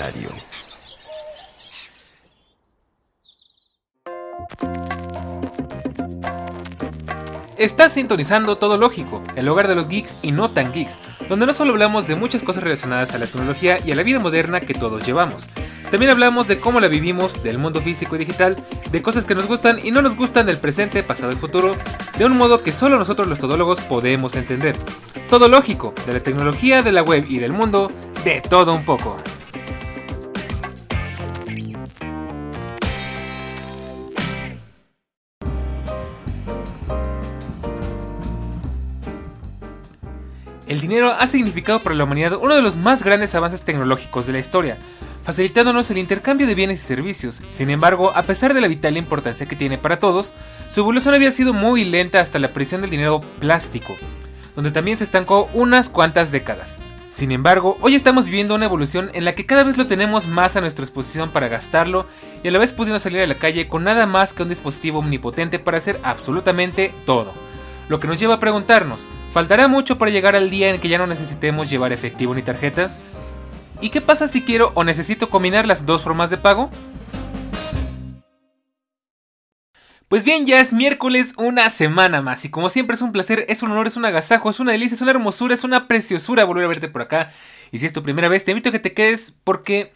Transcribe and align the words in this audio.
Diario. 0.00 0.30
Estás 7.58 7.92
sintonizando 7.92 8.56
Todo 8.56 8.78
Lógico, 8.78 9.22
el 9.36 9.46
hogar 9.48 9.68
de 9.68 9.74
los 9.74 9.88
geeks 9.88 10.16
y 10.22 10.32
no 10.32 10.48
tan 10.48 10.72
geeks, 10.72 10.98
donde 11.28 11.44
no 11.44 11.52
solo 11.52 11.72
hablamos 11.72 12.06
de 12.06 12.14
muchas 12.14 12.42
cosas 12.42 12.62
relacionadas 12.62 13.12
a 13.12 13.18
la 13.18 13.26
tecnología 13.26 13.78
y 13.84 13.92
a 13.92 13.94
la 13.94 14.02
vida 14.02 14.18
moderna 14.18 14.60
que 14.60 14.72
todos 14.72 15.04
llevamos. 15.04 15.48
También 15.90 16.10
hablamos 16.10 16.48
de 16.48 16.58
cómo 16.60 16.80
la 16.80 16.88
vivimos, 16.88 17.42
del 17.42 17.58
mundo 17.58 17.82
físico 17.82 18.16
y 18.16 18.20
digital, 18.20 18.56
de 18.90 19.02
cosas 19.02 19.26
que 19.26 19.34
nos 19.34 19.46
gustan 19.48 19.80
y 19.84 19.90
no 19.90 20.00
nos 20.00 20.16
gustan 20.16 20.46
del 20.46 20.56
presente, 20.56 21.02
pasado 21.02 21.32
y 21.32 21.36
futuro, 21.36 21.76
de 22.16 22.24
un 22.24 22.38
modo 22.38 22.62
que 22.62 22.72
solo 22.72 22.96
nosotros 22.96 23.28
los 23.28 23.40
todólogos 23.40 23.80
podemos 23.80 24.34
entender. 24.34 24.76
Todo 25.28 25.48
lógico, 25.48 25.92
de 26.06 26.14
la 26.14 26.20
tecnología, 26.20 26.82
de 26.82 26.92
la 26.92 27.02
web 27.02 27.26
y 27.28 27.38
del 27.38 27.52
mundo, 27.52 27.88
de 28.24 28.40
todo 28.40 28.72
un 28.72 28.84
poco. 28.84 29.18
El 40.80 40.88
dinero 40.88 41.12
ha 41.12 41.26
significado 41.26 41.82
para 41.82 41.94
la 41.94 42.04
humanidad 42.04 42.38
uno 42.40 42.56
de 42.56 42.62
los 42.62 42.74
más 42.74 43.04
grandes 43.04 43.34
avances 43.34 43.60
tecnológicos 43.60 44.24
de 44.24 44.32
la 44.32 44.38
historia, 44.38 44.78
facilitándonos 45.22 45.90
el 45.90 45.98
intercambio 45.98 46.46
de 46.46 46.54
bienes 46.54 46.82
y 46.82 46.86
servicios. 46.86 47.42
Sin 47.50 47.68
embargo, 47.68 48.12
a 48.14 48.22
pesar 48.22 48.54
de 48.54 48.62
la 48.62 48.66
vital 48.66 48.96
importancia 48.96 49.44
que 49.44 49.56
tiene 49.56 49.76
para 49.76 50.00
todos, 50.00 50.32
su 50.68 50.80
evolución 50.80 51.12
había 51.12 51.32
sido 51.32 51.52
muy 51.52 51.84
lenta 51.84 52.20
hasta 52.20 52.38
la 52.38 52.46
aparición 52.46 52.80
del 52.80 52.88
dinero 52.88 53.20
plástico, 53.40 53.94
donde 54.56 54.70
también 54.70 54.96
se 54.96 55.04
estancó 55.04 55.50
unas 55.52 55.90
cuantas 55.90 56.32
décadas. 56.32 56.78
Sin 57.08 57.30
embargo, 57.30 57.76
hoy 57.82 57.94
estamos 57.94 58.24
viviendo 58.24 58.54
una 58.54 58.64
evolución 58.64 59.10
en 59.12 59.26
la 59.26 59.34
que 59.34 59.44
cada 59.44 59.64
vez 59.64 59.76
lo 59.76 59.86
tenemos 59.86 60.28
más 60.28 60.56
a 60.56 60.62
nuestra 60.62 60.86
disposición 60.86 61.30
para 61.30 61.48
gastarlo 61.48 62.06
y 62.42 62.48
a 62.48 62.52
la 62.52 62.58
vez 62.58 62.72
pudiendo 62.72 63.00
salir 63.00 63.20
a 63.20 63.26
la 63.26 63.34
calle 63.34 63.68
con 63.68 63.84
nada 63.84 64.06
más 64.06 64.32
que 64.32 64.44
un 64.44 64.48
dispositivo 64.48 65.00
omnipotente 65.00 65.58
para 65.58 65.76
hacer 65.76 66.00
absolutamente 66.04 66.94
todo. 67.04 67.34
Lo 67.90 67.98
que 67.98 68.06
nos 68.06 68.20
lleva 68.20 68.34
a 68.34 68.38
preguntarnos, 68.38 69.08
¿faltará 69.32 69.66
mucho 69.66 69.98
para 69.98 70.12
llegar 70.12 70.36
al 70.36 70.48
día 70.48 70.70
en 70.70 70.80
que 70.80 70.88
ya 70.88 70.96
no 70.96 71.08
necesitemos 71.08 71.68
llevar 71.68 71.92
efectivo 71.92 72.32
ni 72.32 72.40
tarjetas? 72.40 73.00
¿Y 73.80 73.90
qué 73.90 74.00
pasa 74.00 74.28
si 74.28 74.42
quiero 74.42 74.70
o 74.76 74.84
necesito 74.84 75.28
combinar 75.28 75.66
las 75.66 75.84
dos 75.84 76.02
formas 76.02 76.30
de 76.30 76.36
pago? 76.36 76.70
Pues 80.06 80.22
bien, 80.22 80.46
ya 80.46 80.60
es 80.60 80.72
miércoles, 80.72 81.32
una 81.36 81.68
semana 81.68 82.22
más, 82.22 82.44
y 82.44 82.48
como 82.48 82.70
siempre 82.70 82.94
es 82.94 83.02
un 83.02 83.10
placer, 83.10 83.44
es 83.48 83.64
un 83.64 83.72
honor, 83.72 83.88
es 83.88 83.96
un 83.96 84.04
agasajo, 84.04 84.50
es 84.50 84.60
una 84.60 84.70
delicia, 84.70 84.94
es 84.94 85.02
una 85.02 85.10
hermosura, 85.10 85.54
es 85.54 85.64
una 85.64 85.88
preciosura 85.88 86.44
volver 86.44 86.66
a 86.66 86.68
verte 86.68 86.86
por 86.86 87.02
acá. 87.02 87.32
Y 87.72 87.80
si 87.80 87.86
es 87.86 87.92
tu 87.92 88.04
primera 88.04 88.28
vez, 88.28 88.44
te 88.44 88.52
invito 88.52 88.68
a 88.68 88.72
que 88.72 88.78
te 88.78 88.94
quedes 88.94 89.34
porque... 89.42 89.92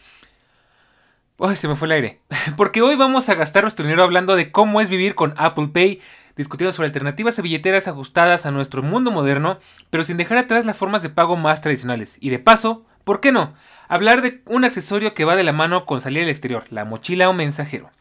Ay, 1.39 1.55
se 1.55 1.69
me 1.69 1.77
fue 1.77 1.85
el 1.85 1.93
aire. 1.93 2.21
Porque 2.57 2.81
hoy 2.81 2.95
vamos 2.95 3.27
a 3.27 3.35
gastar 3.35 3.63
nuestro 3.63 3.83
dinero 3.83 4.03
hablando 4.03 4.37
de 4.37 4.51
cómo 4.51 4.79
es 4.79 4.89
vivir 4.89 5.15
con 5.15 5.33
Apple 5.35 5.67
Pay, 5.67 6.01
discutiendo 6.35 6.71
sobre 6.71 6.87
alternativas 6.87 7.39
a 7.39 7.41
billeteras 7.41 7.87
ajustadas 7.87 8.45
a 8.45 8.51
nuestro 8.51 8.83
mundo 8.83 9.11
moderno, 9.11 9.59
pero 9.89 10.03
sin 10.03 10.17
dejar 10.17 10.37
atrás 10.37 10.65
las 10.65 10.77
formas 10.77 11.01
de 11.01 11.09
pago 11.09 11.35
más 11.35 11.61
tradicionales. 11.61 12.17
Y 12.19 12.29
de 12.29 12.39
paso, 12.39 12.85
¿por 13.03 13.21
qué 13.21 13.31
no? 13.31 13.53
Hablar 13.87 14.21
de 14.21 14.41
un 14.45 14.65
accesorio 14.65 15.13
que 15.13 15.25
va 15.25 15.35
de 15.35 15.43
la 15.43 15.53
mano 15.53 15.85
con 15.85 16.01
salir 16.01 16.23
al 16.23 16.29
exterior, 16.29 16.65
la 16.69 16.85
mochila 16.85 17.29
o 17.29 17.33
mensajero. 17.33 17.91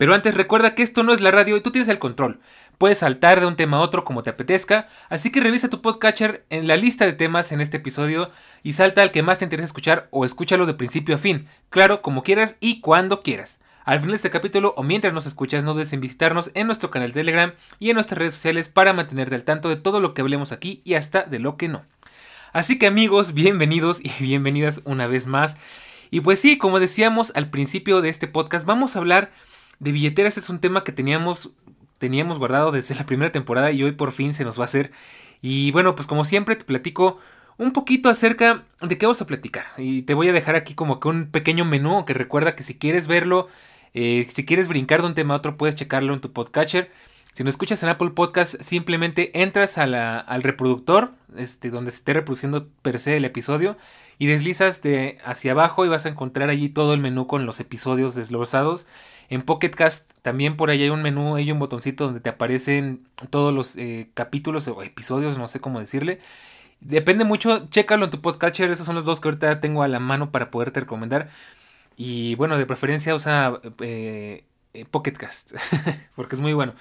Pero 0.00 0.14
antes 0.14 0.34
recuerda 0.34 0.74
que 0.74 0.82
esto 0.82 1.02
no 1.02 1.12
es 1.12 1.20
la 1.20 1.30
radio 1.30 1.58
y 1.58 1.60
tú 1.60 1.72
tienes 1.72 1.90
el 1.90 1.98
control. 1.98 2.40
Puedes 2.78 2.96
saltar 2.96 3.38
de 3.38 3.46
un 3.46 3.56
tema 3.56 3.76
a 3.76 3.80
otro 3.80 4.02
como 4.02 4.22
te 4.22 4.30
apetezca, 4.30 4.88
así 5.10 5.30
que 5.30 5.40
revisa 5.40 5.68
tu 5.68 5.82
podcatcher 5.82 6.46
en 6.48 6.66
la 6.66 6.76
lista 6.76 7.04
de 7.04 7.12
temas 7.12 7.52
en 7.52 7.60
este 7.60 7.76
episodio 7.76 8.30
y 8.62 8.72
salta 8.72 9.02
al 9.02 9.10
que 9.10 9.22
más 9.22 9.36
te 9.36 9.44
interesa 9.44 9.66
escuchar 9.66 10.08
o 10.10 10.24
escúchalo 10.24 10.64
de 10.64 10.72
principio 10.72 11.16
a 11.16 11.18
fin, 11.18 11.48
claro, 11.68 12.00
como 12.00 12.22
quieras 12.22 12.56
y 12.60 12.80
cuando 12.80 13.20
quieras. 13.20 13.59
Al 13.84 13.98
final 13.98 14.12
de 14.12 14.16
este 14.16 14.30
capítulo 14.30 14.74
o 14.76 14.82
mientras 14.82 15.14
nos 15.14 15.26
escuchas, 15.26 15.64
no 15.64 15.72
dudes 15.72 15.92
en 15.92 16.00
visitarnos 16.00 16.50
en 16.54 16.66
nuestro 16.66 16.90
canal 16.90 17.08
de 17.08 17.14
Telegram 17.14 17.54
y 17.78 17.90
en 17.90 17.94
nuestras 17.94 18.18
redes 18.18 18.34
sociales 18.34 18.68
para 18.68 18.92
mantenerte 18.92 19.34
al 19.34 19.44
tanto 19.44 19.68
de 19.68 19.76
todo 19.76 20.00
lo 20.00 20.12
que 20.12 20.20
hablemos 20.20 20.52
aquí 20.52 20.82
y 20.84 20.94
hasta 20.94 21.22
de 21.22 21.38
lo 21.38 21.56
que 21.56 21.68
no. 21.68 21.82
Así 22.52 22.78
que 22.78 22.86
amigos, 22.86 23.32
bienvenidos 23.32 24.00
y 24.02 24.10
bienvenidas 24.20 24.82
una 24.84 25.06
vez 25.06 25.26
más. 25.26 25.56
Y 26.10 26.20
pues 26.20 26.40
sí, 26.40 26.58
como 26.58 26.78
decíamos 26.78 27.32
al 27.34 27.48
principio 27.48 28.02
de 28.02 28.10
este 28.10 28.26
podcast, 28.28 28.66
vamos 28.66 28.96
a 28.96 28.98
hablar 28.98 29.30
de 29.78 29.92
billeteras. 29.92 30.36
Es 30.36 30.50
un 30.50 30.58
tema 30.58 30.84
que 30.84 30.92
teníamos, 30.92 31.50
teníamos 31.98 32.38
guardado 32.38 32.72
desde 32.72 32.94
la 32.96 33.06
primera 33.06 33.32
temporada 33.32 33.70
y 33.70 33.82
hoy 33.82 33.92
por 33.92 34.12
fin 34.12 34.34
se 34.34 34.44
nos 34.44 34.58
va 34.58 34.62
a 34.62 34.66
hacer. 34.66 34.90
Y 35.40 35.70
bueno, 35.70 35.94
pues 35.94 36.06
como 36.06 36.24
siempre 36.24 36.54
te 36.54 36.64
platico 36.64 37.18
un 37.56 37.72
poquito 37.72 38.10
acerca 38.10 38.64
de 38.82 38.98
qué 38.98 39.06
vamos 39.06 39.22
a 39.22 39.26
platicar. 39.26 39.66
Y 39.78 40.02
te 40.02 40.14
voy 40.14 40.28
a 40.28 40.32
dejar 40.32 40.56
aquí 40.56 40.74
como 40.74 41.00
que 41.00 41.08
un 41.08 41.30
pequeño 41.30 41.64
menú 41.64 42.04
que 42.04 42.14
recuerda 42.14 42.54
que 42.54 42.62
si 42.62 42.76
quieres 42.76 43.06
verlo 43.06 43.48
eh, 43.94 44.26
si 44.32 44.44
quieres 44.44 44.68
brincar 44.68 45.02
de 45.02 45.08
un 45.08 45.14
tema 45.14 45.34
a 45.34 45.38
otro, 45.38 45.56
puedes 45.56 45.74
checarlo 45.74 46.14
en 46.14 46.20
tu 46.20 46.32
podcatcher. 46.32 46.90
Si 47.32 47.44
no 47.44 47.50
escuchas 47.50 47.82
en 47.82 47.88
Apple 47.88 48.10
Podcast, 48.10 48.60
simplemente 48.60 49.40
entras 49.40 49.78
al 49.78 50.42
reproductor, 50.42 51.12
este, 51.36 51.70
donde 51.70 51.92
se 51.92 51.98
esté 51.98 52.12
reproduciendo 52.12 52.68
per 52.82 52.98
se 52.98 53.16
el 53.16 53.24
episodio, 53.24 53.76
y 54.18 54.26
deslizas 54.26 54.82
de 54.82 55.18
hacia 55.24 55.52
abajo 55.52 55.84
y 55.84 55.88
vas 55.88 56.06
a 56.06 56.10
encontrar 56.10 56.50
allí 56.50 56.68
todo 56.68 56.92
el 56.92 57.00
menú 57.00 57.26
con 57.26 57.46
los 57.46 57.60
episodios 57.60 58.14
desglosados. 58.14 58.86
En 59.30 59.42
Pocket 59.42 59.70
Cast 59.70 60.10
también 60.22 60.56
por 60.56 60.70
ahí 60.70 60.82
hay 60.82 60.90
un 60.90 61.02
menú, 61.02 61.36
hay 61.36 61.50
un 61.52 61.58
botoncito 61.58 62.04
donde 62.04 62.20
te 62.20 62.28
aparecen 62.28 63.06
todos 63.30 63.54
los 63.54 63.76
eh, 63.76 64.10
capítulos 64.12 64.66
o 64.68 64.82
episodios, 64.82 65.38
no 65.38 65.48
sé 65.48 65.60
cómo 65.60 65.78
decirle. 65.78 66.18
Depende 66.80 67.24
mucho, 67.24 67.68
chécalo 67.68 68.06
en 68.06 68.10
tu 68.10 68.20
podcatcher, 68.20 68.70
esos 68.70 68.86
son 68.86 68.96
los 68.96 69.04
dos 69.04 69.20
que 69.20 69.28
ahorita 69.28 69.60
tengo 69.60 69.82
a 69.82 69.88
la 69.88 70.00
mano 70.00 70.32
para 70.32 70.50
poderte 70.50 70.80
recomendar. 70.80 71.30
Y 72.02 72.34
bueno, 72.36 72.56
de 72.56 72.64
preferencia 72.64 73.14
usa 73.14 73.60
eh, 73.80 74.44
eh 74.72 74.84
Pocketcast, 74.90 75.52
porque 76.16 76.34
es 76.34 76.40
muy 76.40 76.54
bueno. 76.54 76.72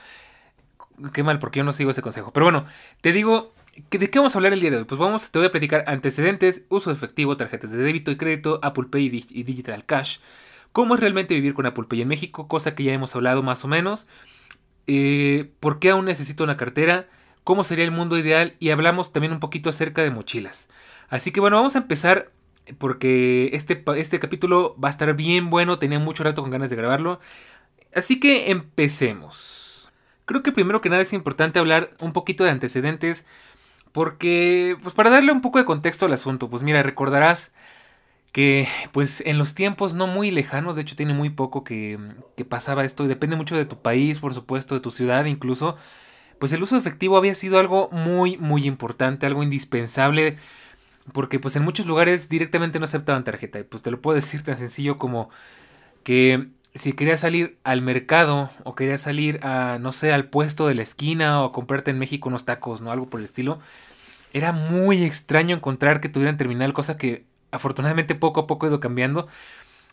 Qué 1.12 1.24
mal, 1.24 1.40
porque 1.40 1.58
yo 1.60 1.66
no 1.66 1.74
sigo 1.74 1.92
ese 1.92 2.02
consejo. 2.02 2.32
Pero 2.32 2.46
bueno, 2.46 2.64
te 3.02 3.12
digo, 3.12 3.54
¿de 3.92 4.10
qué 4.10 4.18
vamos 4.18 4.34
a 4.34 4.38
hablar 4.38 4.54
el 4.54 4.62
día 4.62 4.72
de 4.72 4.78
hoy? 4.78 4.86
Pues 4.86 4.98
vamos, 4.98 5.30
te 5.30 5.38
voy 5.38 5.50
a 5.50 5.52
platicar 5.52 5.84
antecedentes, 5.88 6.66
uso 6.70 6.90
de 6.90 6.94
efectivo, 6.94 7.36
tarjetas 7.36 7.72
de 7.72 7.80
débito 7.80 8.12
y 8.12 8.16
crédito, 8.16 8.62
Apple 8.64 8.86
Pay 8.90 9.26
y 9.32 9.44
Digital 9.44 9.84
Cash. 9.84 10.20
¿Cómo 10.72 10.96
es 10.96 11.02
realmente 11.02 11.36
vivir 11.36 11.54
con 11.54 11.66
Apple 11.66 11.88
Pay 11.90 12.04
en 12.04 12.08
México? 12.08 12.48
Cosa 12.48 12.74
que 12.74 12.86
ya 12.86 12.94
hemos 12.94 13.14
hablado 13.14 13.44
más 13.44 13.66
o 13.66 13.68
menos. 13.68 14.08
Eh, 14.88 15.52
¿Por 15.60 15.80
qué 15.80 15.90
aún 15.90 16.06
necesito 16.06 16.46
una 16.46 16.56
cartera? 16.56 17.10
¿Cómo 17.44 17.66
sería 17.66 17.84
el 17.84 17.92
mundo 17.92 18.18
ideal? 18.18 18.56
Y 18.60 18.70
hablamos 18.70 19.12
también 19.12 19.34
un 19.34 19.42
poquito 19.42 19.70
acerca 19.70 20.02
de 20.02 20.12
mochilas. 20.12 20.70
Así 21.10 21.32
que 21.34 21.42
bueno, 21.42 21.58
vamos 21.58 21.76
a 21.76 21.80
empezar 21.80 22.32
porque 22.78 23.50
este, 23.54 23.84
este 23.98 24.20
capítulo 24.20 24.76
va 24.84 24.90
a 24.90 24.92
estar 24.92 25.14
bien 25.16 25.50
bueno, 25.50 25.80
tenía 25.80 26.00
mucho 26.00 26.24
rato 26.24 26.42
con 26.42 26.52
ganas 26.52 26.70
de 26.70 26.76
grabarlo. 26.76 27.20
Así 27.94 28.20
que 28.20 28.52
empecemos. 28.52 29.92
Creo 30.26 30.44
que 30.44 30.52
primero 30.52 30.82
que 30.82 30.90
nada 30.90 31.02
es 31.02 31.14
importante 31.14 31.60
hablar 31.60 31.92
un 32.00 32.14
poquito 32.14 32.44
de 32.44 32.52
antecedentes, 32.52 33.26
porque, 33.92 34.78
pues 34.84 34.94
para 34.94 35.10
darle 35.10 35.32
un 35.32 35.42
poco 35.42 35.58
de 35.58 35.66
contexto 35.66 36.06
al 36.06 36.14
asunto, 36.14 36.50
pues 36.50 36.62
mira, 36.62 36.84
recordarás 36.84 37.54
que 38.32 38.68
pues 38.92 39.24
en 39.26 39.40
los 39.40 39.56
tiempos 39.56 39.96
no 39.96 40.06
muy 40.06 40.30
lejanos, 40.30 40.76
de 40.76 40.84
hecho 40.84 40.96
tiene 40.96 41.16
muy 41.16 41.32
poco 41.32 41.64
que, 41.64 41.98
que 42.38 42.46
pasaba 42.46 42.86
esto, 42.86 43.06
y 43.06 43.08
depende 43.08 43.36
mucho 43.36 43.56
de 43.58 43.66
tu 43.66 43.82
país, 43.82 44.20
por 44.20 44.36
supuesto, 44.36 44.76
de 44.76 44.82
tu 44.82 44.92
ciudad 44.92 45.26
incluso, 45.26 45.78
pues 46.40 46.54
el 46.54 46.62
uso 46.62 46.78
efectivo 46.78 47.18
había 47.18 47.34
sido 47.34 47.60
algo 47.60 47.90
muy, 47.92 48.38
muy 48.38 48.66
importante, 48.66 49.26
algo 49.26 49.42
indispensable 49.42 50.38
porque 51.14 51.40
pues 51.40 51.56
en 51.56 51.64
muchos 51.64 51.86
lugares 51.86 52.30
directamente 52.30 52.80
no 52.80 52.86
aceptaban 52.86 53.24
tarjeta. 53.24 53.60
Y 53.60 53.64
pues 53.64 53.84
te 53.84 53.92
lo 53.92 54.02
puedo 54.02 54.16
decir 54.16 54.44
tan 54.44 54.58
sencillo 54.58 54.98
como 54.98 55.30
que 56.04 56.50
si 56.76 56.94
querías 56.94 57.22
salir 57.22 57.58
al 57.64 57.82
mercado 57.82 58.50
o 58.64 58.76
querías 58.76 59.02
salir 59.02 59.40
a, 59.44 59.80
no 59.80 59.92
sé, 59.92 60.14
al 60.14 60.30
puesto 60.30 60.68
de 60.68 60.76
la 60.76 60.84
esquina 60.84 61.44
o 61.44 61.52
comprarte 61.52 61.92
en 61.92 62.00
México 62.00 62.30
unos 62.30 62.46
tacos, 62.46 62.82
¿no? 62.82 62.92
Algo 62.92 63.10
por 63.10 63.20
el 63.20 63.26
estilo. 63.26 63.60
Era 64.34 64.52
muy 64.52 65.04
extraño 65.04 65.56
encontrar 65.56 66.02
que 66.02 66.10
tuvieran 66.10 66.38
terminal, 66.38 66.74
cosa 66.74 66.98
que 66.98 67.26
afortunadamente 67.52 68.16
poco 68.16 68.42
a 68.42 68.48
poco 68.48 68.66
ha 68.66 68.70
ido 68.70 68.80
cambiando. 68.80 69.28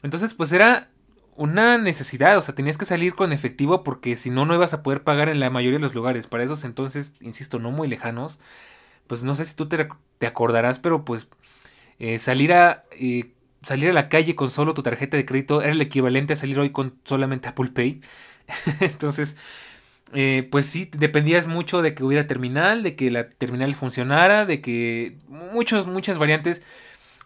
Entonces 0.02 0.34
pues 0.34 0.52
era 0.52 0.88
una 1.36 1.78
necesidad, 1.78 2.36
o 2.38 2.40
sea, 2.40 2.54
tenías 2.54 2.78
que 2.78 2.84
salir 2.84 3.14
con 3.14 3.32
efectivo 3.32 3.82
porque 3.84 4.16
si 4.16 4.30
no, 4.30 4.46
no 4.46 4.54
ibas 4.54 4.74
a 4.74 4.82
poder 4.82 5.04
pagar 5.04 5.28
en 5.28 5.40
la 5.40 5.50
mayoría 5.50 5.78
de 5.78 5.82
los 5.82 5.94
lugares. 5.94 6.26
Para 6.26 6.44
esos 6.44 6.64
entonces, 6.64 7.14
insisto, 7.20 7.58
no 7.58 7.70
muy 7.70 7.88
lejanos, 7.88 8.40
pues 9.06 9.24
no 9.24 9.34
sé 9.34 9.44
si 9.44 9.54
tú 9.54 9.68
te, 9.68 9.88
acordarás, 10.26 10.78
pero 10.78 11.04
pues 11.04 11.28
eh, 11.98 12.18
salir 12.18 12.52
a 12.52 12.84
eh, 12.92 13.32
salir 13.66 13.90
a 13.90 13.92
la 13.92 14.08
calle 14.08 14.36
con 14.36 14.50
solo 14.50 14.74
tu 14.74 14.82
tarjeta 14.82 15.16
de 15.16 15.26
crédito 15.26 15.60
era 15.60 15.72
el 15.72 15.80
equivalente 15.80 16.34
a 16.34 16.36
salir 16.36 16.58
hoy 16.58 16.70
con 16.70 16.94
solamente 17.04 17.48
Apple 17.48 17.70
Pay. 17.74 18.00
Entonces, 18.80 19.36
eh, 20.14 20.48
pues 20.50 20.66
sí, 20.66 20.88
dependías 20.96 21.46
mucho 21.48 21.82
de 21.82 21.94
que 21.94 22.04
hubiera 22.04 22.26
terminal, 22.28 22.82
de 22.82 22.94
que 22.94 23.10
la 23.10 23.28
terminal 23.28 23.74
funcionara, 23.74 24.46
de 24.46 24.60
que 24.60 25.16
muchos, 25.28 25.86
muchas 25.86 26.18
variantes. 26.18 26.62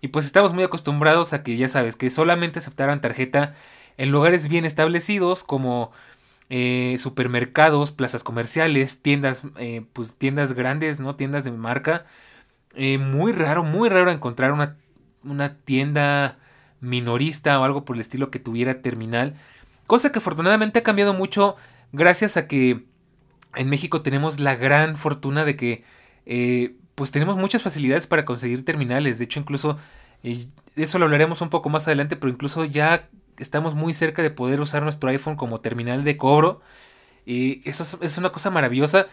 Y 0.01 0.09
pues 0.09 0.25
estamos 0.25 0.55
muy 0.55 0.65
acostumbrados 0.65 1.35
a 1.35 1.43
que 1.43 1.57
ya 1.59 1.69
sabes, 1.69 1.97
que 1.97 2.09
solamente 2.11 2.59
aceptaran 2.59 3.03
tarjeta 3.03 3.55
en 3.99 4.11
lugares 4.11 4.49
bien 4.49 4.65
establecidos 4.65 5.45
como 5.45 5.93
eh, 6.51 6.97
supermercados, 6.99 7.93
plazas 7.93 8.23
comerciales, 8.23 9.01
tiendas, 9.01 9.45
eh, 9.59 9.87
pues 9.93 10.17
tiendas 10.17 10.53
grandes, 10.53 11.01
¿no? 11.01 11.17
Tiendas 11.17 11.45
de 11.45 11.53
marca. 11.53 12.05
Eh, 12.75 12.99
muy 12.99 13.33
raro, 13.33 13.65
muy 13.65 13.89
raro 13.89 14.11
encontrar 14.11 14.53
una, 14.53 14.77
una 15.25 15.57
tienda 15.57 16.39
minorista 16.81 17.59
o 17.59 17.65
algo 17.65 17.85
por 17.85 17.97
el 17.97 18.01
estilo 18.01 18.31
que 18.31 18.39
tuviera 18.39 18.83
terminal. 18.83 19.35
Cosa 19.87 20.13
que 20.13 20.19
afortunadamente 20.19 20.81
ha 20.81 20.83
cambiado 20.83 21.15
mucho 21.15 21.57
gracias 21.93 22.37
a 22.37 22.47
que 22.47 22.85
en 23.57 23.69
México 23.69 24.03
tenemos 24.03 24.39
la 24.39 24.55
gran 24.55 24.97
fortuna 24.97 25.45
de 25.45 25.57
que 25.57 25.85
pues 26.95 27.11
tenemos 27.11 27.37
muchas 27.37 27.63
facilidades 27.63 28.07
para 28.07 28.27
conseguir 28.27 28.65
terminales. 28.65 29.19
De 29.19 29.25
hecho, 29.25 29.41
incluso 29.41 29.79
eh, 30.23 30.47
eso 30.77 30.99
lo 30.99 31.07
hablaremos 31.07 31.41
un 31.41 31.49
poco 31.49 31.69
más 31.71 31.87
adelante, 31.87 32.17
pero 32.17 32.31
incluso 32.31 32.65
ya 32.65 33.09
estamos 33.41 33.75
muy 33.75 33.95
cerca 33.95 34.23
de 34.23 34.31
poder 34.31 34.61
usar 34.61 34.83
nuestro 34.83 35.11
iPhone 35.11 35.37
como 35.37 35.61
terminal 35.61 36.05
de 36.05 36.17
cobro. 36.17 36.61
Y 37.27 37.69
eso 37.69 37.99
es, 38.01 38.19
una 38.19 38.31
cosa 38.31 38.51
maravillosa. 38.51 39.07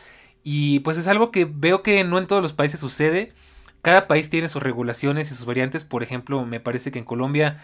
Y 0.43 0.79
pues 0.81 0.97
es 0.97 1.07
algo 1.07 1.31
que 1.31 1.45
veo 1.45 1.83
que 1.83 2.03
no 2.03 2.17
en 2.17 2.27
todos 2.27 2.41
los 2.41 2.53
países 2.53 2.79
sucede. 2.79 3.33
Cada 3.81 4.07
país 4.07 4.29
tiene 4.29 4.49
sus 4.49 4.63
regulaciones 4.63 5.31
y 5.31 5.35
sus 5.35 5.45
variantes. 5.45 5.83
Por 5.83 6.03
ejemplo, 6.03 6.45
me 6.45 6.59
parece 6.59 6.91
que 6.91 6.99
en 6.99 7.05
Colombia 7.05 7.63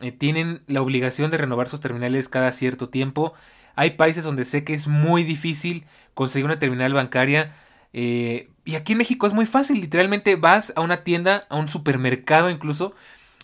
eh, 0.00 0.12
tienen 0.12 0.62
la 0.66 0.82
obligación 0.82 1.30
de 1.30 1.38
renovar 1.38 1.68
sus 1.68 1.80
terminales 1.80 2.28
cada 2.28 2.52
cierto 2.52 2.88
tiempo. 2.88 3.34
Hay 3.76 3.92
países 3.92 4.24
donde 4.24 4.44
sé 4.44 4.64
que 4.64 4.74
es 4.74 4.86
muy 4.88 5.24
difícil 5.24 5.84
conseguir 6.14 6.46
una 6.46 6.58
terminal 6.58 6.92
bancaria. 6.92 7.54
Eh, 7.92 8.50
y 8.64 8.74
aquí 8.76 8.92
en 8.92 8.98
México 8.98 9.26
es 9.26 9.32
muy 9.32 9.46
fácil. 9.46 9.80
Literalmente 9.80 10.36
vas 10.36 10.72
a 10.76 10.80
una 10.80 11.02
tienda, 11.02 11.46
a 11.48 11.56
un 11.56 11.68
supermercado 11.68 12.50
incluso, 12.50 12.94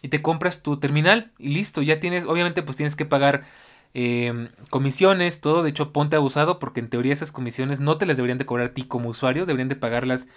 y 0.03 0.09
te 0.09 0.23
compras 0.23 0.63
tu 0.63 0.79
terminal 0.79 1.33
y 1.39 1.49
listo. 1.49 1.83
Ya 1.83 2.01
tienes, 2.01 2.25
obviamente 2.27 2.63
pues 2.63 2.77
tienes 2.77 2.97
que 2.97 3.05
pagar 3.05 3.47
em, 3.95 4.49
comisiones, 4.71 5.41
todo. 5.41 5.63
De 5.63 5.71
hecho, 5.71 5.93
ponte 5.93 6.17
abusado 6.17 6.59
porque 6.59 6.81
en 6.81 6.89
teoría 6.89 7.13
esas 7.13 7.33
comisiones 7.33 7.81
no 7.81 7.99
te 7.99 8.07
las 8.07 8.17
deberían 8.17 8.39
de 8.39 8.47
cobrar 8.47 8.69
a 8.69 8.75
ti 8.75 8.85
como 8.85 9.11
usuario, 9.11 9.47
deberían 9.47 9.69
de 9.69 9.77
pagarlas 9.77 10.29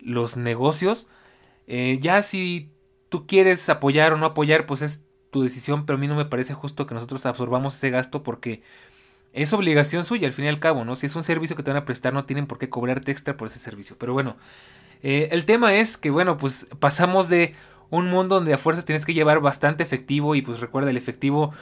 los 0.00 0.36
negocios. 0.36 1.08
Eh, 1.66 1.98
ya 2.00 2.22
si 2.22 2.70
tú 3.08 3.26
quieres 3.26 3.68
apoyar 3.68 4.12
o 4.12 4.16
no 4.16 4.26
apoyar, 4.26 4.66
pues 4.66 4.82
es 4.82 5.06
tu 5.30 5.42
decisión, 5.42 5.86
pero 5.86 5.96
a 5.96 6.00
mí 6.00 6.08
no 6.08 6.14
me 6.14 6.26
parece 6.26 6.54
justo 6.54 6.86
que 6.86 6.94
nosotros 6.94 7.24
absorbamos 7.26 7.74
ese 7.74 7.90
gasto 7.90 8.22
porque 8.22 8.62
es 9.32 9.52
obligación 9.52 10.04
suya 10.04 10.26
al 10.26 10.32
fin 10.34 10.44
y 10.44 10.48
al 10.48 10.58
cabo, 10.58 10.84
¿no? 10.84 10.96
Si 10.96 11.06
es 11.06 11.16
un 11.16 11.24
servicio 11.24 11.56
que 11.56 11.62
te 11.62 11.70
van 11.70 11.82
a 11.82 11.84
prestar, 11.84 12.12
no 12.12 12.26
tienen 12.26 12.46
por 12.46 12.58
qué 12.58 12.68
cobrarte 12.68 13.12
extra 13.12 13.36
por 13.36 13.48
ese 13.48 13.58
servicio. 13.58 13.96
Pero 13.98 14.12
bueno, 14.12 14.36
eh, 15.02 15.28
el 15.32 15.46
tema 15.46 15.74
es 15.74 15.96
que, 15.96 16.10
bueno, 16.10 16.36
pues 16.36 16.68
pasamos 16.78 17.28
de 17.28 17.54
un 17.92 18.08
mundo 18.08 18.36
donde 18.36 18.54
a 18.54 18.58
fuerzas 18.58 18.86
tienes 18.86 19.04
que 19.04 19.12
llevar 19.12 19.40
bastante 19.40 19.82
efectivo 19.82 20.34
y 20.34 20.40
pues 20.40 20.60
recuerda, 20.60 20.90
el 20.90 20.96
efectivo, 20.96 21.52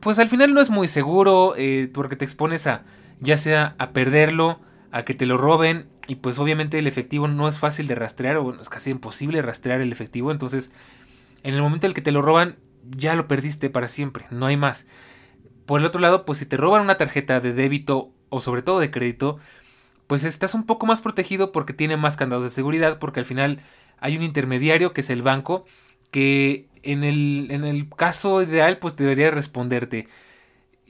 pues 0.00 0.20
al 0.20 0.28
final 0.28 0.54
no 0.54 0.60
es 0.60 0.70
muy 0.70 0.86
seguro 0.86 1.54
eh, 1.56 1.90
porque 1.92 2.14
te 2.14 2.24
expones 2.24 2.68
a, 2.68 2.84
ya 3.18 3.36
sea 3.36 3.74
a 3.78 3.90
perderlo, 3.90 4.60
a 4.92 5.02
que 5.02 5.14
te 5.14 5.26
lo 5.26 5.36
roben 5.36 5.88
y 6.06 6.14
pues 6.14 6.38
obviamente 6.38 6.78
el 6.78 6.86
efectivo 6.86 7.26
no 7.26 7.48
es 7.48 7.58
fácil 7.58 7.88
de 7.88 7.96
rastrear 7.96 8.36
o 8.36 8.58
es 8.60 8.68
casi 8.68 8.90
imposible 8.90 9.42
rastrear 9.42 9.80
el 9.80 9.90
efectivo, 9.90 10.30
entonces 10.30 10.70
en 11.42 11.54
el 11.54 11.60
momento 11.60 11.86
en 11.86 11.90
el 11.90 11.94
que 11.94 12.02
te 12.02 12.12
lo 12.12 12.22
roban 12.22 12.56
ya 12.88 13.16
lo 13.16 13.26
perdiste 13.26 13.68
para 13.68 13.88
siempre, 13.88 14.26
no 14.30 14.46
hay 14.46 14.56
más. 14.56 14.86
Por 15.66 15.80
el 15.80 15.86
otro 15.86 16.00
lado, 16.00 16.24
pues 16.24 16.38
si 16.38 16.46
te 16.46 16.56
roban 16.56 16.82
una 16.82 16.98
tarjeta 16.98 17.40
de 17.40 17.52
débito 17.52 18.12
o 18.28 18.40
sobre 18.40 18.62
todo 18.62 18.78
de 18.78 18.92
crédito, 18.92 19.38
pues 20.06 20.22
estás 20.22 20.54
un 20.54 20.66
poco 20.66 20.86
más 20.86 21.00
protegido 21.00 21.50
porque 21.50 21.72
tiene 21.72 21.96
más 21.96 22.16
candados 22.16 22.44
de 22.44 22.50
seguridad, 22.50 23.00
porque 23.00 23.18
al 23.18 23.26
final 23.26 23.60
hay 24.04 24.18
un 24.18 24.22
intermediario 24.22 24.92
que 24.92 25.00
es 25.00 25.08
el 25.08 25.22
banco, 25.22 25.64
que 26.10 26.68
en 26.82 27.04
el, 27.04 27.48
en 27.50 27.64
el 27.64 27.88
caso 27.88 28.42
ideal 28.42 28.76
pues 28.76 28.96
debería 28.96 29.30
responderte. 29.30 30.08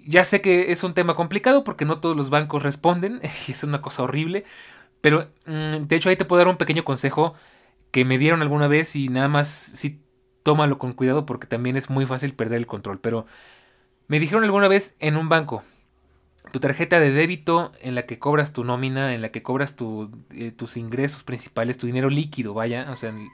Ya 0.05 0.25
sé 0.25 0.41
que 0.41 0.73
es 0.73 0.83
un 0.83 0.95
tema 0.95 1.15
complicado 1.15 1.63
porque 1.63 1.85
no 1.85 2.01
todos 2.01 2.17
los 2.17 2.29
bancos 2.29 2.65
responden, 2.65 3.21
y 3.47 3.53
es 3.53 3.63
una 3.63 3.81
cosa 3.81 4.03
horrible, 4.03 4.45
pero 5.01 5.31
mm, 5.47 5.87
de 5.87 5.97
hecho 5.97 6.09
ahí 6.09 6.17
te 6.17 6.25
puedo 6.25 6.41
dar 6.41 6.49
un 6.49 6.57
pequeño 6.57 6.85
consejo 6.85 7.35
que 7.93 8.05
me 8.05 8.19
dieron 8.19 8.43
alguna 8.43 8.67
vez 8.67 8.97
y 8.97 9.07
nada 9.07 9.29
más 9.29 9.49
sí 9.49 10.01
tómalo 10.43 10.79
con 10.79 10.93
cuidado 10.93 11.25
porque 11.25 11.47
también 11.47 11.77
es 11.77 11.91
muy 11.91 12.07
fácil 12.07 12.35
perder 12.35 12.59
el 12.59 12.67
control, 12.67 12.99
pero 12.99 13.27
me 14.09 14.19
dijeron 14.19 14.43
alguna 14.43 14.67
vez 14.67 14.97
en 14.99 15.17
un 15.17 15.29
banco, 15.29 15.63
tu 16.53 16.61
tarjeta 16.61 17.01
de 17.01 17.11
débito 17.11 17.73
en 17.81 17.95
la 17.95 18.07
que 18.07 18.19
cobras 18.19 18.53
tu 18.53 18.65
nómina, 18.65 19.15
en 19.15 19.23
la 19.23 19.31
que 19.31 19.43
cobras 19.43 19.75
eh, 20.31 20.53
tus 20.53 20.77
ingresos 20.77 21.23
principales, 21.23 21.79
tu 21.79 21.87
dinero 21.87 22.11
líquido, 22.11 22.55
vaya, 22.55 22.87
o 22.91 22.97
sea, 22.97 23.11
en 23.11 23.29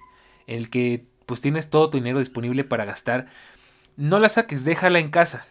el, 0.47 0.71
que 0.71 1.07
pues 1.27 1.41
tienes 1.41 1.71
todo 1.71 1.91
tu 1.91 1.99
dinero 1.99 2.19
disponible 2.19 2.65
para 2.65 2.85
gastar, 2.85 3.27
no 3.97 4.19
la 4.19 4.29
saques, 4.29 4.65
déjala 4.65 4.99
en 4.99 5.11
casa. 5.11 5.47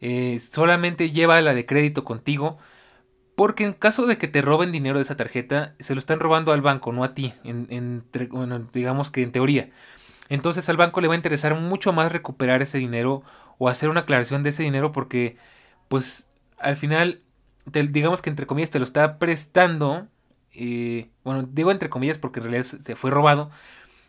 Eh, 0.00 0.38
solamente 0.40 1.10
lleva 1.10 1.40
la 1.40 1.54
de 1.54 1.66
crédito 1.66 2.04
contigo. 2.04 2.58
Porque 3.36 3.64
en 3.64 3.74
caso 3.74 4.06
de 4.06 4.16
que 4.16 4.28
te 4.28 4.40
roben 4.40 4.72
dinero 4.72 4.98
de 4.98 5.02
esa 5.02 5.16
tarjeta, 5.16 5.74
se 5.78 5.94
lo 5.94 5.98
están 5.98 6.20
robando 6.20 6.52
al 6.52 6.62
banco, 6.62 6.90
no 6.92 7.04
a 7.04 7.12
ti, 7.12 7.34
en, 7.44 8.02
digamos 8.72 9.10
que 9.10 9.22
en 9.22 9.30
teoría. 9.30 9.68
Entonces 10.30 10.68
al 10.70 10.78
banco 10.78 11.02
le 11.02 11.08
va 11.08 11.14
a 11.14 11.16
interesar 11.16 11.54
mucho 11.54 11.92
más 11.92 12.12
recuperar 12.12 12.62
ese 12.62 12.78
dinero 12.78 13.22
o 13.58 13.68
hacer 13.68 13.90
una 13.90 14.00
aclaración 14.00 14.42
de 14.42 14.50
ese 14.50 14.62
dinero 14.62 14.90
porque 14.90 15.36
pues 15.88 16.28
al 16.58 16.76
final 16.76 17.22
digamos 17.66 18.22
que 18.22 18.30
entre 18.30 18.46
comillas 18.46 18.70
te 18.70 18.78
lo 18.78 18.84
está 18.84 19.18
prestando 19.18 20.06
eh, 20.52 21.08
bueno 21.24 21.48
digo 21.50 21.70
entre 21.70 21.90
comillas 21.90 22.18
porque 22.18 22.40
en 22.40 22.44
realidad 22.44 22.64
se 22.64 22.96
fue 22.96 23.10
robado 23.10 23.50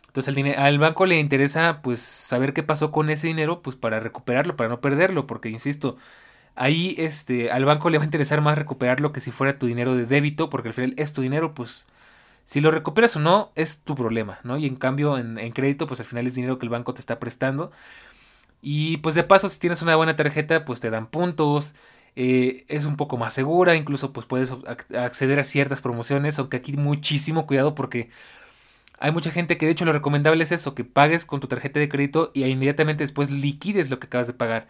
entonces 0.06 0.34
al 0.56 0.78
banco 0.78 1.06
le 1.06 1.18
interesa 1.18 1.80
pues 1.82 2.00
saber 2.00 2.54
qué 2.54 2.62
pasó 2.62 2.90
con 2.90 3.10
ese 3.10 3.26
dinero 3.26 3.62
pues 3.62 3.76
para 3.76 4.00
recuperarlo 4.00 4.56
para 4.56 4.70
no 4.70 4.80
perderlo 4.80 5.26
porque 5.26 5.48
insisto 5.48 5.96
ahí 6.54 6.94
este 6.98 7.50
al 7.50 7.64
banco 7.64 7.90
le 7.90 7.98
va 7.98 8.04
a 8.04 8.06
interesar 8.06 8.40
más 8.40 8.56
recuperarlo 8.56 9.12
que 9.12 9.20
si 9.20 9.30
fuera 9.30 9.58
tu 9.58 9.66
dinero 9.66 9.94
de 9.94 10.06
débito 10.06 10.50
porque 10.50 10.68
al 10.68 10.74
final 10.74 10.94
es 10.96 11.12
tu 11.12 11.22
dinero 11.22 11.54
pues 11.54 11.88
si 12.48 12.62
lo 12.62 12.70
recuperas 12.70 13.14
o 13.14 13.20
no, 13.20 13.52
es 13.56 13.82
tu 13.82 13.94
problema, 13.94 14.38
¿no? 14.42 14.56
Y 14.56 14.64
en 14.64 14.76
cambio, 14.76 15.18
en, 15.18 15.52
crédito, 15.52 15.86
pues 15.86 16.00
al 16.00 16.06
final 16.06 16.26
es 16.26 16.34
dinero 16.34 16.58
que 16.58 16.64
el 16.64 16.70
banco 16.70 16.94
te 16.94 17.00
está 17.00 17.20
prestando. 17.20 17.70
Y 18.62 18.98
pues 18.98 19.14
de 19.14 19.22
paso, 19.22 19.50
si 19.50 19.58
tienes 19.60 19.82
una 19.82 19.96
buena 19.96 20.16
tarjeta, 20.16 20.64
pues 20.64 20.80
te 20.80 20.88
dan 20.88 21.08
puntos. 21.08 21.74
Eh, 22.20 22.64
es 22.66 22.84
un 22.84 22.96
poco 22.96 23.16
más 23.16 23.32
segura, 23.32 23.76
incluso 23.76 24.12
pues 24.12 24.26
puedes 24.26 24.52
acceder 24.96 25.38
a 25.38 25.44
ciertas 25.44 25.82
promociones, 25.82 26.36
aunque 26.40 26.56
aquí 26.56 26.72
muchísimo 26.72 27.46
cuidado 27.46 27.76
porque 27.76 28.10
hay 28.98 29.12
mucha 29.12 29.30
gente 29.30 29.56
que 29.56 29.66
de 29.66 29.72
hecho 29.72 29.84
lo 29.84 29.92
recomendable 29.92 30.42
es 30.42 30.50
eso, 30.52 30.74
que 30.74 30.84
pagues 30.84 31.24
con 31.24 31.38
tu 31.40 31.46
tarjeta 31.48 31.78
de 31.80 31.88
crédito 31.88 32.32
y 32.34 32.44
inmediatamente 32.44 33.04
después 33.04 33.30
liquides 33.30 33.90
lo 33.90 34.00
que 34.00 34.08
acabas 34.08 34.26
de 34.26 34.32
pagar. 34.34 34.68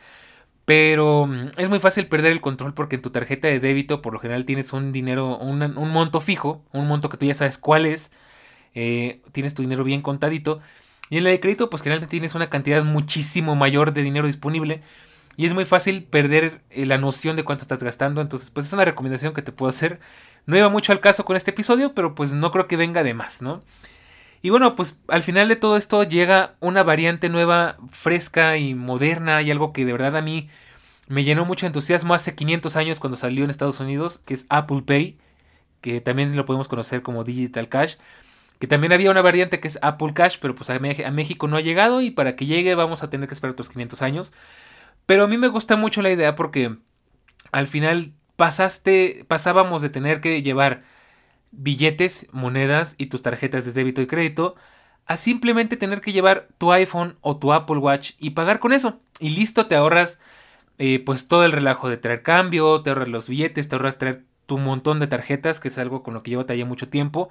Pero 0.66 1.26
mm, 1.26 1.52
es 1.58 1.70
muy 1.70 1.78
fácil 1.80 2.08
perder 2.08 2.32
el 2.32 2.42
control 2.42 2.74
porque 2.74 2.96
en 2.96 3.02
tu 3.02 3.10
tarjeta 3.10 3.48
de 3.48 3.60
débito 3.60 4.02
por 4.02 4.12
lo 4.12 4.20
general 4.20 4.44
tienes 4.44 4.74
un 4.74 4.92
dinero, 4.92 5.38
un, 5.38 5.58
monto 5.90 6.20
fijo, 6.20 6.62
un 6.72 6.86
monto 6.88 7.08
que 7.08 7.16
tú 7.16 7.26
ya 7.26 7.34
sabes 7.34 7.58
cuál 7.58 7.86
es, 7.86 8.10
eh, 8.74 9.22
tienes 9.32 9.54
tu 9.54 9.62
dinero 9.62 9.84
bien 9.84 10.02
contadito. 10.02 10.60
Y 11.10 11.18
en 11.18 11.24
la 11.24 11.30
de 11.30 11.40
crédito 11.40 11.70
pues 11.70 11.82
generalmente 11.82 12.10
tienes 12.10 12.34
una 12.34 12.50
cantidad 12.50 12.84
muchísimo 12.84 13.56
mayor 13.56 13.94
de 13.94 14.02
dinero 14.02 14.26
disponible. 14.26 14.82
Y 15.38 15.46
es 15.46 15.54
muy 15.54 15.64
fácil 15.64 16.02
perder 16.02 16.62
eh, 16.68 16.84
la 16.84 16.98
noción 16.98 17.36
de 17.36 17.44
cuánto 17.44 17.62
estás 17.62 17.80
gastando. 17.80 18.20
Entonces 18.20 18.50
pues 18.50 18.66
es 18.66 18.72
una 18.72 18.84
recomendación 18.84 19.34
que 19.34 19.40
te 19.40 19.52
puedo 19.52 19.70
hacer. 19.70 20.00
No 20.46 20.58
iba 20.58 20.68
mucho 20.68 20.90
al 20.90 20.98
caso 20.98 21.24
con 21.24 21.36
este 21.36 21.52
episodio, 21.52 21.94
pero 21.94 22.16
pues 22.16 22.32
no 22.32 22.50
creo 22.50 22.66
que 22.66 22.76
venga 22.76 23.04
de 23.04 23.14
más, 23.14 23.40
¿no? 23.40 23.62
Y 24.42 24.50
bueno, 24.50 24.74
pues 24.74 25.00
al 25.06 25.22
final 25.22 25.48
de 25.48 25.54
todo 25.54 25.76
esto 25.76 26.02
llega 26.02 26.56
una 26.58 26.82
variante 26.82 27.28
nueva, 27.28 27.76
fresca 27.90 28.56
y 28.56 28.74
moderna 28.74 29.40
y 29.40 29.52
algo 29.52 29.72
que 29.72 29.84
de 29.84 29.92
verdad 29.92 30.16
a 30.16 30.22
mí 30.22 30.48
me 31.06 31.22
llenó 31.22 31.44
mucho 31.44 31.66
entusiasmo 31.66 32.14
hace 32.14 32.34
500 32.34 32.74
años 32.74 32.98
cuando 32.98 33.16
salió 33.16 33.44
en 33.44 33.50
Estados 33.50 33.78
Unidos, 33.78 34.18
que 34.18 34.34
es 34.34 34.44
Apple 34.48 34.82
Pay, 34.84 35.18
que 35.80 36.00
también 36.00 36.36
lo 36.36 36.46
podemos 36.46 36.66
conocer 36.66 37.02
como 37.02 37.22
Digital 37.22 37.68
Cash, 37.68 37.94
que 38.58 38.66
también 38.66 38.92
había 38.92 39.12
una 39.12 39.22
variante 39.22 39.60
que 39.60 39.68
es 39.68 39.78
Apple 39.82 40.14
Cash, 40.14 40.38
pero 40.40 40.56
pues 40.56 40.68
a, 40.70 40.80
México 40.80 41.46
no 41.46 41.56
ha 41.56 41.60
llegado 41.60 42.00
y 42.00 42.10
para 42.10 42.34
que 42.34 42.46
llegue 42.46 42.74
vamos 42.74 43.04
a 43.04 43.10
tener 43.10 43.28
que 43.28 43.34
esperar 43.34 43.52
otros 43.52 43.70
500 43.70 44.02
años. 44.02 44.32
Pero 45.08 45.24
a 45.24 45.26
mí 45.26 45.38
me 45.38 45.48
gusta 45.48 45.76
mucho 45.76 46.02
la 46.02 46.10
idea 46.10 46.34
porque 46.34 46.76
al 47.50 47.66
final 47.66 48.12
pasaste, 48.36 49.24
pasábamos 49.26 49.80
de 49.80 49.88
tener 49.88 50.20
que 50.20 50.42
llevar 50.42 50.82
billetes, 51.50 52.26
monedas 52.30 52.94
y 52.98 53.06
tus 53.06 53.22
tarjetas 53.22 53.64
de 53.64 53.72
débito 53.72 54.02
y 54.02 54.06
crédito 54.06 54.54
a 55.06 55.16
simplemente 55.16 55.78
tener 55.78 56.02
que 56.02 56.12
llevar 56.12 56.48
tu 56.58 56.72
iPhone 56.72 57.16
o 57.22 57.38
tu 57.38 57.54
Apple 57.54 57.78
Watch 57.78 58.12
y 58.18 58.30
pagar 58.30 58.60
con 58.60 58.74
eso. 58.74 59.00
Y 59.18 59.30
listo, 59.30 59.66
te 59.66 59.76
ahorras 59.76 60.20
eh, 60.76 61.02
pues 61.02 61.26
todo 61.26 61.46
el 61.46 61.52
relajo 61.52 61.88
de 61.88 61.96
traer 61.96 62.22
cambio, 62.22 62.82
te 62.82 62.90
ahorras 62.90 63.08
los 63.08 63.30
billetes, 63.30 63.66
te 63.66 63.76
ahorras 63.76 63.96
traer 63.96 64.24
tu 64.44 64.58
montón 64.58 65.00
de 65.00 65.06
tarjetas, 65.06 65.58
que 65.58 65.68
es 65.68 65.78
algo 65.78 66.02
con 66.02 66.12
lo 66.12 66.22
que 66.22 66.32
llevo 66.32 66.44
ya 66.44 66.66
mucho 66.66 66.90
tiempo. 66.90 67.30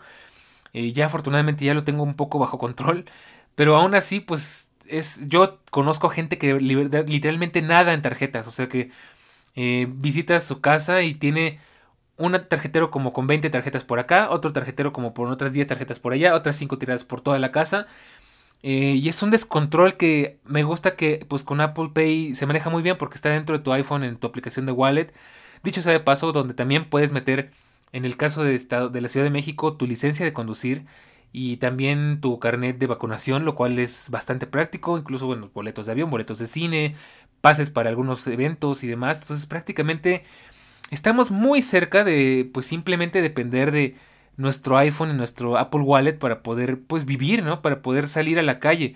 Eh, 0.74 0.94
ya 0.94 1.06
afortunadamente 1.06 1.64
ya 1.64 1.76
lo 1.76 1.84
tengo 1.84 2.02
un 2.02 2.16
poco 2.16 2.40
bajo 2.40 2.58
control. 2.58 3.06
Pero 3.54 3.78
aún 3.78 3.94
así, 3.94 4.20
pues 4.20 4.72
es. 4.90 5.28
Yo 5.28 5.60
conozco 5.72 6.10
gente 6.10 6.38
que 6.38 6.54
literalmente 6.56 7.62
nada 7.62 7.94
en 7.94 8.02
tarjetas. 8.02 8.48
O 8.48 8.52
sea 8.52 8.70
que 8.70 8.92
eh, 9.56 9.88
visita 9.90 10.40
su 10.42 10.62
casa 10.62 11.04
y 11.04 11.16
tiene 11.16 11.60
un 12.18 12.34
tarjetero 12.48 12.92
como 12.92 13.14
con 13.14 13.28
20 13.28 13.50
tarjetas 13.50 13.84
por 13.86 14.00
acá, 14.00 14.30
otro 14.32 14.54
tarjetero 14.54 14.94
como 14.94 15.14
por 15.14 15.28
otras 15.30 15.54
10 15.54 15.68
tarjetas 15.68 16.00
por 16.00 16.14
allá, 16.14 16.36
otras 16.36 16.56
5 16.58 16.78
tiradas 16.78 17.04
por 17.04 17.22
toda 17.22 17.40
la 17.40 17.52
casa. 17.52 17.88
Eh, 18.64 18.96
y 19.02 19.10
es 19.10 19.22
un 19.22 19.32
descontrol 19.32 19.98
que 19.98 20.40
me 20.46 20.64
gusta 20.64 20.96
que 20.96 21.26
pues 21.28 21.44
con 21.44 21.62
Apple 21.62 21.90
Pay 21.94 22.34
se 22.34 22.46
maneja 22.48 22.70
muy 22.70 22.82
bien 22.82 22.98
porque 22.98 23.16
está 23.16 23.30
dentro 23.30 23.58
de 23.58 23.64
tu 23.64 23.72
iPhone 23.72 24.04
en 24.04 24.18
tu 24.18 24.28
aplicación 24.28 24.66
de 24.66 24.72
wallet. 24.72 25.14
Dicho 25.64 25.82
sea 25.82 25.94
de 25.94 26.00
paso, 26.00 26.32
donde 26.32 26.54
también 26.54 26.86
puedes 26.86 27.12
meter, 27.12 27.52
en 27.94 28.06
el 28.06 28.18
caso 28.18 28.44
de, 28.44 28.56
estado, 28.56 28.90
de 28.90 29.02
la 29.02 29.10
Ciudad 29.10 29.26
de 29.26 29.32
México, 29.32 29.76
tu 29.78 29.86
licencia 29.88 30.26
de 30.26 30.34
conducir. 30.34 30.86
Y 31.38 31.58
también 31.58 32.20
tu 32.20 32.40
carnet 32.40 32.80
de 32.80 32.88
vacunación, 32.88 33.46
lo 33.46 33.54
cual 33.54 33.78
es 33.78 34.10
bastante 34.10 34.48
práctico, 34.48 34.98
incluso 34.98 35.28
bueno, 35.28 35.52
boletos 35.54 35.86
de 35.86 35.92
avión, 35.92 36.10
boletos 36.10 36.40
de 36.40 36.48
cine, 36.48 36.96
pases 37.42 37.70
para 37.70 37.90
algunos 37.90 38.26
eventos 38.26 38.84
y 38.84 38.88
demás. 38.88 39.22
Entonces 39.22 39.46
prácticamente 39.46 40.24
estamos 40.90 41.30
muy 41.30 41.62
cerca 41.62 42.04
de 42.04 42.50
pues 42.52 42.66
simplemente 42.66 43.22
depender 43.22 43.72
de 43.72 43.96
nuestro 44.36 44.78
iPhone 44.78 45.12
y 45.12 45.14
nuestro 45.14 45.60
Apple 45.60 45.82
Wallet 45.82 46.14
para 46.14 46.42
poder 46.42 46.82
pues 46.82 47.06
vivir, 47.06 47.44
¿no? 47.44 47.62
Para 47.62 47.84
poder 47.84 48.08
salir 48.08 48.40
a 48.40 48.44
la 48.44 48.58
calle. 48.58 48.96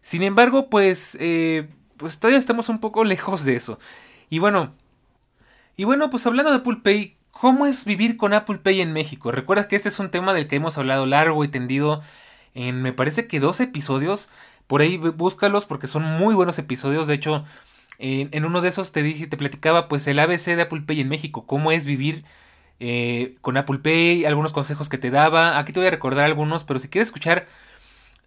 Sin 0.00 0.22
embargo, 0.22 0.70
pues, 0.70 1.18
eh, 1.20 1.68
pues 1.98 2.18
todavía 2.18 2.38
estamos 2.38 2.70
un 2.70 2.80
poco 2.80 3.04
lejos 3.04 3.44
de 3.44 3.56
eso. 3.56 3.78
Y 4.30 4.38
bueno, 4.38 4.72
y 5.76 5.84
bueno, 5.84 6.08
pues 6.08 6.26
hablando 6.26 6.50
de 6.50 6.56
Apple 6.58 6.80
Pay, 6.82 7.18
¿cómo 7.32 7.66
es 7.66 7.84
vivir 7.84 8.16
con 8.16 8.32
Apple 8.32 8.58
Pay 8.58 8.80
en 8.80 8.92
México? 8.92 9.32
Recuerda 9.32 9.66
que 9.66 9.76
este 9.76 9.88
es 9.88 9.98
un 9.98 10.10
tema 10.10 10.32
del 10.34 10.46
que 10.46 10.56
hemos 10.56 10.78
hablado 10.78 11.06
largo 11.06 11.44
y 11.44 11.48
tendido 11.48 12.00
en, 12.54 12.82
me 12.82 12.92
parece 12.92 13.26
que 13.26 13.40
dos 13.40 13.60
episodios. 13.60 14.30
Por 14.68 14.80
ahí 14.82 14.96
búscalos 14.96 15.66
porque 15.66 15.88
son 15.88 16.04
muy 16.04 16.34
buenos 16.34 16.58
episodios. 16.58 17.08
De 17.08 17.14
hecho, 17.14 17.44
en, 17.98 18.44
uno 18.44 18.60
de 18.60 18.68
esos 18.68 18.92
te 18.92 19.02
dije, 19.02 19.26
te 19.26 19.36
platicaba 19.36 19.88
pues 19.88 20.06
el 20.06 20.18
ABC 20.18 20.56
de 20.56 20.62
Apple 20.62 20.82
Pay 20.82 21.00
en 21.00 21.08
México, 21.08 21.46
cómo 21.46 21.72
es 21.72 21.84
vivir 21.86 22.24
eh, 22.80 23.36
con 23.40 23.56
Apple 23.56 23.78
Pay, 23.78 24.24
algunos 24.24 24.52
consejos 24.52 24.88
que 24.88 24.98
te 24.98 25.10
daba. 25.10 25.58
Aquí 25.58 25.72
te 25.72 25.80
voy 25.80 25.88
a 25.88 25.90
recordar 25.90 26.24
algunos, 26.24 26.64
pero 26.64 26.78
si 26.78 26.88
quieres 26.88 27.08
escuchar 27.08 27.46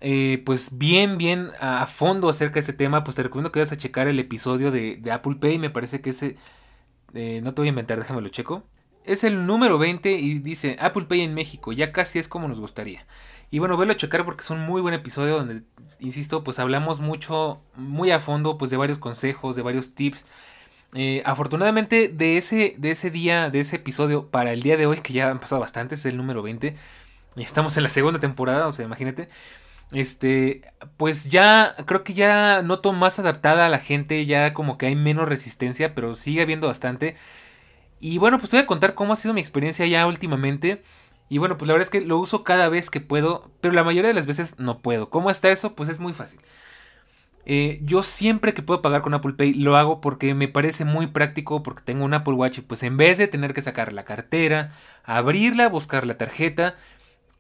eh, 0.02 0.42
pues 0.46 0.78
bien, 0.78 1.18
bien 1.18 1.50
a, 1.60 1.86
fondo 1.88 2.30
acerca 2.30 2.56
de 2.56 2.60
este 2.62 2.74
tema, 2.74 3.04
pues 3.04 3.16
te 3.16 3.24
recomiendo 3.24 3.52
que 3.52 3.60
vayas 3.60 3.72
a 3.72 3.78
checar 3.78 4.08
el 4.08 4.20
episodio 4.20 4.72
de, 4.72 5.02
Apple 5.12 5.36
Pay. 5.40 5.60
Me 5.60 5.70
parece 5.70 6.02
que 6.02 6.12
ese, 6.12 6.38
eh, 7.14 7.42
no 7.44 7.54
te 7.54 7.62
voy 7.62 7.68
a 7.68 7.70
inventar, 7.70 7.98
déjame 7.98 8.22
lo 8.22 8.30
checo. 8.30 8.64
Es 9.06 9.24
el 9.24 9.46
número 9.46 9.78
20 9.78 10.12
y 10.14 10.40
dice 10.40 10.78
Apple 10.80 11.06
Pay 11.06 11.22
en 11.22 11.34
México, 11.34 11.72
ya 11.72 11.92
casi 11.92 12.20
es 12.20 12.28
como 12.28 12.48
nos 12.48 12.60
gustaría. 12.60 13.06
Y 13.52 13.60
bueno, 13.60 13.78
velo 13.78 13.94
a 13.94 13.98
checar 13.98 14.26
porque 14.26 14.42
es 14.42 14.50
un 14.50 14.60
muy 14.60 14.82
buen 14.82 14.94
episodio 14.94 15.38
donde, 15.38 15.62
insisto, 16.00 16.44
pues 16.44 16.58
hablamos 16.60 17.00
mucho, 17.00 17.62
muy 17.76 18.12
a 18.12 18.20
fondo, 18.20 18.58
pues 18.58 18.72
de 18.72 18.78
varios 18.78 18.98
consejos, 18.98 19.56
de 19.56 19.62
varios 19.62 19.94
tips. 19.94 20.26
Eh, 20.96 21.22
afortunadamente 21.26 22.08
de 22.08 22.38
ese, 22.38 22.76
de 22.78 22.92
ese 22.92 23.12
día, 23.12 23.50
de 23.50 23.60
ese 23.60 23.76
episodio, 23.76 24.30
para 24.30 24.54
el 24.54 24.64
día 24.64 24.78
de 24.78 24.88
hoy, 24.88 25.02
que 25.02 25.14
ya 25.14 25.30
han 25.30 25.40
pasado 25.40 25.62
bastante, 25.62 25.96
es 25.96 26.06
el 26.06 26.18
número 26.18 26.42
20, 26.42 26.76
y 27.36 27.42
estamos 27.44 27.78
en 27.78 27.84
la 27.84 27.90
segunda 27.90 28.20
temporada, 28.20 28.68
o 28.68 28.72
sea, 28.72 28.86
imagínate. 28.86 29.30
Este, 29.92 30.62
pues 30.98 31.26
ya 31.26 31.76
creo 31.86 32.04
que 32.04 32.14
ya 32.14 32.62
noto 32.64 32.92
más 32.94 33.20
adaptada 33.20 33.68
a 33.68 33.70
la 33.70 33.80
gente, 33.80 34.26
ya 34.26 34.54
como 34.54 34.78
que 34.78 34.88
hay 34.88 34.96
menos 34.96 35.30
resistencia, 35.30 35.94
pero 35.94 36.16
sigue 36.16 36.42
habiendo 36.42 36.68
bastante. 36.68 37.16
Y 38.00 38.18
bueno, 38.18 38.38
pues 38.38 38.50
te 38.50 38.58
voy 38.58 38.64
a 38.64 38.68
contar 38.68 38.96
cómo 38.96 39.14
ha 39.14 39.16
sido 39.16 39.34
mi 39.34 39.42
experiencia 39.42 39.86
ya 39.86 40.06
últimamente. 40.08 40.84
Y 41.30 41.40
bueno, 41.40 41.58
pues 41.58 41.68
la 41.68 41.74
verdad 41.74 41.88
es 41.88 41.90
que 41.90 42.02
lo 42.02 42.20
uso 42.20 42.44
cada 42.44 42.70
vez 42.70 42.90
que 42.90 43.02
puedo, 43.02 43.52
pero 43.62 43.74
la 43.74 43.84
mayoría 43.84 44.10
de 44.10 44.14
las 44.14 44.28
veces 44.28 44.60
no 44.60 44.80
puedo. 44.80 45.10
¿Cómo 45.10 45.30
está 45.32 45.50
eso? 45.50 45.76
Pues 45.76 45.90
es 45.90 46.00
muy 46.00 46.14
fácil. 46.14 46.40
Eh, 47.48 47.80
yo 47.84 48.02
siempre 48.02 48.56
que 48.56 48.64
puedo 48.64 48.82
pagar 48.82 49.02
con 49.04 49.14
Apple 49.14 49.34
Pay 49.34 49.54
lo 49.54 49.78
hago 49.78 50.02
porque 50.02 50.34
me 50.34 50.48
parece 50.48 50.84
muy 50.84 51.08
práctico, 51.08 51.62
porque 51.62 51.84
tengo 51.84 52.04
un 52.04 52.14
Apple 52.14 52.34
Watch 52.34 52.58
y 52.58 52.62
pues 52.62 52.82
en 52.84 52.98
vez 52.98 53.20
de 53.20 53.28
tener 53.28 53.54
que 53.54 53.62
sacar 53.62 53.94
la 53.94 54.04
cartera, 54.04 54.74
abrirla, 55.04 55.70
buscar 55.70 56.08
la 56.08 56.18
tarjeta, 56.18 56.76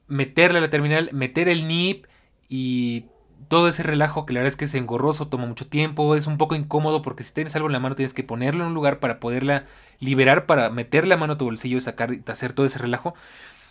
meterla 0.08 0.60
a 0.60 0.62
la 0.62 0.70
terminal, 0.70 1.10
meter 1.12 1.50
el 1.50 1.68
NIP 1.68 2.06
y 2.50 3.06
todo 3.48 3.68
ese 3.68 3.84
relajo 3.84 4.26
que 4.26 4.34
la 4.34 4.40
verdad 4.40 4.50
es 4.50 4.58
que 4.58 4.66
es 4.66 4.76
engorroso, 4.76 5.28
toma 5.28 5.46
mucho 5.46 5.68
tiempo, 5.68 6.16
es 6.16 6.28
un 6.28 6.38
poco 6.38 6.56
incómodo 6.56 7.02
porque 7.02 7.24
si 7.24 7.34
tienes 7.34 7.56
algo 7.56 7.68
en 7.68 7.74
la 7.74 7.80
mano 7.80 7.96
tienes 7.96 8.14
que 8.14 8.24
ponerlo 8.24 8.64
en 8.64 8.70
un 8.70 8.74
lugar 8.74 9.00
para 9.00 9.20
poderla 9.20 9.66
liberar, 10.00 10.46
para 10.46 10.70
meter 10.70 11.08
la 11.08 11.18
mano 11.18 11.34
a 11.34 11.38
tu 11.38 11.46
bolsillo 11.46 11.78
y 11.78 11.82
sacar 11.82 12.14
y 12.14 12.24
hacer 12.28 12.54
todo 12.54 12.66
ese 12.66 12.80
relajo. 12.80 13.14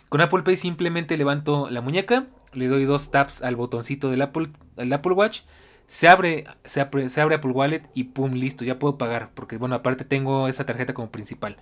Con 0.09 0.21
Apple 0.21 0.43
Pay 0.43 0.57
simplemente 0.57 1.17
levanto 1.17 1.69
la 1.69 1.81
muñeca, 1.81 2.27
le 2.53 2.67
doy 2.67 2.85
dos 2.85 3.11
taps 3.11 3.41
al 3.41 3.55
botoncito 3.55 4.09
del 4.09 4.21
Apple, 4.21 4.49
Apple 4.77 5.13
Watch, 5.13 5.41
se 5.87 6.07
abre, 6.07 6.45
se 6.63 6.81
abre, 6.81 7.09
se 7.09 7.21
abre 7.21 7.35
Apple 7.35 7.51
Wallet 7.51 7.83
y 7.93 8.05
pum, 8.05 8.31
listo, 8.31 8.65
ya 8.65 8.79
puedo 8.79 8.97
pagar, 8.97 9.29
porque 9.33 9.57
bueno, 9.57 9.75
aparte 9.75 10.05
tengo 10.05 10.47
esa 10.47 10.65
tarjeta 10.65 10.93
como 10.93 11.11
principal. 11.11 11.57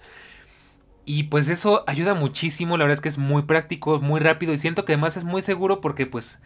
Y 1.06 1.24
pues 1.24 1.50
eso 1.50 1.84
ayuda 1.88 2.14
muchísimo, 2.14 2.78
la 2.78 2.86
verdad 2.86 2.94
es 2.94 3.02
que 3.02 3.10
es 3.10 3.18
muy 3.18 3.42
práctico, 3.44 4.00
muy 4.00 4.22
rápido 4.22 4.54
y 4.54 4.58
siento 4.58 4.86
que 4.86 4.94
además 4.94 5.18
es 5.18 5.26
muy 5.26 5.42
seguro 5.42 5.82
porque 5.82 6.06
pues 6.06 6.40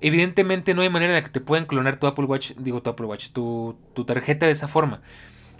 evidentemente 0.00 0.74
no 0.74 0.82
hay 0.82 0.88
manera 0.88 1.14
de 1.14 1.22
que 1.22 1.30
te 1.30 1.40
puedan 1.40 1.66
clonar 1.66 1.96
tu 1.96 2.06
Apple 2.06 2.24
Watch, 2.24 2.52
digo 2.56 2.82
tu 2.82 2.90
Apple 2.90 3.06
Watch, 3.06 3.30
tu, 3.30 3.76
tarjeta 4.06 4.46
de 4.46 4.52
esa 4.52 4.68
forma. 4.68 5.00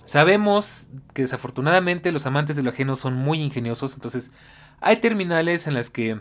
Sabemos 0.04 0.90
que 1.14 1.22
desafortunadamente 1.22 2.12
los 2.12 2.26
amantes 2.26 2.56
de 2.56 2.62
lo 2.62 2.70
ajeno 2.70 2.96
son 2.96 3.14
muy 3.14 3.40
ingeniosos, 3.40 3.94
entonces 3.94 4.32
hay 4.80 4.96
terminales 4.96 5.66
en 5.66 5.74
las 5.74 5.90
que 5.90 6.20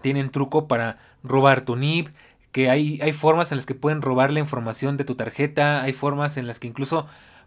tienen 0.00 0.30
truco 0.30 0.66
para 0.68 0.98
robar 1.22 1.62
tu 1.62 1.76
NIP, 1.76 2.08
que 2.50 2.70
hay, 2.70 3.00
hay 3.02 3.12
formas 3.12 3.52
en 3.52 3.58
las 3.58 3.66
que 3.66 3.74
pueden 3.74 4.02
robar 4.02 4.30
la 4.30 4.40
información 4.40 4.96
de 4.96 5.04
tu 5.04 5.14
tarjeta, 5.14 5.82
hay 5.82 5.92
formas 5.92 6.36
en 6.36 6.46
las 6.46 6.60
que 6.60 6.68
incluso 6.68 7.06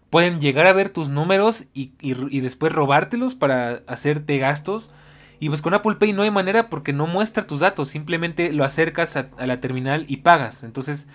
pueden 0.10 0.39
llegar 0.39 0.68
a 0.68 0.74
ver 0.74 0.89
tus 0.89 1.10
números 1.10 1.66
y, 1.74 1.92
después 2.39 2.74
robártelos 2.74 3.36
para 3.36 3.82
hacerte 3.88 4.38
gastos. 4.38 4.92
Y 5.39 5.50
pues 5.50 5.62
con 5.62 5.74
Apple 5.74 5.96
Pay 5.96 6.13
no 6.13 6.24
hay 6.24 6.32
manera 6.32 6.70
porque 6.70 6.94
no 6.94 7.06
muestra 7.08 7.46
tus 7.46 7.60
datos, 7.60 7.89
simplemente 7.89 8.51
lo 8.51 8.63
acercas 8.63 9.15
a, 9.17 9.29
la 9.46 9.62
terminal 9.62 10.06
y 10.08 10.17
pagas. 10.17 10.63
Entonces 10.63 11.08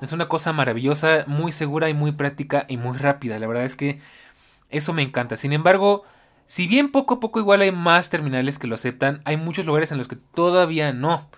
es 0.00 0.12
una 0.12 0.28
cosa 0.28 0.52
maravillosa, 0.52 1.24
muy 1.26 1.52
segura 1.52 1.88
y 1.88 1.94
muy 1.94 2.12
práctica 2.12 2.64
y 2.68 2.76
muy 2.76 2.96
rápida. 2.96 3.38
La 3.38 3.46
verdad 3.46 3.64
es 3.64 3.76
que 3.76 4.00
eso 4.70 4.92
me 4.92 5.02
encanta. 5.02 5.36
Sin 5.36 5.52
embargo, 5.52 6.04
si 6.44 6.66
bien 6.68 6.92
poco 6.92 7.14
a 7.14 7.20
poco 7.20 7.40
igual 7.40 7.60
hay 7.62 7.72
más 7.72 8.08
terminales 8.10 8.58
que 8.58 8.68
lo 8.68 8.76
aceptan, 8.76 9.20
hay 9.24 9.36
muchos 9.36 9.66
lugares 9.66 9.90
en 9.90 9.98
los 9.98 10.08
que 10.08 10.16
todavía 10.16 10.92
no. 10.92 11.28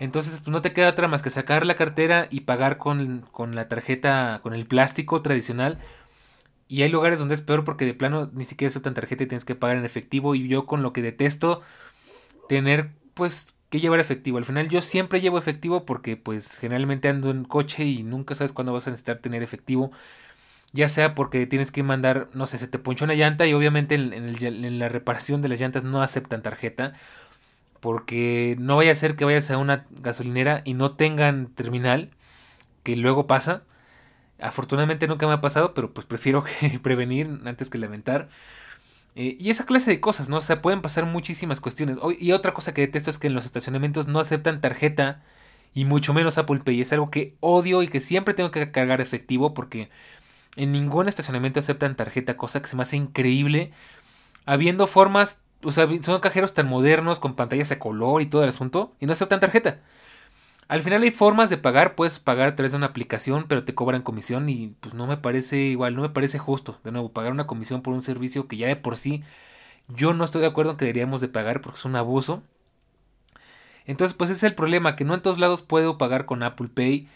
Entonces 0.00 0.40
pues 0.40 0.48
no 0.48 0.62
te 0.62 0.72
queda 0.72 0.90
otra 0.90 1.06
más 1.06 1.22
que 1.22 1.30
sacar 1.30 1.66
la 1.66 1.76
cartera 1.76 2.28
y 2.30 2.40
pagar 2.40 2.78
con, 2.78 3.26
con 3.30 3.54
la 3.54 3.68
tarjeta, 3.68 4.40
con 4.42 4.54
el 4.54 4.66
plástico 4.66 5.22
tradicional. 5.22 5.78
Y 6.68 6.82
hay 6.82 6.88
lugares 6.88 7.18
donde 7.18 7.34
es 7.34 7.40
peor 7.40 7.64
porque 7.64 7.84
de 7.84 7.94
plano 7.94 8.30
ni 8.32 8.44
siquiera 8.44 8.70
aceptan 8.70 8.94
tarjeta 8.94 9.24
y 9.24 9.26
tienes 9.26 9.44
que 9.44 9.54
pagar 9.54 9.76
en 9.76 9.84
efectivo. 9.84 10.34
Y 10.34 10.48
yo 10.48 10.66
con 10.66 10.82
lo 10.82 10.92
que 10.92 11.02
detesto 11.02 11.62
tener 12.48 12.90
pues 13.14 13.56
que 13.70 13.80
llevar 13.80 14.00
efectivo. 14.00 14.38
Al 14.38 14.44
final 14.44 14.68
yo 14.68 14.80
siempre 14.82 15.20
llevo 15.20 15.38
efectivo 15.38 15.84
porque 15.84 16.16
pues 16.16 16.58
generalmente 16.58 17.08
ando 17.08 17.30
en 17.30 17.44
coche 17.44 17.84
y 17.84 18.02
nunca 18.02 18.34
sabes 18.34 18.52
cuándo 18.52 18.72
vas 18.72 18.86
a 18.86 18.90
necesitar 18.90 19.18
tener 19.18 19.42
efectivo 19.42 19.90
ya 20.74 20.88
sea 20.88 21.14
porque 21.14 21.46
tienes 21.46 21.70
que 21.70 21.84
mandar, 21.84 22.28
no 22.34 22.46
sé, 22.46 22.58
se 22.58 22.66
te 22.66 22.80
ponchó 22.80 23.04
una 23.04 23.14
llanta 23.14 23.46
y 23.46 23.54
obviamente 23.54 23.94
en, 23.94 24.78
la 24.80 24.88
reparación 24.88 25.40
de 25.40 25.48
las 25.48 25.60
llantas 25.60 25.84
no 25.84 26.02
aceptan 26.02 26.42
tarjeta, 26.42 26.94
porque 27.80 28.56
no 28.58 28.76
vaya 28.76 28.92
a 28.92 28.96
ser 28.96 29.14
que 29.16 29.24
vayas 29.24 29.50
a 29.52 29.58
una 29.58 29.86
gasolinera 30.02 30.62
y 30.64 30.74
no 30.74 30.96
tengan 30.96 31.46
terminal, 31.54 32.10
que 32.82 32.96
luego 32.96 33.28
pasa. 33.28 33.62
Afortunadamente 34.44 35.08
nunca 35.08 35.26
me 35.26 35.32
ha 35.32 35.40
pasado, 35.40 35.72
pero 35.74 35.92
pues 35.92 36.06
prefiero 36.06 36.44
prevenir 36.82 37.40
antes 37.46 37.70
que 37.70 37.78
lamentar. 37.78 38.28
Eh, 39.16 39.36
y 39.40 39.50
esa 39.50 39.64
clase 39.64 39.90
de 39.90 40.00
cosas, 40.00 40.28
¿no? 40.28 40.38
O 40.38 40.40
sea, 40.40 40.60
pueden 40.60 40.82
pasar 40.82 41.06
muchísimas 41.06 41.60
cuestiones. 41.60 41.98
Y 42.18 42.32
otra 42.32 42.52
cosa 42.52 42.74
que 42.74 42.82
detesto 42.82 43.10
es 43.10 43.18
que 43.18 43.28
en 43.28 43.34
los 43.34 43.46
estacionamientos 43.46 44.06
no 44.06 44.20
aceptan 44.20 44.60
tarjeta 44.60 45.22
y 45.74 45.84
mucho 45.86 46.12
menos 46.14 46.36
Apple 46.38 46.60
Pay. 46.64 46.82
Es 46.82 46.92
algo 46.92 47.10
que 47.10 47.36
odio 47.40 47.82
y 47.82 47.88
que 47.88 48.00
siempre 48.00 48.34
tengo 48.34 48.50
que 48.50 48.70
cargar 48.70 49.00
efectivo 49.00 49.54
porque 49.54 49.88
en 50.56 50.72
ningún 50.72 51.08
estacionamiento 51.08 51.60
aceptan 51.60 51.96
tarjeta, 51.96 52.36
cosa 52.36 52.60
que 52.62 52.68
se 52.68 52.76
me 52.76 52.82
hace 52.82 52.96
increíble. 52.96 53.72
Habiendo 54.46 54.86
formas, 54.86 55.38
o 55.62 55.72
sea, 55.72 55.88
son 56.02 56.20
cajeros 56.20 56.54
tan 56.54 56.68
modernos 56.68 57.20
con 57.20 57.36
pantallas 57.36 57.70
de 57.70 57.78
color 57.78 58.22
y 58.22 58.26
todo 58.26 58.42
el 58.42 58.50
asunto, 58.50 58.94
y 59.00 59.06
no 59.06 59.12
aceptan 59.14 59.40
tarjeta. 59.40 59.80
Al 60.68 60.82
final 60.82 61.02
hay 61.02 61.10
formas 61.10 61.50
de 61.50 61.58
pagar, 61.58 61.94
puedes 61.94 62.20
pagar 62.20 62.48
a 62.48 62.56
través 62.56 62.72
de 62.72 62.78
una 62.78 62.86
aplicación, 62.86 63.46
pero 63.48 63.64
te 63.64 63.74
cobran 63.74 64.02
comisión 64.02 64.48
y 64.48 64.74
pues 64.80 64.94
no 64.94 65.06
me 65.06 65.16
parece 65.16 65.58
igual, 65.58 65.94
no 65.94 66.02
me 66.02 66.08
parece 66.08 66.38
justo. 66.38 66.80
De 66.84 66.92
nuevo, 66.92 67.12
pagar 67.12 67.32
una 67.32 67.46
comisión 67.46 67.82
por 67.82 67.94
un 67.94 68.02
servicio 68.02 68.48
que 68.48 68.56
ya 68.56 68.68
de 68.68 68.76
por 68.76 68.96
sí 68.96 69.22
yo 69.88 70.14
no 70.14 70.24
estoy 70.24 70.40
de 70.40 70.46
acuerdo 70.48 70.72
en 70.72 70.76
que 70.76 70.84
deberíamos 70.86 71.20
de 71.20 71.28
pagar 71.28 71.60
porque 71.60 71.78
es 71.78 71.84
un 71.84 71.96
abuso. 71.96 72.42
Entonces, 73.86 74.16
pues 74.16 74.30
ese 74.30 74.46
es 74.46 74.50
el 74.50 74.54
problema, 74.54 74.96
que 74.96 75.04
no 75.04 75.14
en 75.14 75.22
todos 75.22 75.38
lados 75.38 75.62
puedo 75.62 75.98
pagar 75.98 76.24
con 76.26 76.42
Apple 76.42 76.68
Pay. 76.68 77.08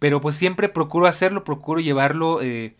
Pero 0.00 0.20
pues 0.20 0.36
siempre 0.36 0.68
procuro 0.68 1.06
hacerlo, 1.06 1.44
procuro 1.44 1.80
llevarlo. 1.80 2.40
Eh, 2.42 2.76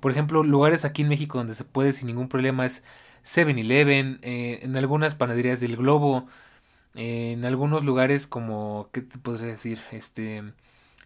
por 0.00 0.12
ejemplo, 0.12 0.42
lugares 0.42 0.84
aquí 0.84 1.02
en 1.02 1.08
México 1.08 1.38
donde 1.38 1.54
se 1.54 1.64
puede 1.64 1.92
sin 1.92 2.08
ningún 2.08 2.28
problema 2.28 2.66
es 2.66 2.82
7-Eleven, 3.24 4.18
eh, 4.22 4.60
en 4.62 4.76
algunas 4.76 5.14
panaderías 5.14 5.60
del 5.60 5.76
Globo, 5.76 6.26
en 6.94 7.44
algunos 7.44 7.84
lugares 7.84 8.26
como, 8.26 8.88
¿qué 8.92 9.02
te 9.02 9.18
puedo 9.18 9.38
decir? 9.38 9.80
Este, 9.90 10.38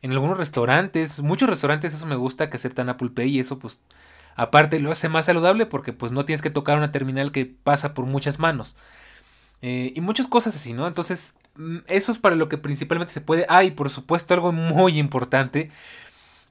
en 0.03 0.13
algunos 0.13 0.39
restaurantes, 0.39 1.21
muchos 1.21 1.49
restaurantes 1.49 1.95
eso 1.95 2.07
me 2.07 2.17
gusta 2.17 2.51
que 2.51 2.57
aceptan 2.57 2.89
Apple 2.89 3.11
Pay 3.11 3.37
y 3.37 3.41
eso 3.41 3.59
pues 3.59 3.81
aparte 4.37 4.79
lo 4.81 4.93
hace 4.93 5.09
más 5.09 5.27
saludable 5.27 5.67
porque 5.67 5.93
pues 5.93 6.13
no 6.13 6.25
tienes 6.25 6.43
que 6.43 6.51
tocar 6.51 6.79
una 6.79 6.93
terminal 6.93 7.33
que 7.33 7.47
pasa 7.47 7.95
por 7.95 8.07
muchas 8.07 8.39
manos. 8.39 8.77
Eh, 9.61 9.93
y 9.97 10.01
muchas 10.01 10.29
cosas 10.29 10.55
así, 10.55 10.73
¿no? 10.73 10.87
Entonces, 10.87 11.35
mm, 11.57 11.79
eso 11.89 12.13
es 12.13 12.19
para 12.19 12.37
lo 12.37 12.49
que 12.49 12.59
principalmente 12.59 13.13
se 13.13 13.21
puede. 13.21 13.45
Ah, 13.49 13.65
y 13.65 13.73
por 13.73 13.91
supuesto, 13.91 14.35
algo 14.35 14.53
muy 14.53 14.99
importante 14.99 15.71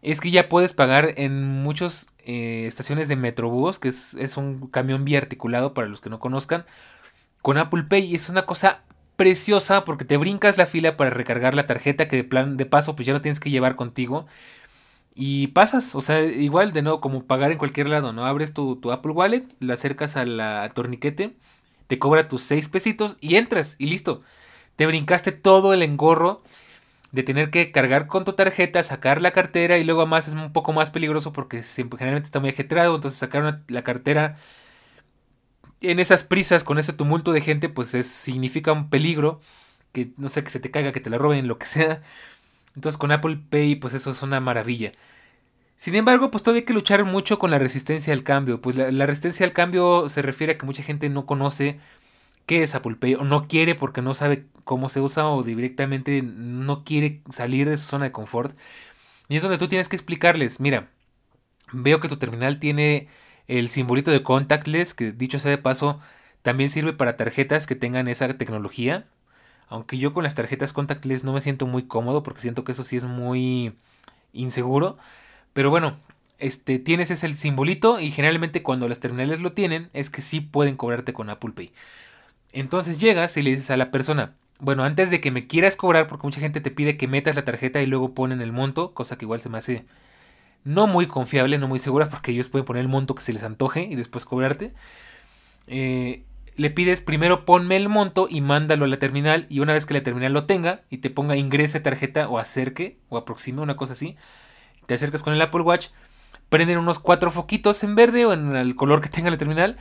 es 0.01 0.19
que 0.21 0.31
ya 0.31 0.49
puedes 0.49 0.73
pagar 0.73 1.13
en 1.17 1.43
muchas 1.63 2.09
eh, 2.25 2.65
estaciones 2.67 3.07
de 3.07 3.15
Metrobús, 3.15 3.79
que 3.79 3.89
es, 3.89 4.13
es 4.15 4.37
un 4.37 4.67
camión 4.67 5.05
biarticulado 5.05 5.73
para 5.73 5.87
los 5.87 6.01
que 6.01 6.09
no 6.09 6.19
conozcan, 6.19 6.65
con 7.41 7.57
Apple 7.57 7.83
Pay. 7.83 8.05
Y 8.05 8.15
es 8.15 8.29
una 8.29 8.45
cosa 8.45 8.81
preciosa 9.17 9.83
porque 9.83 10.05
te 10.05 10.17
brincas 10.17 10.57
la 10.57 10.65
fila 10.65 10.97
para 10.97 11.09
recargar 11.09 11.53
la 11.55 11.67
tarjeta 11.67 12.07
que 12.07 12.17
de 12.17 12.23
plan 12.23 12.57
de 12.57 12.65
paso 12.65 12.95
pues 12.95 13.05
ya 13.05 13.13
no 13.13 13.21
tienes 13.21 13.39
que 13.39 13.49
llevar 13.49 13.75
contigo. 13.75 14.27
Y 15.15 15.47
pasas, 15.47 15.95
o 15.95 16.01
sea, 16.01 16.23
igual 16.23 16.73
de 16.73 16.83
nuevo 16.83 17.01
como 17.01 17.25
pagar 17.25 17.51
en 17.51 17.57
cualquier 17.57 17.89
lado, 17.89 18.13
¿no? 18.13 18.25
Abres 18.25 18.53
tu, 18.53 18.79
Apple 18.91 19.11
Wallet, 19.13 19.43
la 19.59 19.73
acercas 19.73 20.15
al 20.15 20.71
torniquete, 20.73 21.35
te 21.87 21.99
cobra 21.99 22.27
tus 22.27 22.43
6 22.43 22.69
pesitos 22.69 23.17
y 23.19 23.35
entras 23.35 23.75
y 23.79 23.87
listo. 23.87 24.21
Te 24.75 24.85
brincaste 24.85 25.31
todo 25.31 25.73
el 25.73 25.81
engorro 25.83 26.43
de 27.11 27.23
tener 27.23 27.49
que 27.49 27.71
cargar 27.71 28.07
con 28.07 28.25
tu 28.25 28.33
tarjeta, 28.33 28.83
sacar 28.83 29.21
la 29.21 29.31
cartera 29.31 29.77
y 29.79 29.83
luego 29.83 30.01
además 30.01 30.27
es 30.27 30.33
un 30.35 30.53
poco 30.53 30.73
más 30.73 30.91
peligroso 30.91 31.33
porque 31.33 31.63
generalmente 31.63 32.27
está 32.27 32.39
muy 32.39 32.49
ajetreado, 32.49 32.95
entonces 32.95 33.19
sacar 33.19 33.61
la 33.67 33.83
cartera 33.83 34.37
en 35.81 35.99
esas 35.99 36.23
prisas, 36.23 36.63
con 36.63 36.79
ese 36.79 36.93
tumulto 36.93 37.31
de 37.31 37.41
gente, 37.41 37.69
pues 37.69 37.93
es, 37.93 38.07
significa 38.07 38.71
un 38.71 38.89
peligro, 38.89 39.41
que 39.91 40.11
no 40.17 40.29
sé, 40.29 40.43
que 40.43 40.49
se 40.49 40.59
te 40.59 40.71
caiga, 40.71 40.91
que 40.91 40.99
te 40.99 41.09
la 41.09 41.17
roben, 41.17 41.47
lo 41.47 41.57
que 41.57 41.65
sea. 41.67 42.01
Entonces 42.75 42.97
con 42.97 43.11
Apple 43.11 43.39
Pay, 43.49 43.75
pues 43.75 43.93
eso 43.93 44.11
es 44.11 44.21
una 44.21 44.39
maravilla. 44.39 44.91
Sin 45.77 45.95
embargo, 45.95 46.31
pues 46.31 46.43
todavía 46.43 46.61
hay 46.61 46.65
que 46.65 46.73
luchar 46.73 47.05
mucho 47.05 47.39
con 47.39 47.51
la 47.51 47.59
resistencia 47.59 48.13
al 48.13 48.23
cambio. 48.23 48.61
Pues 48.61 48.77
la, 48.77 49.05
resistencia 49.05 49.45
al 49.45 49.53
cambio 49.53 50.09
se 50.09 50.21
refiere 50.21 50.53
a 50.53 50.57
que 50.57 50.65
mucha 50.65 50.83
gente 50.83 51.09
no 51.09 51.25
conoce 51.25 51.79
qué 52.47 52.63
es 52.63 52.75
Apple 52.75 52.95
Pay 52.95 53.15
o 53.15 53.23
no 53.23 53.43
quiere 53.47 53.75
porque 53.75 54.01
no 54.01 54.13
sabe 54.13 54.45
cómo 54.63 54.89
se 54.89 55.01
usa 55.01 55.27
o 55.27 55.43
directamente 55.43 56.21
no 56.23 56.83
quiere 56.83 57.21
salir 57.29 57.69
de 57.69 57.77
su 57.77 57.85
zona 57.87 58.05
de 58.05 58.11
confort. 58.11 58.57
Y 59.29 59.37
es 59.37 59.43
donde 59.43 59.57
tú 59.57 59.67
tienes 59.67 59.89
que 59.89 59.95
explicarles, 59.95 60.59
mira, 60.59 60.89
veo 61.73 61.99
que 61.99 62.09
tu 62.09 62.17
terminal 62.17 62.59
tiene 62.59 63.07
el 63.47 63.69
simbolito 63.69 64.11
de 64.11 64.23
contactless, 64.23 64.93
que 64.93 65.11
dicho 65.11 65.39
sea 65.39 65.51
de 65.51 65.57
paso, 65.57 65.99
también 66.41 66.69
sirve 66.69 66.93
para 66.93 67.17
tarjetas 67.17 67.67
que 67.67 67.75
tengan 67.75 68.07
esa 68.07 68.27
tecnología. 68.37 69.05
Aunque 69.69 69.97
yo 69.97 70.13
con 70.13 70.23
las 70.23 70.35
tarjetas 70.35 70.73
contactless 70.73 71.23
no 71.23 71.33
me 71.33 71.41
siento 71.41 71.67
muy 71.67 71.83
cómodo 71.83 72.23
porque 72.23 72.41
siento 72.41 72.63
que 72.63 72.71
eso 72.71 72.83
sí 72.83 72.97
es 72.97 73.05
muy 73.05 73.73
inseguro. 74.33 74.97
Pero 75.53 75.69
bueno, 75.69 75.97
este, 76.39 76.79
tienes 76.79 77.11
ese 77.11 77.33
simbolito 77.33 77.99
y 77.99 78.11
generalmente 78.11 78.63
cuando 78.63 78.87
las 78.87 78.99
terminales 78.99 79.41
lo 79.41 79.53
tienen 79.53 79.89
es 79.93 80.09
que 80.09 80.21
sí 80.21 80.41
pueden 80.41 80.77
cobrarte 80.77 81.13
con 81.13 81.29
Apple 81.29 81.51
Pay. 81.51 81.73
Entonces 82.53 82.99
llegas 82.99 83.35
y 83.37 83.41
le 83.43 83.51
dices 83.51 83.71
a 83.71 83.77
la 83.77 83.91
persona, 83.91 84.35
bueno, 84.59 84.83
antes 84.83 85.11
de 85.11 85.21
que 85.21 85.31
me 85.31 85.47
quieras 85.47 85.75
cobrar, 85.75 86.07
porque 86.07 86.27
mucha 86.27 86.39
gente 86.39 86.61
te 86.61 86.71
pide 86.71 86.97
que 86.97 87.07
metas 87.07 87.35
la 87.35 87.45
tarjeta 87.45 87.81
y 87.81 87.85
luego 87.85 88.13
ponen 88.13 88.41
el 88.41 88.51
monto, 88.51 88.93
cosa 88.93 89.17
que 89.17 89.25
igual 89.25 89.41
se 89.41 89.49
me 89.49 89.57
hace 89.57 89.85
no 90.67 90.85
muy 90.85 91.07
confiable, 91.07 91.57
no 91.57 91.69
muy 91.69 91.79
segura, 91.79 92.09
porque 92.09 92.31
ellos 92.31 92.49
pueden 92.49 92.65
poner 92.65 92.81
el 92.81 92.89
monto 92.89 93.15
que 93.15 93.21
se 93.21 93.31
les 93.31 93.43
antoje 93.43 93.83
y 93.83 93.95
después 93.95 94.25
cobrarte. 94.25 94.73
Eh, 95.67 96.23
le 96.57 96.69
pides 96.71 96.99
primero 96.99 97.45
ponme 97.45 97.77
el 97.77 97.87
monto 97.87 98.27
y 98.29 98.41
mándalo 98.41 98.83
a 98.83 98.87
la 98.89 98.99
terminal 98.99 99.45
y 99.49 99.59
una 99.59 99.73
vez 99.73 99.85
que 99.85 99.93
la 99.93 100.03
terminal 100.03 100.33
lo 100.33 100.45
tenga 100.45 100.81
y 100.89 100.97
te 100.97 101.09
ponga 101.09 101.37
ingrese 101.37 101.79
tarjeta 101.79 102.27
o 102.27 102.37
acerque 102.37 102.97
o 103.07 103.17
aproxime, 103.17 103.61
una 103.61 103.77
cosa 103.77 103.93
así, 103.93 104.17
te 104.87 104.95
acercas 104.95 105.23
con 105.23 105.33
el 105.33 105.41
Apple 105.41 105.61
Watch, 105.61 105.87
prenden 106.49 106.79
unos 106.79 106.99
cuatro 106.99 107.31
foquitos 107.31 107.81
en 107.83 107.95
verde 107.95 108.25
o 108.25 108.33
en 108.33 108.55
el 108.55 108.75
color 108.75 109.01
que 109.01 109.09
tenga 109.09 109.29
la 109.29 109.37
terminal 109.37 109.77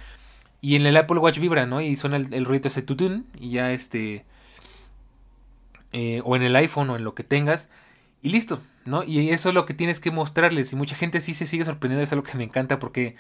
y 0.61 0.77
en 0.77 0.87
el 0.87 0.97
Apple 0.97 1.19
Watch 1.19 1.41
vibra, 1.41 1.67
¿no? 1.67 1.81
Y 1.81 1.97
suena 1.97 2.17
el, 2.17 2.45
ruido 2.45 2.69
ese 2.69 2.83
tutun 2.83 3.27
y 3.39 3.51
ya 3.51 3.73
este... 3.73 4.25
Eh, 5.93 6.21
o 6.25 6.37
en 6.37 6.43
el 6.43 6.55
iPhone 6.55 6.91
o 6.91 6.97
en 6.97 7.05
lo 7.05 7.15
que 7.15 7.25
tengas 7.25 7.71
y 8.23 8.29
listo, 8.29 8.61
¿no? 8.87 9.03
Y 9.05 9.31
eso 9.31 9.51
es 9.51 9.55
lo 9.55 9.67
que 9.67 9.75
tienes 9.75 10.01
que 10.01 10.11
mostrarles. 10.11 10.73
Y 10.73 10.77
mucha 10.77 10.97
gente 10.97 11.21
sí 11.21 11.35
se 11.35 11.47
sigue 11.47 11.65
sorprendiendo, 11.65 12.03
es 12.03 12.13
algo 12.13 12.25
que 12.25 12.39
me 12.39 12.45
encanta 12.45 12.79
porque 12.79 13.17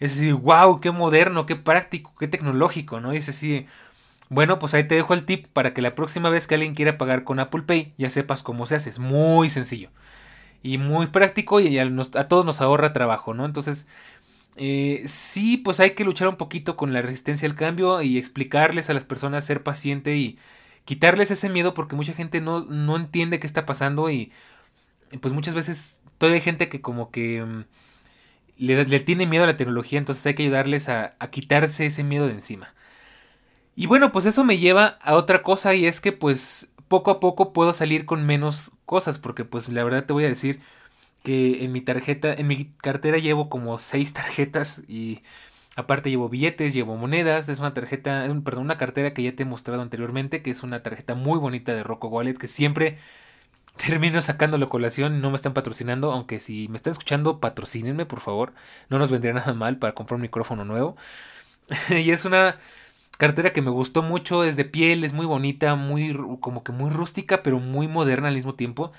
es 0.00 0.12
así, 0.12 0.32
wow, 0.32 0.80
qué 0.80 0.90
moderno, 0.90 1.46
qué 1.46 1.56
práctico, 1.56 2.14
qué 2.18 2.28
tecnológico, 2.28 3.00
¿no? 3.00 3.14
Y 3.14 3.18
es 3.18 3.28
así, 3.28 3.66
bueno, 4.28 4.58
pues 4.58 4.74
ahí 4.74 4.84
te 4.84 4.96
dejo 4.96 5.14
el 5.14 5.24
tip 5.24 5.46
para 5.52 5.74
que 5.74 5.82
la 5.82 5.94
próxima 5.94 6.30
vez 6.30 6.46
que 6.46 6.54
alguien 6.56 6.74
quiera 6.74 6.98
pagar 6.98 7.24
con 7.24 7.40
Apple 7.40 7.62
Pay 7.62 7.94
ya 7.98 8.10
sepas 8.10 8.42
cómo 8.42 8.66
se 8.66 8.76
hace. 8.76 8.90
Es 8.90 8.98
muy 8.98 9.50
sencillo 9.50 9.90
y 10.62 10.78
muy 10.78 11.06
práctico 11.06 11.60
y 11.60 11.78
a, 11.78 12.28
todos 12.28 12.44
nos 12.44 12.60
ahorra 12.60 12.92
trabajo, 12.92 13.34
¿no? 13.34 13.44
Entonces, 13.44 13.86
eh, 14.56 15.04
sí, 15.06 15.56
pues 15.58 15.80
hay 15.80 15.92
que 15.92 16.04
luchar 16.04 16.28
un 16.28 16.36
poquito 16.36 16.76
con 16.76 16.92
la 16.92 17.02
resistencia 17.02 17.48
al 17.48 17.54
cambio 17.54 18.02
y 18.02 18.18
explicarles 18.18 18.90
a 18.90 18.94
las 18.94 19.04
personas 19.04 19.44
ser 19.44 19.62
paciente 19.62 20.16
y 20.16 20.38
quitarles 20.84 21.30
ese 21.30 21.48
miedo 21.50 21.74
porque 21.74 21.96
mucha 21.96 22.14
gente 22.14 22.40
no, 22.40 22.64
no 22.64 22.96
entiende 22.96 23.38
qué 23.40 23.46
está 23.46 23.66
pasando 23.66 24.10
y 24.10 24.32
pues 25.20 25.34
muchas 25.34 25.54
veces 25.54 26.00
todavía 26.18 26.36
hay 26.36 26.42
gente 26.42 26.68
que 26.68 26.80
como 26.80 27.10
que 27.10 27.42
mm, 27.44 27.64
le, 28.58 29.00
tiene 29.00 29.26
miedo 29.26 29.44
a 29.44 29.46
la 29.46 29.56
tecnología, 29.56 29.98
entonces 29.98 30.24
hay 30.26 30.34
que 30.34 30.44
ayudarles 30.44 30.88
a, 30.88 31.14
a, 31.18 31.30
quitarse 31.30 31.86
ese 31.86 32.04
miedo 32.04 32.26
de 32.26 32.32
encima. 32.34 32.74
Y 33.74 33.86
bueno, 33.86 34.12
pues 34.12 34.26
eso 34.26 34.44
me 34.44 34.58
lleva 34.58 34.98
a 35.02 35.14
otra 35.14 35.42
cosa 35.42 35.74
y 35.74 35.86
es 35.86 36.00
que 36.00 36.12
pues 36.12 36.70
poco 36.88 37.10
a 37.10 37.20
poco 37.20 37.52
puedo 37.52 37.72
salir 37.72 38.06
con 38.06 38.24
menos 38.24 38.72
cosas 38.86 39.18
porque 39.18 39.44
pues 39.44 39.68
la 39.68 39.84
verdad 39.84 40.06
te 40.06 40.12
voy 40.12 40.24
a 40.24 40.28
decir 40.28 40.60
que 41.22 41.64
en 41.64 41.72
mi 41.72 41.80
tarjeta, 41.80 42.32
en 42.32 42.46
mi 42.46 42.66
cartera 42.78 43.18
llevo 43.18 43.48
como 43.50 43.78
seis 43.78 44.12
tarjetas 44.12 44.82
y 44.88 45.22
Aparte 45.76 46.08
llevo 46.08 46.30
billetes, 46.30 46.72
llevo 46.72 46.96
monedas, 46.96 47.50
es 47.50 47.60
una 47.60 47.74
tarjeta, 47.74 48.26
perdón, 48.42 48.64
una 48.64 48.78
cartera 48.78 49.12
que 49.12 49.22
ya 49.22 49.36
te 49.36 49.42
he 49.42 49.46
mostrado 49.46 49.82
anteriormente, 49.82 50.40
que 50.40 50.50
es 50.50 50.62
una 50.62 50.82
tarjeta 50.82 51.14
muy 51.14 51.38
bonita 51.38 51.74
de 51.74 51.82
Rocco 51.82 52.08
Wallet, 52.08 52.38
que 52.38 52.48
siempre 52.48 52.98
termino 53.76 54.20
sacando 54.22 54.58
la 54.58 54.66
colación, 54.66 55.20
no 55.20 55.30
me 55.30 55.36
están 55.36 55.54
patrocinando, 55.54 56.12
aunque 56.12 56.40
si 56.40 56.68
me 56.68 56.76
están 56.76 56.92
escuchando, 56.92 57.40
patrocínenme, 57.40 58.06
por 58.06 58.20
favor, 58.20 58.52
no 58.88 58.98
nos 58.98 59.10
vendría 59.10 59.34
nada 59.34 59.54
mal 59.54 59.78
para 59.78 59.94
comprar 59.94 60.16
un 60.16 60.22
micrófono 60.22 60.64
nuevo. 60.64 60.96
y 61.90 62.10
es 62.10 62.24
una 62.24 62.58
cartera 63.18 63.52
que 63.52 63.62
me 63.62 63.70
gustó 63.70 64.02
mucho, 64.02 64.44
es 64.44 64.56
de 64.56 64.64
piel, 64.64 65.04
es 65.04 65.12
muy 65.12 65.26
bonita, 65.26 65.74
muy 65.74 66.16
como 66.40 66.62
que 66.64 66.72
muy 66.72 66.90
rústica, 66.90 67.42
pero 67.42 67.58
muy 67.60 67.88
moderna 67.88 68.28
al 68.28 68.34
mismo 68.34 68.54
tiempo, 68.54 68.92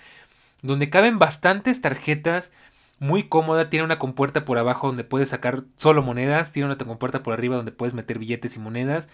donde 0.61 0.89
caben 0.89 1.19
bastantes 1.19 1.81
tarjetas, 1.81 2.51
muy 2.99 3.23
cómoda, 3.23 3.69
tiene 3.69 3.85
una 3.85 3.99
compuerta 3.99 4.43
por 4.45 4.57
abajo 4.57 4.87
donde 4.87 5.03
puedes 5.03 5.29
sacar 5.29 5.63
solo 5.75 6.01
monedas, 6.01 6.51
tiene 6.51 6.67
una 6.67 6.77
compuerta 6.77 7.23
por 7.23 7.33
arriba 7.33 7.55
donde 7.55 7.71
puedes 7.71 7.93
meter 7.93 8.19
billetes 8.19 8.55
y 8.55 8.59
monedas, 8.59 9.07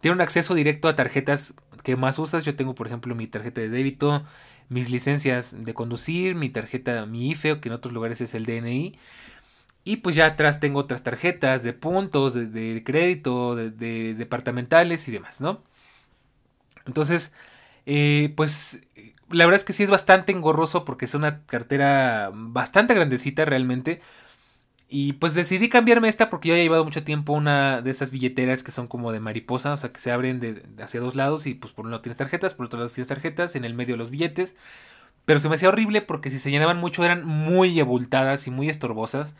tiene 0.00 0.14
un 0.14 0.20
acceso 0.22 0.54
directo 0.54 0.88
a 0.88 0.96
tarjetas 0.96 1.54
que 1.82 1.96
más 1.96 2.18
usas, 2.18 2.44
yo 2.44 2.56
tengo 2.56 2.74
por 2.74 2.86
ejemplo 2.86 3.14
mi 3.14 3.26
tarjeta 3.26 3.60
de 3.60 3.68
débito, 3.68 4.24
mis 4.68 4.90
licencias 4.90 5.64
de 5.64 5.74
conducir, 5.74 6.34
mi 6.34 6.50
tarjeta, 6.50 7.06
mi 7.06 7.30
IFE, 7.30 7.60
que 7.60 7.68
en 7.68 7.74
otros 7.74 7.94
lugares 7.94 8.20
es 8.20 8.34
el 8.34 8.46
DNI, 8.46 8.98
y 9.84 9.96
pues 9.96 10.16
ya 10.16 10.26
atrás 10.26 10.60
tengo 10.60 10.80
otras 10.80 11.02
tarjetas 11.02 11.62
de 11.62 11.72
puntos, 11.72 12.34
de, 12.34 12.82
crédito, 12.84 13.56
de, 13.56 14.14
departamentales 14.14 15.08
y 15.08 15.12
demás, 15.12 15.40
¿no? 15.40 15.62
Entonces, 16.86 17.32
eh, 17.86 18.32
pues 18.36 18.80
la 19.30 19.44
verdad 19.44 19.56
es 19.56 19.64
que 19.64 19.72
sí 19.72 19.82
es 19.82 19.90
bastante 19.90 20.32
engorroso 20.32 20.84
porque 20.84 21.04
es 21.06 21.14
una 21.14 21.44
cartera 21.46 22.30
bastante 22.34 22.94
grandecita 22.94 23.44
realmente. 23.44 24.00
Y 24.90 25.14
pues 25.14 25.34
decidí 25.34 25.68
cambiarme 25.68 26.08
esta 26.08 26.30
porque 26.30 26.48
yo 26.48 26.54
he 26.54 26.62
llevado 26.62 26.82
mucho 26.84 27.04
tiempo 27.04 27.34
una 27.34 27.82
de 27.82 27.90
esas 27.90 28.10
billeteras 28.10 28.62
que 28.62 28.72
son 28.72 28.86
como 28.86 29.12
de 29.12 29.20
mariposa, 29.20 29.74
o 29.74 29.76
sea 29.76 29.92
que 29.92 30.00
se 30.00 30.10
abren 30.10 30.40
de, 30.40 30.62
hacia 30.82 31.00
dos 31.00 31.14
lados 31.14 31.46
y 31.46 31.54
pues 31.54 31.74
por 31.74 31.84
un 31.84 31.90
lado 31.90 32.00
tienes 32.00 32.16
tarjetas, 32.16 32.54
por 32.54 32.66
otro 32.66 32.78
lado 32.78 32.90
tienes 32.90 33.08
tarjetas, 33.08 33.54
en 33.54 33.66
el 33.66 33.74
medio 33.74 33.98
los 33.98 34.10
billetes. 34.10 34.56
Pero 35.26 35.40
se 35.40 35.48
me 35.50 35.56
hacía 35.56 35.68
horrible 35.68 36.00
porque 36.02 36.30
si 36.30 36.38
se 36.38 36.50
llenaban 36.50 36.78
mucho 36.78 37.04
eran 37.04 37.24
muy 37.26 37.78
abultadas 37.80 38.46
y 38.46 38.50
muy 38.50 38.70
estorbosas. 38.70 39.36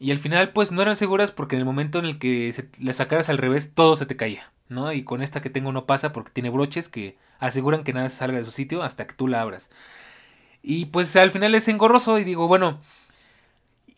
Y 0.00 0.12
al 0.12 0.18
final 0.18 0.52
pues 0.52 0.70
no 0.70 0.82
eran 0.82 0.96
seguras 0.96 1.32
porque 1.32 1.56
en 1.56 1.60
el 1.60 1.66
momento 1.66 1.98
en 1.98 2.04
el 2.04 2.18
que 2.18 2.52
se, 2.52 2.68
las 2.80 2.96
sacaras 2.96 3.30
al 3.30 3.38
revés 3.38 3.72
todo 3.74 3.96
se 3.96 4.06
te 4.06 4.16
caía, 4.16 4.52
¿no? 4.68 4.92
Y 4.92 5.02
con 5.04 5.22
esta 5.22 5.40
que 5.40 5.50
tengo 5.50 5.72
no 5.72 5.86
pasa 5.86 6.12
porque 6.12 6.32
tiene 6.32 6.50
broches 6.50 6.88
que 6.88 7.16
aseguran 7.40 7.84
que 7.84 7.94
nada 7.94 8.10
salga 8.10 8.38
de 8.38 8.44
su 8.44 8.50
sitio 8.52 8.82
hasta 8.82 9.06
que 9.06 9.14
tú 9.14 9.28
la 9.28 9.40
abras. 9.40 9.70
Y 10.62 10.86
pues 10.86 11.14
al 11.16 11.30
final 11.30 11.54
es 11.54 11.68
engorroso 11.68 12.18
y 12.18 12.24
digo, 12.24 12.48
bueno, 12.48 12.80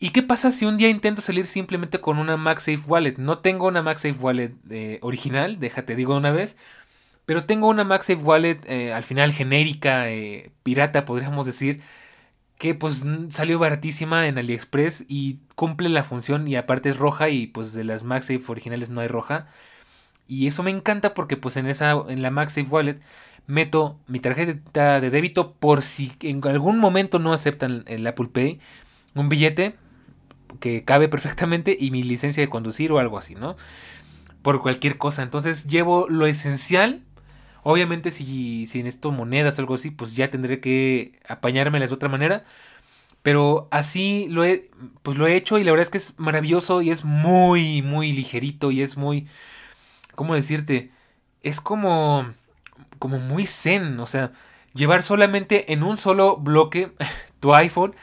¿y 0.01 0.09
qué 0.09 0.23
pasa 0.23 0.51
si 0.51 0.65
un 0.65 0.77
día 0.77 0.89
intento 0.89 1.21
salir 1.21 1.45
simplemente 1.45 2.01
con 2.01 2.17
una 2.17 2.35
MagSafe 2.35 2.81
Wallet? 2.87 3.15
No 3.17 3.39
tengo 3.39 3.67
una 3.67 3.83
MagSafe 3.83 4.17
Wallet 4.19 4.53
eh, 4.69 4.99
original, 5.03 5.59
déjate 5.59 5.95
digo 5.95 6.17
una 6.17 6.31
vez, 6.31 6.57
pero 7.25 7.45
tengo 7.45 7.67
una 7.69 7.83
MagSafe 7.83 8.21
Wallet 8.23 8.59
eh, 8.65 8.93
al 8.93 9.03
final 9.03 9.31
genérica, 9.31 10.09
eh, 10.09 10.51
pirata 10.63 11.05
podríamos 11.05 11.45
decir, 11.45 11.81
que 12.57 12.75
pues 12.75 13.05
salió 13.29 13.59
baratísima 13.59 14.27
en 14.27 14.37
AliExpress 14.39 15.05
y 15.07 15.39
cumple 15.55 15.89
la 15.89 16.03
función 16.03 16.47
y 16.47 16.55
aparte 16.55 16.89
es 16.89 16.97
roja 16.97 17.29
y 17.29 17.47
pues 17.47 17.73
de 17.73 17.83
las 17.83 18.03
MagSafe 18.03 18.43
originales 18.47 18.89
no 18.89 19.01
hay 19.01 19.07
roja. 19.07 19.47
Y 20.27 20.47
eso 20.47 20.63
me 20.63 20.71
encanta 20.71 21.13
porque 21.13 21.37
pues 21.37 21.57
en 21.57 21.67
esa 21.67 21.91
en 22.07 22.21
la 22.21 22.31
MagSafe 22.31 22.67
Wallet 22.69 22.99
meto 23.47 23.99
mi 24.07 24.19
tarjeta 24.19 25.01
de 25.01 25.09
débito 25.11 25.53
por 25.53 25.81
si 25.83 26.13
en 26.21 26.45
algún 26.47 26.79
momento 26.79 27.19
no 27.19 27.33
aceptan 27.33 27.83
el 27.87 28.05
Apple 28.07 28.29
Pay, 28.33 28.59
un 29.15 29.29
billete 29.29 29.75
que 30.59 30.83
cabe 30.83 31.07
perfectamente 31.07 31.77
y 31.79 31.91
mi 31.91 32.03
licencia 32.03 32.41
de 32.41 32.49
conducir 32.49 32.91
o 32.91 32.99
algo 32.99 33.17
así, 33.17 33.35
¿no? 33.35 33.55
Por 34.41 34.61
cualquier 34.61 34.97
cosa. 34.97 35.23
Entonces 35.23 35.67
llevo 35.67 36.07
lo 36.09 36.25
esencial 36.25 37.03
Obviamente 37.63 38.11
si, 38.11 38.65
si 38.65 38.81
necesito 38.83 39.11
monedas 39.11 39.57
o 39.57 39.61
algo 39.61 39.75
así, 39.75 39.91
pues 39.91 40.15
ya 40.15 40.31
tendré 40.31 40.59
que 40.59 41.13
apañármelas 41.27 41.89
de 41.89 41.95
otra 41.95 42.09
manera. 42.09 42.43
Pero 43.23 43.67
así 43.71 44.27
lo 44.29 44.43
he, 44.43 44.71
pues 45.03 45.17
lo 45.17 45.27
he 45.27 45.35
hecho 45.35 45.59
y 45.59 45.63
la 45.63 45.71
verdad 45.71 45.83
es 45.83 45.89
que 45.91 45.97
es 45.99 46.15
maravilloso 46.17 46.81
y 46.81 46.91
es 46.91 47.05
muy, 47.05 47.81
muy 47.83 48.13
ligerito 48.13 48.71
y 48.71 48.81
es 48.81 48.97
muy, 48.97 49.27
¿cómo 50.15 50.35
decirte? 50.35 50.91
Es 51.43 51.61
como 51.61 52.27
como 52.99 53.19
muy 53.19 53.45
zen, 53.47 53.99
o 53.99 54.05
sea, 54.05 54.31
llevar 54.75 55.03
solamente 55.03 55.73
en 55.73 55.83
un 55.83 55.97
solo 55.97 56.37
bloque 56.37 56.93
tu 57.39 57.55
iPhone 57.55 57.95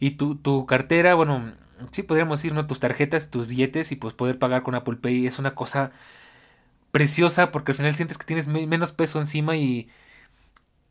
y 0.00 0.12
tu, 0.12 0.36
tu 0.36 0.66
cartera, 0.66 1.14
bueno, 1.14 1.54
sí 1.90 2.02
podríamos 2.02 2.40
decir, 2.40 2.54
¿no? 2.54 2.66
Tus 2.66 2.80
tarjetas, 2.80 3.30
tus 3.30 3.48
billetes 3.48 3.92
y 3.92 3.96
pues 3.96 4.14
poder 4.14 4.38
pagar 4.38 4.62
con 4.62 4.74
Apple 4.74 4.96
Pay 4.96 5.26
es 5.26 5.38
una 5.38 5.54
cosa 5.54 5.92
preciosa 6.92 7.50
porque 7.50 7.72
al 7.72 7.76
final 7.76 7.94
sientes 7.94 8.18
que 8.18 8.26
tienes 8.26 8.48
menos 8.48 8.92
peso 8.92 9.20
encima 9.20 9.56
y 9.56 9.88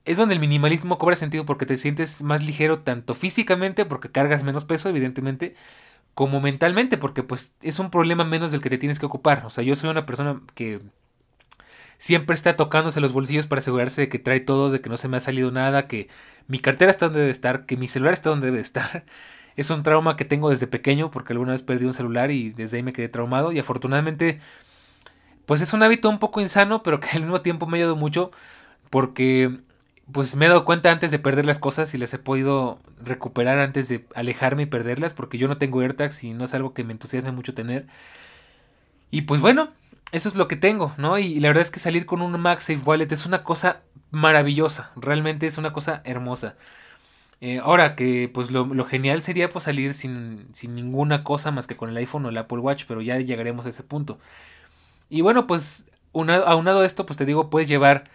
es 0.06 0.18
donde 0.18 0.34
el 0.34 0.40
minimalismo 0.40 0.98
cobra 0.98 1.16
sentido 1.16 1.46
porque 1.46 1.66
te 1.66 1.78
sientes 1.78 2.24
más 2.24 2.44
ligero 2.44 2.80
tanto 2.80 3.14
físicamente 3.14 3.86
porque 3.86 4.12
cargas 4.12 4.44
menos 4.44 4.66
peso 4.66 4.90
evidentemente 4.90 5.56
como 6.14 6.42
mentalmente 6.42 6.98
porque 6.98 7.24
pues 7.24 7.54
es 7.62 7.80
un 7.80 7.92
problema 7.92 8.24
menos 8.24 8.52
del 8.52 8.62
que 8.62 8.70
te 8.70 8.78
tienes 8.78 9.00
que 9.00 9.06
ocupar. 9.06 9.46
O 9.46 9.50
sea, 9.50 9.64
yo 9.64 9.76
soy 9.76 9.90
una 9.90 10.06
persona 10.06 10.42
que 10.56 10.82
siempre 11.98 12.34
está 12.34 12.56
tocándose 12.56 13.00
los 13.00 13.14
bolsillos 13.14 13.48
para 13.48 13.60
asegurarse 13.60 14.02
de 14.02 14.10
que 14.10 14.20
trae 14.20 14.40
todo, 14.40 14.72
de 14.72 14.82
que 14.82 14.90
no 14.90 14.98
se 14.98 15.08
me 15.08 15.18
ha 15.18 15.20
salido 15.20 15.52
nada, 15.52 15.88
que 15.88 16.10
mi 16.48 16.60
cartera 16.60 16.92
está 16.92 17.06
donde 17.06 17.22
debe 17.22 17.32
estar, 17.32 17.66
que 17.66 17.78
mi 17.78 17.88
celular 17.88 18.14
está 18.14 18.30
donde 18.32 18.48
debe 18.48 18.60
estar. 18.60 19.06
Es 19.56 19.70
un 19.70 19.84
trauma 19.84 20.16
que 20.16 20.26
tengo 20.26 20.50
desde 20.50 20.68
pequeño 20.68 21.12
porque 21.12 21.34
alguna 21.34 21.52
vez 21.52 21.62
perdí 21.62 21.86
un 21.86 21.94
celular 21.94 22.32
y 22.32 22.52
desde 22.52 22.78
ahí 22.78 22.84
me 22.84 22.94
quedé 22.94 23.10
traumado 23.10 23.52
y 23.52 23.60
afortunadamente 23.60 24.40
pues 25.46 25.62
es 25.62 25.74
un 25.74 25.84
hábito 25.84 26.10
un 26.10 26.20
poco 26.20 26.40
insano 26.42 26.84
pero 26.84 27.00
que 27.00 27.10
al 27.10 27.22
mismo 27.22 27.42
tiempo 27.42 27.66
me 27.66 27.78
ha 27.78 27.80
ayudado 27.80 27.96
mucho 27.96 28.32
porque 28.90 29.60
pues 30.12 30.36
me 30.36 30.46
he 30.46 30.50
dado 30.50 30.66
cuenta 30.66 30.92
antes 30.92 31.12
de 31.12 31.20
perder 31.20 31.46
las 31.46 31.60
cosas 31.60 31.94
y 31.94 31.98
las 31.98 32.14
he 32.14 32.20
podido 32.20 32.80
recuperar 33.04 33.60
antes 33.60 33.88
de 33.90 34.06
alejarme 34.16 34.64
y 34.64 34.66
perderlas 34.66 35.14
porque 35.14 35.38
yo 35.38 35.48
no 35.48 35.58
tengo 35.58 35.82
AirTags 35.82 36.24
y 36.24 36.34
no 36.34 36.46
es 36.46 36.54
algo 36.54 36.74
que 36.74 36.84
me 36.84 36.94
entusiasme 36.94 37.32
mucho 37.32 37.54
tener. 37.54 37.88
Y 39.10 39.24
pues 39.24 39.42
bueno, 39.42 39.70
eso 40.12 40.28
es 40.30 40.36
lo 40.36 40.48
que 40.48 40.56
tengo, 40.56 40.94
¿no? 40.98 41.18
Y 41.18 41.40
la 41.40 41.50
verdad 41.50 41.62
es 41.62 41.72
que 41.72 41.80
salir 41.80 42.06
con 42.06 42.22
un 42.22 42.40
MagSafe 42.40 42.82
Wallet 42.84 43.12
es 43.12 43.26
una 43.26 43.44
cosa 43.44 43.82
maravillosa, 44.12 44.92
realmente 44.96 45.48
es 45.48 45.58
una 45.58 45.74
cosa 45.74 46.02
hermosa. 46.06 46.56
Eh, 47.42 47.60
ahora 47.60 47.96
que 47.96 48.30
pues 48.32 48.52
lo, 48.52 48.86
genial 48.86 49.24
sería 49.24 49.50
pues 49.50 49.66
salir 49.66 49.96
sin, 49.96 50.48
sin 50.54 50.76
ninguna 50.76 51.24
cosa 51.24 51.50
más 51.52 51.66
que 51.66 51.76
con 51.76 51.90
el 51.90 51.98
iPhone 51.98 52.26
o 52.26 52.30
el 52.30 52.38
Apple 52.38 52.60
Watch, 52.60 52.86
pero 52.88 53.02
ya 53.02 53.18
llegaremos 53.20 53.66
a 53.66 53.70
ese 53.70 53.84
punto. 53.84 54.20
Y 55.10 55.22
bueno, 55.22 55.48
pues 55.48 55.88
aunado 56.14 56.82
a 56.82 56.86
esto, 56.86 57.06
pues 57.06 57.18
te 57.18 57.26
digo, 57.26 57.50
puedes 57.50 57.68
llevar 57.68 58.10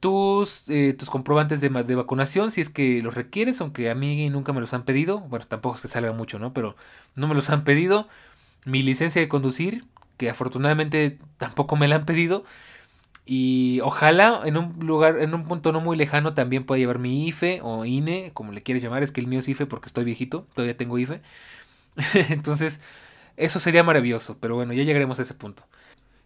tus, 0.00 0.68
eh, 0.70 0.94
tus 0.98 1.10
comprobantes 1.10 1.60
de, 1.60 1.68
de, 1.68 1.94
vacunación 1.94 2.50
si 2.50 2.60
es 2.62 2.70
que 2.70 3.02
los 3.02 3.14
requieres, 3.14 3.60
aunque 3.60 3.90
a 3.90 3.94
mí 3.94 4.28
nunca 4.30 4.52
me 4.52 4.60
los 4.60 4.74
han 4.74 4.84
pedido. 4.84 5.20
Bueno, 5.20 5.44
tampoco 5.46 5.76
es 5.76 5.82
que 5.82 5.88
salga 5.88 6.12
mucho, 6.12 6.38
¿no? 6.38 6.52
Pero 6.54 6.76
no 7.16 7.28
me 7.28 7.34
los 7.34 7.50
han 7.50 7.64
pedido. 7.64 8.08
Mi 8.64 8.82
licencia 8.82 9.20
de 9.22 9.28
conducir, 9.28 9.84
que 10.16 10.30
afortunadamente 10.30 11.18
tampoco 11.38 11.76
me 11.76 11.88
la 11.88 11.96
han 11.96 12.04
pedido. 12.06 12.44
Y 13.26 13.80
ojalá 13.82 14.40
en 14.44 14.56
un 14.56 14.78
lugar, 14.80 15.20
en 15.20 15.34
un 15.34 15.44
punto 15.44 15.72
no 15.72 15.80
muy 15.80 15.96
lejano 15.96 16.34
también 16.34 16.64
pueda 16.64 16.78
llevar 16.78 16.98
mi 16.98 17.28
IFE 17.28 17.60
o 17.62 17.84
INE, 17.84 18.32
como 18.34 18.52
le 18.52 18.62
quieres 18.62 18.82
llamar. 18.82 19.02
Es 19.02 19.12
que 19.12 19.20
el 19.20 19.26
mío 19.26 19.38
es 19.40 19.48
IFE 19.48 19.66
porque 19.66 19.86
estoy 19.86 20.04
viejito, 20.04 20.46
todavía 20.54 20.76
tengo 20.76 20.98
IFE. 20.98 21.20
Entonces, 22.30 22.80
eso 23.36 23.60
sería 23.60 23.82
maravilloso. 23.84 24.38
Pero 24.40 24.56
bueno, 24.56 24.72
ya 24.72 24.82
llegaremos 24.84 25.18
a 25.18 25.22
ese 25.22 25.34
punto. 25.34 25.64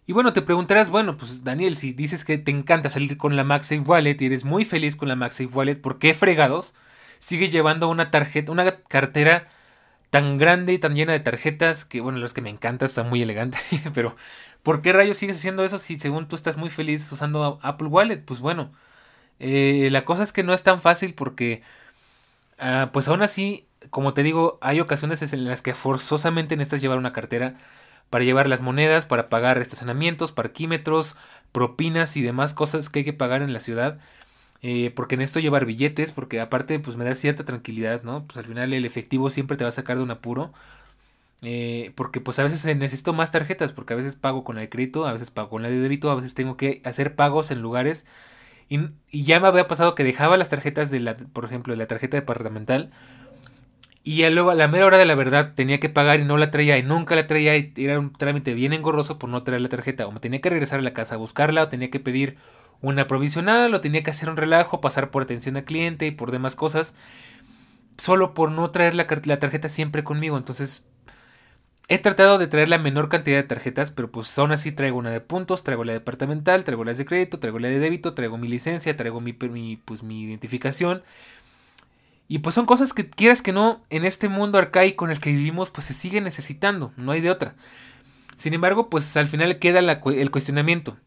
Y 0.07 0.13
bueno, 0.13 0.33
te 0.33 0.41
preguntarás, 0.41 0.89
bueno, 0.89 1.17
pues 1.17 1.43
Daniel, 1.43 1.75
si 1.75 1.93
dices 1.93 2.23
que 2.25 2.37
te 2.37 2.51
encanta 2.51 2.89
salir 2.89 3.17
con 3.17 3.35
la 3.35 3.43
MagSafe 3.43 3.81
Wallet 3.81 4.17
y 4.21 4.27
eres 4.27 4.45
muy 4.45 4.63
feliz 4.65 4.95
con 4.95 5.07
la 5.07 5.15
MagSafe 5.15 5.47
Wallet, 5.47 5.81
¿por 5.81 5.97
qué 5.97 6.13
fregados 6.13 6.75
sigues 7.19 7.51
llevando 7.51 7.89
una 7.89 8.11
tarjeta, 8.11 8.51
una 8.51 8.77
cartera 8.81 9.47
tan 10.15 10.37
grande 10.37 10.71
y 10.71 10.79
tan 10.79 10.95
llena 10.95 11.11
de 11.11 11.19
tarjetas 11.19 11.83
que, 11.83 11.99
bueno, 11.99 12.19
los 12.19 12.31
que 12.31 12.39
me 12.39 12.49
encanta, 12.49 12.85
está 12.85 13.03
muy 13.03 13.21
elegante, 13.21 13.57
pero 13.93 14.15
¿por 14.63 14.81
qué 14.81 14.93
rayos 14.93 15.17
sigues 15.17 15.35
haciendo 15.35 15.65
eso 15.65 15.77
si 15.77 15.99
según 15.99 16.29
tú 16.29 16.37
estás 16.37 16.55
muy 16.55 16.69
feliz 16.69 17.11
usando 17.11 17.59
Apple 17.61 17.89
Wallet? 17.89 18.23
Pues 18.23 18.39
bueno, 18.39 18.71
eh, 19.39 19.89
la 19.91 20.05
cosa 20.05 20.23
es 20.23 20.31
que 20.31 20.43
no 20.43 20.53
es 20.53 20.63
tan 20.63 20.79
fácil 20.79 21.15
porque, 21.15 21.63
ah, 22.59 22.91
pues 22.93 23.09
aún 23.09 23.23
así, 23.23 23.67
como 23.89 24.13
te 24.13 24.23
digo, 24.23 24.57
hay 24.61 24.79
ocasiones 24.79 25.21
en 25.33 25.43
las 25.43 25.61
que 25.61 25.75
forzosamente 25.75 26.55
necesitas 26.55 26.81
llevar 26.81 26.97
una 26.97 27.11
cartera 27.11 27.55
para 28.09 28.23
llevar 28.23 28.47
las 28.47 28.61
monedas, 28.61 29.05
para 29.05 29.27
pagar 29.27 29.57
estacionamientos, 29.57 30.31
parquímetros, 30.31 31.17
propinas 31.51 32.15
y 32.15 32.21
demás 32.21 32.53
cosas 32.53 32.89
que 32.89 32.99
hay 32.99 33.05
que 33.05 33.11
pagar 33.11 33.41
en 33.41 33.51
la 33.51 33.59
ciudad. 33.59 33.99
Eh, 34.67 34.91
porque 34.95 35.13
esto 35.21 35.39
llevar 35.39 35.65
billetes, 35.65 36.11
porque 36.11 36.39
aparte 36.41 36.79
pues 36.79 36.97
me 36.97 37.05
da 37.05 37.13
cierta 37.13 37.45
tranquilidad, 37.45 38.01
¿no? 38.01 38.25
Pues 38.25 38.37
al 38.37 38.45
final 38.45 38.73
el 38.73 38.83
efectivo 38.83 39.29
siempre 39.29 39.57
te 39.57 39.63
va 39.63 39.69
a 39.69 39.71
sacar 39.71 39.97
de 39.97 40.01
un 40.03 40.09
apuro. 40.09 40.53
Eh, 41.43 41.91
porque 41.95 42.19
pues 42.21 42.39
a 42.39 42.43
veces 42.43 42.65
necesito 42.75 43.13
más 43.13 43.29
tarjetas, 43.29 43.73
porque 43.73 43.93
a 43.93 43.97
veces 43.97 44.15
pago 44.15 44.43
con 44.43 44.55
la 44.55 44.61
de 44.61 44.69
crédito, 44.69 45.05
a 45.05 45.13
veces 45.13 45.29
pago 45.29 45.49
con 45.49 45.61
la 45.61 45.69
de 45.69 45.77
débito, 45.79 46.09
a 46.09 46.15
veces 46.15 46.33
tengo 46.33 46.57
que 46.57 46.81
hacer 46.83 47.15
pagos 47.15 47.51
en 47.51 47.61
lugares. 47.61 48.07
Y, 48.69 48.79
ya 49.11 49.39
me 49.39 49.47
había 49.49 49.67
pasado 49.67 49.95
que 49.95 50.03
dejaba 50.03 50.37
las 50.37 50.49
tarjetas 50.49 50.89
de 50.91 50.99
la, 50.99 51.17
por 51.17 51.45
ejemplo, 51.45 51.73
de 51.73 51.77
la 51.77 51.87
tarjeta 51.87 52.17
departamental 52.17 52.91
y 54.03 54.27
luego 54.29 54.51
a 54.51 54.55
la 54.55 54.67
mera 54.67 54.85
hora 54.85 54.97
de 54.99 55.05
la 55.05 55.15
verdad 55.15 55.53
tenía 55.55 55.79
que 55.79 55.89
pagar 55.89 56.19
y 56.19 56.25
no 56.25 56.37
la 56.37 56.51
traía 56.51 56.77
y 56.77 56.83
nunca 56.83 57.15
la 57.15 57.27
traía 57.27 57.57
y 57.57 57.73
era 57.75 57.99
un 57.99 58.13
trámite 58.13 58.53
bien 58.53 58.71
engorroso 58.73 59.17
por 59.19 59.29
no 59.29 59.43
traer 59.43 59.61
la 59.61 59.69
tarjeta. 59.69 60.05
O 60.07 60.11
me 60.11 60.19
tenía 60.19 60.41
que 60.41 60.49
regresar 60.49 60.79
a 60.79 60.83
la 60.83 60.93
casa 60.93 61.15
a 61.15 61.17
buscarla 61.17 61.63
o 61.63 61.69
tenía 61.69 61.89
que 61.89 61.99
pedir 61.99 62.37
una 62.87 63.07
provisional 63.07 63.73
o 63.73 63.81
tenía 63.81 64.03
que 64.03 64.11
hacer 64.11 64.29
un 64.29 64.37
relajo, 64.37 64.81
pasar 64.81 65.11
por 65.11 65.23
atención 65.23 65.57
al 65.57 65.65
cliente 65.65 66.05
y 66.05 66.11
por 66.11 66.31
demás 66.31 66.55
cosas. 66.55 66.95
Solo 67.97 68.33
por 68.33 68.51
no 68.51 68.71
traer 68.71 68.93
la, 68.93 69.07
tarjeta 69.07 69.69
siempre 69.69 70.03
conmigo. 70.03 70.37
Entonces 70.37 70.85
he 71.87 71.97
tratado 71.97 72.37
de 72.37 72.47
traer 72.47 72.69
la 72.69 72.77
menor 72.77 73.09
cantidad 73.09 73.37
de 73.37 73.43
tarjetas, 73.43 73.91
pero 73.91 74.11
pues 74.11 74.37
aún 74.37 74.51
así 74.51 74.71
traigo 74.71 74.97
una 74.97 75.11
de 75.11 75.21
puntos, 75.21 75.63
traigo 75.63 75.83
la 75.83 75.93
departamental, 75.93 76.63
traigo 76.63 76.83
las 76.83 76.97
de 76.97 77.05
crédito, 77.05 77.39
traigo 77.39 77.59
la 77.59 77.69
de 77.69 77.79
débito, 77.79 78.13
traigo 78.13 78.37
mi 78.37 78.47
licencia, 78.47 78.97
traigo 78.97 79.21
mi, 79.21 79.33
mi, 79.33 79.77
pues, 79.77 80.03
mi 80.03 80.23
identificación 80.23 81.03
y 82.27 82.39
pues 82.39 82.55
son 82.55 82.65
cosas 82.65 82.93
que 82.93 83.09
quieras 83.09 83.41
que 83.41 83.53
no, 83.53 83.83
en 83.89 84.03
este 84.03 84.29
mundo 84.29 84.57
arcaico 84.57 85.05
en 85.05 85.11
el 85.11 85.19
que 85.19 85.31
vivimos, 85.31 85.69
pues 85.69 85.85
se 85.85 85.93
sigue 85.93 86.21
necesitando, 86.21 86.91
no 86.97 87.11
hay 87.11 87.21
de 87.21 87.29
otra. 87.29 87.55
Sin 88.35 88.53
embargo, 88.53 88.89
pues 88.89 89.15
al 89.15 89.27
final 89.27 89.59
queda 89.59 89.79
el 89.79 90.31
cuestionamiento. 90.31 90.97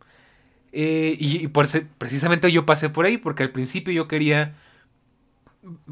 Eh, 0.72 1.16
y, 1.18 1.48
por 1.48 1.66
precisamente 1.98 2.52
yo 2.52 2.66
pasé 2.66 2.88
por 2.88 3.06
ahí, 3.06 3.16
porque 3.16 3.42
al 3.42 3.50
principio 3.50 3.92
yo 3.92 4.08
quería, 4.08 4.54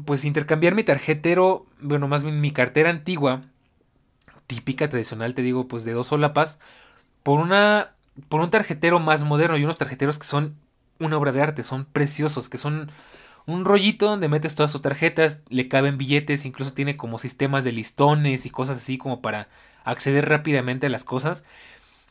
pues 0.05 0.25
intercambiar 0.25 0.75
mi 0.75 0.83
tarjetero, 0.83 1.65
bueno, 1.81 2.07
más 2.07 2.23
bien 2.23 2.41
mi 2.41 2.51
cartera 2.51 2.89
antigua, 2.89 3.43
típica, 4.47 4.89
tradicional, 4.89 5.33
te 5.33 5.41
digo, 5.41 5.67
pues 5.67 5.83
de 5.85 5.93
dos 5.93 6.07
solapas, 6.07 6.59
por 7.23 7.39
una, 7.39 7.91
por 8.29 8.41
un 8.41 8.51
tarjetero 8.51 8.99
más 8.99 9.23
moderno 9.23 9.57
y 9.57 9.63
unos 9.63 9.77
tarjeteros 9.77 10.19
que 10.19 10.25
son 10.25 10.55
una 10.99 11.17
obra 11.17 11.31
de 11.31 11.41
arte, 11.41 11.63
son 11.63 11.85
preciosos, 11.85 12.49
que 12.49 12.57
son 12.57 12.91
un 13.45 13.65
rollito 13.65 14.07
donde 14.07 14.29
metes 14.29 14.55
todas 14.55 14.71
tus 14.71 14.81
tarjetas, 14.81 15.41
le 15.49 15.67
caben 15.67 15.97
billetes, 15.97 16.45
incluso 16.45 16.73
tiene 16.73 16.97
como 16.97 17.17
sistemas 17.17 17.63
de 17.63 17.71
listones 17.71 18.45
y 18.45 18.49
cosas 18.49 18.77
así 18.77 18.97
como 18.97 19.21
para 19.21 19.47
acceder 19.85 20.27
rápidamente 20.27 20.87
a 20.87 20.89
las 20.89 21.03
cosas. 21.03 21.43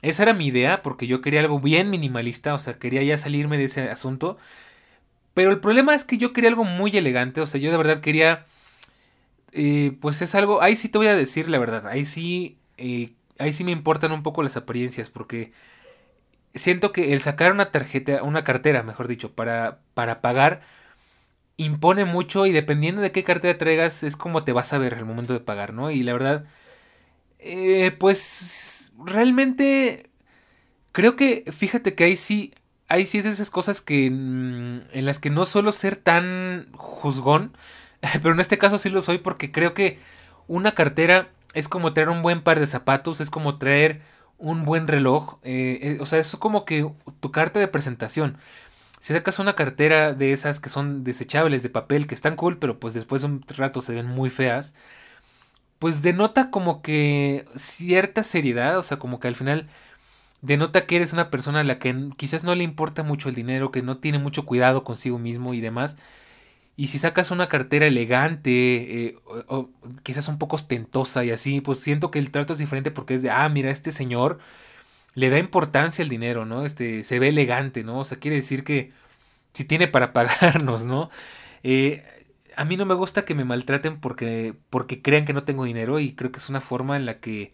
Esa 0.02 0.24
era 0.24 0.34
mi 0.34 0.46
idea, 0.46 0.82
porque 0.82 1.06
yo 1.06 1.20
quería 1.20 1.40
algo 1.40 1.60
bien 1.60 1.90
minimalista, 1.90 2.54
o 2.54 2.58
sea, 2.58 2.78
quería 2.78 3.02
ya 3.02 3.18
salirme 3.18 3.58
de 3.58 3.64
ese 3.64 3.88
asunto. 3.90 4.38
Pero 5.34 5.50
el 5.50 5.60
problema 5.60 5.94
es 5.94 6.04
que 6.04 6.18
yo 6.18 6.32
quería 6.32 6.50
algo 6.50 6.64
muy 6.64 6.96
elegante, 6.96 7.40
o 7.40 7.46
sea, 7.46 7.60
yo 7.60 7.70
de 7.70 7.76
verdad 7.78 8.00
quería... 8.00 8.46
Eh, 9.52 9.96
pues 10.00 10.20
es 10.22 10.34
algo, 10.34 10.60
ahí 10.62 10.76
sí 10.76 10.88
te 10.88 10.98
voy 10.98 11.06
a 11.06 11.16
decir 11.16 11.48
la 11.48 11.58
verdad, 11.58 11.86
ahí 11.86 12.04
sí, 12.04 12.58
eh, 12.76 13.12
ahí 13.38 13.52
sí 13.54 13.64
me 13.64 13.72
importan 13.72 14.12
un 14.12 14.22
poco 14.22 14.42
las 14.42 14.56
apariencias, 14.56 15.08
porque 15.08 15.52
siento 16.54 16.92
que 16.92 17.12
el 17.12 17.20
sacar 17.20 17.52
una 17.52 17.70
tarjeta, 17.70 18.22
una 18.22 18.44
cartera, 18.44 18.82
mejor 18.82 19.08
dicho, 19.08 19.32
para, 19.32 19.80
para 19.94 20.20
pagar, 20.20 20.62
impone 21.56 22.04
mucho 22.04 22.46
y 22.46 22.52
dependiendo 22.52 23.02
de 23.02 23.12
qué 23.12 23.24
cartera 23.24 23.58
traigas 23.58 24.02
es 24.02 24.16
como 24.16 24.44
te 24.44 24.52
vas 24.52 24.72
a 24.72 24.78
ver 24.78 24.94
al 24.94 25.04
momento 25.06 25.32
de 25.34 25.40
pagar, 25.40 25.72
¿no? 25.74 25.90
Y 25.90 26.02
la 26.02 26.12
verdad, 26.12 26.46
eh, 27.46 27.92
pues 27.92 28.92
realmente 29.04 30.10
creo 30.92 31.16
que, 31.16 31.44
fíjate 31.52 31.94
que 31.94 32.04
ahí 32.04 32.16
sí, 32.16 32.52
sí 33.06 33.18
es 33.18 33.26
esas 33.26 33.50
cosas 33.50 33.80
que 33.80 34.10
mm, 34.10 34.80
en 34.92 35.04
las 35.06 35.18
que 35.18 35.30
no 35.30 35.44
suelo 35.44 35.72
ser 35.72 35.96
tan 35.96 36.68
juzgón, 36.72 37.56
pero 38.22 38.32
en 38.32 38.40
este 38.40 38.58
caso 38.58 38.78
sí 38.78 38.90
lo 38.90 39.00
soy 39.00 39.18
porque 39.18 39.52
creo 39.52 39.74
que 39.74 39.98
una 40.48 40.72
cartera 40.74 41.30
es 41.54 41.68
como 41.68 41.92
traer 41.92 42.08
un 42.08 42.22
buen 42.22 42.42
par 42.42 42.60
de 42.60 42.66
zapatos, 42.66 43.20
es 43.20 43.30
como 43.30 43.58
traer 43.58 44.02
un 44.38 44.64
buen 44.64 44.86
reloj, 44.86 45.38
eh, 45.42 45.78
eh, 45.82 45.98
o 46.00 46.06
sea, 46.06 46.18
es 46.18 46.36
como 46.36 46.64
que 46.64 46.90
tu 47.20 47.30
carta 47.32 47.60
de 47.60 47.68
presentación. 47.68 48.38
Si 49.00 49.12
sacas 49.14 49.38
una 49.38 49.54
cartera 49.54 50.14
de 50.14 50.32
esas 50.32 50.60
que 50.60 50.68
son 50.68 51.04
desechables 51.04 51.62
de 51.62 51.70
papel, 51.70 52.06
que 52.06 52.14
están 52.14 52.36
cool, 52.36 52.58
pero 52.58 52.80
pues 52.80 52.94
después 52.94 53.22
de 53.22 53.28
un 53.28 53.42
rato 53.56 53.80
se 53.80 53.94
ven 53.94 54.06
muy 54.06 54.30
feas, 54.30 54.74
pues 55.78 56.02
denota 56.02 56.50
como 56.50 56.82
que 56.82 57.46
cierta 57.56 58.24
seriedad, 58.24 58.78
o 58.78 58.82
sea, 58.82 58.98
como 58.98 59.20
que 59.20 59.28
al 59.28 59.36
final 59.36 59.68
denota 60.42 60.86
que 60.86 60.96
eres 60.96 61.12
una 61.12 61.30
persona 61.30 61.60
a 61.60 61.64
la 61.64 61.78
que 61.78 62.10
quizás 62.16 62.44
no 62.44 62.54
le 62.54 62.64
importa 62.64 63.02
mucho 63.02 63.28
el 63.28 63.34
dinero, 63.34 63.72
que 63.72 63.82
no 63.82 63.98
tiene 63.98 64.18
mucho 64.18 64.44
cuidado 64.46 64.84
consigo 64.84 65.18
mismo 65.18 65.54
y 65.54 65.60
demás. 65.60 65.96
Y 66.76 66.88
si 66.88 66.98
sacas 66.98 67.30
una 67.30 67.48
cartera 67.48 67.86
elegante, 67.86 69.06
eh, 69.08 69.18
o, 69.48 69.70
quizás 70.02 70.28
un 70.28 70.38
poco 70.38 70.56
ostentosa 70.56 71.24
y 71.24 71.30
así, 71.30 71.60
pues 71.60 71.80
siento 71.80 72.10
que 72.10 72.18
el 72.18 72.30
trato 72.30 72.52
es 72.52 72.58
diferente 72.58 72.90
porque 72.90 73.14
es 73.14 73.22
de, 73.22 73.30
ah, 73.30 73.48
mira, 73.48 73.70
este 73.70 73.92
señor 73.92 74.38
le 75.14 75.30
da 75.30 75.38
importancia 75.38 76.02
al 76.04 76.10
dinero, 76.10 76.46
¿no? 76.46 76.66
Este, 76.66 77.04
se 77.04 77.18
ve 77.18 77.30
elegante, 77.30 77.84
¿no? 77.84 78.00
O 78.00 78.04
sea, 78.04 78.18
quiere 78.18 78.36
decir 78.36 78.64
que 78.64 78.92
si 79.54 79.64
tiene 79.64 79.88
para 79.88 80.12
pagarnos, 80.14 80.84
¿no? 80.86 81.10
Eh, 81.62 82.04
a 82.56 82.64
mí 82.64 82.76
no 82.76 82.86
me 82.86 82.94
gusta 82.94 83.24
que 83.24 83.34
me 83.34 83.44
maltraten 83.44 84.00
porque, 84.00 84.54
porque 84.70 85.02
crean 85.02 85.24
que 85.24 85.32
no 85.32 85.44
tengo 85.44 85.64
dinero 85.64 86.00
y 86.00 86.14
creo 86.14 86.32
que 86.32 86.38
es 86.38 86.48
una 86.48 86.60
forma 86.60 86.96
en 86.96 87.06
la 87.06 87.20
que 87.20 87.52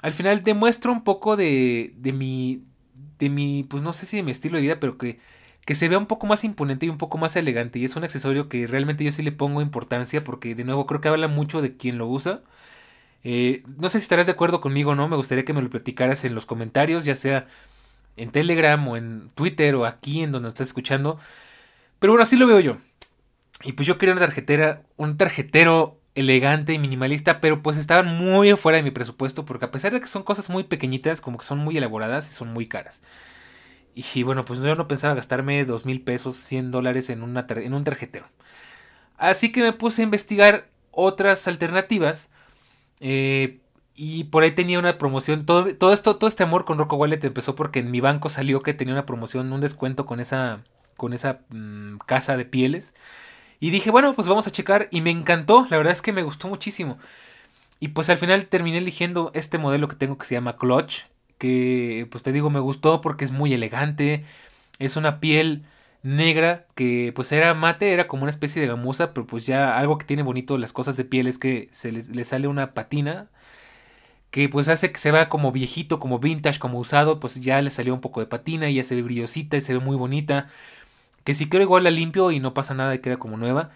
al 0.00 0.12
final 0.12 0.42
demuestro 0.42 0.92
un 0.92 1.04
poco 1.04 1.36
de, 1.36 1.94
de 1.96 2.12
mi, 2.12 2.64
de 3.18 3.28
mi, 3.30 3.64
pues 3.64 3.82
no 3.82 3.92
sé 3.92 4.06
si 4.06 4.16
de 4.16 4.22
mi 4.24 4.32
estilo 4.32 4.56
de 4.56 4.62
vida, 4.62 4.80
pero 4.80 4.98
que, 4.98 5.20
que 5.64 5.74
se 5.74 5.88
vea 5.88 5.98
un 5.98 6.06
poco 6.06 6.26
más 6.26 6.44
imponente 6.44 6.86
y 6.86 6.88
un 6.88 6.98
poco 6.98 7.18
más 7.18 7.36
elegante 7.36 7.78
y 7.78 7.84
es 7.84 7.96
un 7.96 8.04
accesorio 8.04 8.48
que 8.48 8.66
realmente 8.66 9.04
yo 9.04 9.12
sí 9.12 9.22
le 9.22 9.32
pongo 9.32 9.62
importancia 9.62 10.24
porque 10.24 10.54
de 10.54 10.64
nuevo 10.64 10.86
creo 10.86 11.00
que 11.00 11.08
habla 11.08 11.28
mucho 11.28 11.62
de 11.62 11.76
quien 11.76 11.98
lo 11.98 12.08
usa. 12.08 12.42
Eh, 13.24 13.62
no 13.78 13.88
sé 13.88 13.98
si 14.00 14.04
estarás 14.04 14.26
de 14.26 14.32
acuerdo 14.32 14.60
conmigo 14.60 14.92
o 14.92 14.94
no, 14.96 15.08
me 15.08 15.16
gustaría 15.16 15.44
que 15.44 15.52
me 15.52 15.62
lo 15.62 15.70
platicaras 15.70 16.24
en 16.24 16.34
los 16.34 16.46
comentarios, 16.46 17.04
ya 17.04 17.16
sea 17.16 17.48
en 18.16 18.30
Telegram 18.32 18.86
o 18.88 18.96
en 18.96 19.30
Twitter 19.34 19.74
o 19.76 19.86
aquí 19.86 20.22
en 20.22 20.32
donde 20.32 20.48
estás 20.48 20.68
escuchando. 20.68 21.18
Pero 21.98 22.12
bueno, 22.14 22.22
así 22.24 22.36
lo 22.36 22.46
veo 22.46 22.60
yo. 22.60 22.78
Y 23.64 23.72
pues 23.72 23.86
yo 23.86 23.98
quería 23.98 24.14
una 24.14 24.22
tarjetera, 24.22 24.82
un 24.96 25.16
tarjetero 25.16 26.00
elegante 26.14 26.72
y 26.72 26.78
minimalista, 26.78 27.40
pero 27.40 27.62
pues 27.62 27.76
estaban 27.76 28.06
muy 28.06 28.52
fuera 28.52 28.76
de 28.76 28.82
mi 28.82 28.90
presupuesto 28.90 29.44
porque 29.44 29.64
a 29.64 29.70
pesar 29.70 29.92
de 29.92 30.00
que 30.00 30.08
son 30.08 30.22
cosas 30.22 30.50
muy 30.50 30.64
pequeñitas, 30.64 31.20
como 31.20 31.38
que 31.38 31.44
son 31.44 31.58
muy 31.58 31.76
elaboradas 31.76 32.30
y 32.30 32.34
son 32.34 32.52
muy 32.52 32.66
caras. 32.66 33.02
Y 33.94 34.22
bueno, 34.22 34.44
pues 34.44 34.60
yo 34.60 34.74
no 34.74 34.88
pensaba 34.88 35.14
gastarme 35.14 35.64
dos 35.64 35.84
mil 35.84 36.00
pesos, 36.00 36.36
100 36.36 36.70
dólares 36.70 37.10
en, 37.10 37.22
una 37.22 37.46
en 37.48 37.74
un 37.74 37.84
tarjetero. 37.84 38.26
Así 39.18 39.52
que 39.52 39.62
me 39.62 39.72
puse 39.72 40.02
a 40.02 40.04
investigar 40.04 40.68
otras 40.90 41.46
alternativas. 41.46 42.30
Eh, 43.00 43.60
y 43.94 44.24
por 44.24 44.42
ahí 44.42 44.52
tenía 44.52 44.78
una 44.78 44.96
promoción. 44.96 45.44
Todo, 45.44 45.74
todo, 45.76 45.92
esto, 45.92 46.16
todo 46.16 46.28
este 46.28 46.42
amor 46.42 46.64
con 46.64 46.78
Rocco 46.78 46.96
Wallet 46.96 47.22
empezó 47.22 47.54
porque 47.54 47.80
en 47.80 47.90
mi 47.90 48.00
banco 48.00 48.30
salió 48.30 48.60
que 48.60 48.74
tenía 48.74 48.94
una 48.94 49.06
promoción, 49.06 49.52
un 49.52 49.60
descuento 49.60 50.06
con 50.06 50.20
esa, 50.20 50.64
con 50.96 51.12
esa 51.12 51.40
mm, 51.50 51.98
casa 52.06 52.36
de 52.36 52.46
pieles. 52.46 52.94
Y 53.62 53.70
dije, 53.70 53.92
bueno, 53.92 54.12
pues 54.14 54.26
vamos 54.26 54.48
a 54.48 54.50
checar. 54.50 54.88
Y 54.90 55.02
me 55.02 55.10
encantó, 55.10 55.68
la 55.70 55.76
verdad 55.76 55.92
es 55.92 56.02
que 56.02 56.12
me 56.12 56.24
gustó 56.24 56.48
muchísimo. 56.48 56.98
Y 57.80 57.88
pues 57.88 58.10
al 58.10 58.18
final 58.18 58.46
terminé 58.46 58.78
eligiendo 58.78 59.30
este 59.34 59.56
modelo 59.58 59.86
que 59.86 59.94
tengo 59.94 60.18
que 60.18 60.26
se 60.26 60.34
llama 60.34 60.56
Clutch. 60.56 61.04
Que 61.38 62.08
pues 62.10 62.24
te 62.24 62.32
digo, 62.32 62.50
me 62.50 62.58
gustó 62.58 63.00
porque 63.00 63.24
es 63.24 63.30
muy 63.30 63.54
elegante. 63.54 64.24
Es 64.80 64.96
una 64.96 65.20
piel 65.20 65.64
negra 66.02 66.66
que 66.74 67.12
pues 67.14 67.30
era 67.30 67.54
mate, 67.54 67.92
era 67.92 68.08
como 68.08 68.24
una 68.24 68.30
especie 68.30 68.60
de 68.60 68.68
gamuza, 68.68 69.14
pero 69.14 69.28
pues 69.28 69.46
ya 69.46 69.78
algo 69.78 69.96
que 69.98 70.06
tiene 70.06 70.24
bonito 70.24 70.58
las 70.58 70.72
cosas 70.72 70.96
de 70.96 71.04
piel 71.04 71.28
es 71.28 71.38
que 71.38 71.68
se 71.70 71.92
le 71.92 72.24
sale 72.24 72.48
una 72.48 72.74
patina 72.74 73.28
que 74.32 74.48
pues 74.48 74.68
hace 74.68 74.90
que 74.92 74.98
se 74.98 75.12
vea 75.12 75.28
como 75.28 75.52
viejito, 75.52 76.00
como 76.00 76.18
vintage, 76.18 76.58
como 76.58 76.78
usado, 76.80 77.20
pues 77.20 77.36
ya 77.36 77.60
le 77.62 77.70
salió 77.70 77.94
un 77.94 78.00
poco 78.00 78.20
de 78.20 78.26
patina 78.26 78.70
y 78.70 78.74
ya 78.76 78.84
se 78.84 78.96
ve 78.96 79.02
brillosita 79.02 79.56
y 79.58 79.60
se 79.60 79.74
ve 79.74 79.80
muy 79.80 79.96
bonita. 79.96 80.48
Que 81.24 81.34
si 81.34 81.48
quiero 81.48 81.64
igual 81.64 81.84
la 81.84 81.90
limpio 81.90 82.30
y 82.30 82.40
no 82.40 82.54
pasa 82.54 82.74
nada 82.74 82.94
y 82.94 83.00
queda 83.00 83.18
como 83.18 83.36
nueva. 83.36 83.70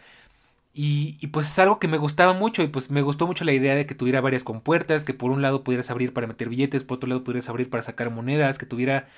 Y, 0.79 1.29
pues 1.29 1.47
es 1.47 1.59
algo 1.59 1.79
que 1.79 1.89
me 1.89 1.97
gustaba 1.97 2.35
mucho 2.35 2.63
y 2.63 2.69
pues 2.69 2.91
me 2.91 3.01
gustó 3.01 3.27
mucho 3.27 3.45
la 3.45 3.53
idea 3.53 3.75
de 3.75 3.87
que 3.87 3.95
tuviera 3.95 4.21
varias 4.21 4.45
compuertas, 4.45 5.07
que 5.07 5.15
por 5.15 5.31
un 5.31 5.41
lado 5.41 5.65
pudieras 5.65 5.91
abrir 5.91 6.13
para 6.13 6.27
meter 6.27 6.51
billetes, 6.51 6.85
por 6.85 6.97
otro 6.99 7.09
lado 7.09 7.25
pudieras 7.25 7.49
abrir 7.49 7.71
para 7.71 7.83
sacar 7.83 8.11
monedas, 8.11 8.59
que 8.59 8.67
tuviera 8.67 9.09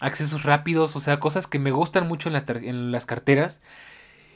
accesos 0.00 0.44
rápidos, 0.44 0.96
o 0.96 1.00
sea, 1.00 1.18
cosas 1.18 1.48
que 1.48 1.58
me 1.58 1.72
gustan 1.72 2.06
mucho 2.06 2.28
en 2.28 2.92
las, 2.92 3.06
carteras. 3.06 3.60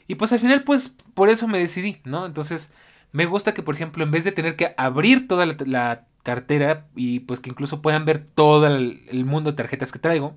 Y 0.07 0.15
pues 0.15 0.33
al 0.33 0.39
final 0.39 0.63
pues 0.63 0.95
por 1.13 1.29
eso 1.29 1.47
me 1.47 1.59
decidí, 1.59 2.01
¿no? 2.03 2.25
Entonces 2.25 2.73
me 3.13 3.25
gusta 3.25 3.53
que 3.53 3.63
por 3.63 3.75
ejemplo 3.75 4.03
en 4.03 4.11
vez 4.11 4.25
de 4.25 4.33
tener 4.33 4.57
que 4.57 4.73
abrir 4.77 5.27
toda 5.29 5.45
la 5.45 6.05
cartera 6.23 6.87
y 6.95 7.21
pues 7.21 7.39
que 7.39 7.49
incluso 7.51 7.81
puedan 7.81 8.03
ver 8.03 8.19
todo 8.19 8.67
el, 8.67 9.25
mundo 9.25 9.51
de 9.51 9.57
tarjetas 9.57 9.93
que 9.93 9.99
traigo. 9.99 10.35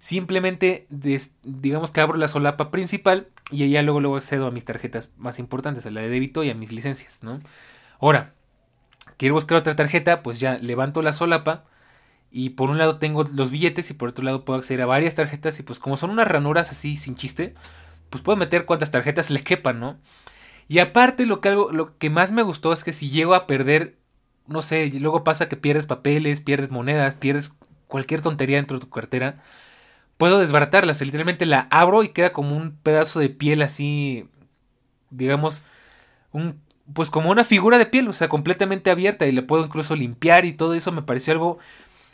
Simplemente 0.00 0.86
digamos 1.44 1.92
que 1.92 2.00
abro 2.00 2.16
la 2.16 2.26
solapa 2.26 2.70
principal 2.70 3.28
y 3.52 3.68
ya 3.70 3.82
luego, 3.82 4.00
luego 4.00 4.16
accedo 4.16 4.46
a 4.46 4.50
mis 4.50 4.64
tarjetas 4.64 5.10
más 5.16 5.38
importantes, 5.38 5.86
a 5.86 5.90
la 5.90 6.00
de 6.00 6.08
débito 6.08 6.42
y 6.42 6.50
a 6.50 6.54
mis 6.54 6.72
licencias, 6.72 7.22
¿no? 7.22 7.38
Ahora, 8.00 8.32
quiero 9.18 9.34
buscar 9.34 9.58
otra 9.58 9.76
tarjeta, 9.76 10.22
pues 10.22 10.40
ya 10.40 10.58
levanto 10.58 11.02
la 11.02 11.12
solapa 11.12 11.64
y 12.32 12.50
por 12.50 12.70
un 12.70 12.78
lado 12.78 12.98
tengo 12.98 13.24
los 13.34 13.50
billetes 13.50 13.90
y 13.90 13.94
por 13.94 14.08
otro 14.08 14.24
lado 14.24 14.44
puedo 14.44 14.58
acceder 14.58 14.82
a 14.82 14.86
varias 14.86 15.14
tarjetas 15.14 15.60
y 15.60 15.62
pues 15.62 15.78
como 15.78 15.96
son 15.96 16.10
unas 16.10 16.26
ranuras 16.26 16.70
así 16.70 16.96
sin 16.96 17.14
chiste, 17.14 17.54
pues 18.08 18.22
puedo 18.22 18.36
meter 18.36 18.64
cuantas 18.64 18.90
tarjetas 18.90 19.30
le 19.30 19.44
quepan, 19.44 19.78
¿no? 19.78 19.98
Y 20.66 20.78
aparte 20.78 21.26
lo 21.26 21.40
que, 21.40 21.50
lo 21.50 21.98
que 21.98 22.10
más 22.10 22.32
me 22.32 22.42
gustó 22.42 22.72
es 22.72 22.84
que 22.84 22.92
si 22.92 23.10
llego 23.10 23.34
a 23.34 23.46
perder 23.46 24.00
no 24.50 24.62
sé, 24.62 24.90
luego 24.98 25.22
pasa 25.22 25.48
que 25.48 25.56
pierdes 25.56 25.86
papeles, 25.86 26.40
pierdes 26.40 26.70
monedas, 26.70 27.14
pierdes 27.14 27.56
cualquier 27.86 28.20
tontería 28.20 28.56
dentro 28.56 28.78
de 28.78 28.84
tu 28.84 28.90
cartera, 28.90 29.42
puedo 30.20 30.38
desbaratarlas. 30.38 31.00
Literalmente 31.00 31.46
la 31.46 31.66
abro 31.70 32.02
y 32.02 32.10
queda 32.10 32.34
como 32.34 32.54
un 32.54 32.76
pedazo 32.76 33.20
de 33.20 33.30
piel 33.30 33.62
así, 33.62 34.28
digamos, 35.08 35.64
un, 36.30 36.60
pues 36.92 37.08
como 37.08 37.30
una 37.30 37.42
figura 37.42 37.78
de 37.78 37.86
piel, 37.86 38.06
o 38.06 38.12
sea, 38.12 38.28
completamente 38.28 38.90
abierta 38.90 39.26
y 39.26 39.32
le 39.32 39.40
puedo 39.42 39.64
incluso 39.64 39.96
limpiar 39.96 40.44
y 40.44 40.52
todo 40.52 40.74
eso 40.74 40.92
me 40.92 41.00
pareció 41.00 41.32
algo 41.32 41.58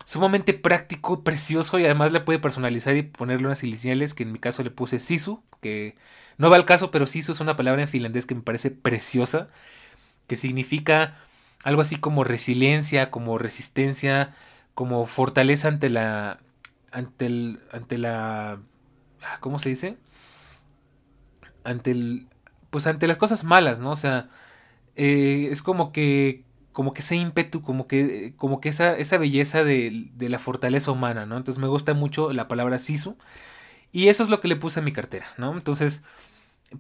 sumamente 0.05 0.55
práctico, 0.55 1.25
precioso 1.25 1.81
y 1.81 1.85
además 1.85 2.13
le 2.13 2.21
puede 2.21 2.39
personalizar 2.39 2.97
y 2.97 3.03
ponerle 3.03 3.49
unas 3.49 3.65
iniciales 3.65 4.15
que 4.15 4.23
en 4.23 4.31
mi 4.31 4.39
caso 4.39 4.63
le 4.63 4.71
puse 4.71 5.01
Sisu, 5.01 5.43
que 5.61 5.97
no 6.39 6.49
va 6.49 6.55
al 6.57 6.65
caso, 6.65 6.93
pero 6.93 7.07
Sisu 7.07 7.33
es 7.33 7.41
una 7.41 7.57
palabra 7.57 7.83
en 7.83 7.89
finlandés 7.89 8.25
que 8.25 8.37
me 8.37 8.43
parece 8.43 8.71
preciosa, 8.71 9.49
que 10.29 10.37
significa 10.37 11.19
algo 11.65 11.83
así 11.83 11.97
como 11.97 12.23
resiliencia, 12.23 13.11
como 13.11 13.37
resistencia, 13.37 14.33
como 14.75 15.07
fortaleza 15.07 15.67
ante 15.67 15.91
la 15.91 16.39
ante 16.97 17.27
el 17.27 17.61
ante 17.73 17.99
la 17.99 18.59
ah, 19.23 19.39
¿cómo 19.41 19.59
se 19.59 19.69
dice? 19.69 19.99
ante 21.65 21.91
el 21.91 22.27
pues 22.71 22.87
ante 22.87 23.07
las 23.07 23.17
cosas 23.17 23.45
malas, 23.45 23.81
¿no? 23.81 23.91
O 23.93 23.97
sea, 23.97 24.29
eh, 24.97 25.49
es 25.51 25.63
como 25.63 25.93
que 25.93 26.45
como 26.73 26.93
que 26.93 27.01
ese 27.01 27.17
ímpetu, 27.17 27.63
como 27.63 27.87
que 27.87 28.35
como 28.37 28.61
que 28.61 28.69
esa 28.71 28.97
esa 28.97 29.19
belleza 29.19 29.65
de, 29.65 30.09
de 30.15 30.29
la 30.29 30.39
fortaleza 30.39 30.91
humana, 30.93 31.27
¿no? 31.27 31.37
Entonces 31.37 31.61
me 31.63 31.69
gusta 31.69 31.95
mucho 31.95 32.33
la 32.33 32.49
palabra 32.49 32.79
sisu 32.79 33.17
y 33.93 34.09
eso 34.09 34.23
es 34.25 34.31
lo 34.31 34.41
que 34.41 34.49
le 34.49 34.57
puse 34.57 34.81
a 34.81 34.83
mi 34.83 34.93
cartera, 34.93 35.29
¿no? 35.39 35.53
Entonces 35.55 36.05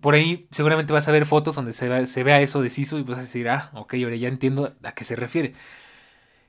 por 0.00 0.14
ahí 0.14 0.48
seguramente 0.50 0.92
vas 0.92 1.08
a 1.08 1.12
ver 1.12 1.26
fotos 1.26 1.54
donde 1.56 1.72
se, 1.72 2.06
se 2.06 2.22
vea 2.24 2.40
eso 2.40 2.62
de 2.62 2.70
Sisu 2.70 2.98
y 2.98 3.02
vas 3.04 3.18
a 3.18 3.22
decir, 3.22 3.48
ah, 3.48 3.70
ok, 3.74 3.94
ahora 4.04 4.16
ya 4.16 4.28
entiendo 4.28 4.74
a 4.82 4.92
qué 4.92 5.04
se 5.04 5.16
refiere. 5.16 5.52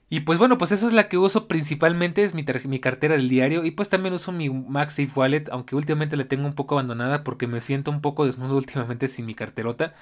Y 0.09 0.21
pues 0.21 0.39
bueno, 0.39 0.57
pues 0.57 0.71
eso 0.71 0.87
es 0.87 0.93
la 0.93 1.09
que 1.09 1.17
uso 1.17 1.47
principalmente, 1.47 2.23
es 2.23 2.33
mi, 2.33 2.45
mi 2.65 2.79
cartera 2.79 3.15
del 3.15 3.27
diario. 3.27 3.65
Y 3.65 3.71
pues 3.71 3.89
también 3.89 4.13
uso 4.13 4.31
mi 4.31 4.49
MagSafe 4.49 5.11
Wallet, 5.15 5.45
aunque 5.51 5.75
últimamente 5.75 6.15
la 6.15 6.25
tengo 6.25 6.47
un 6.47 6.53
poco 6.53 6.75
abandonada 6.75 7.23
porque 7.23 7.47
me 7.47 7.59
siento 7.61 7.91
un 7.91 8.01
poco 8.01 8.25
desnudo 8.25 8.55
últimamente 8.57 9.07
sin 9.07 9.25
mi 9.25 9.35
carterota. 9.35 9.93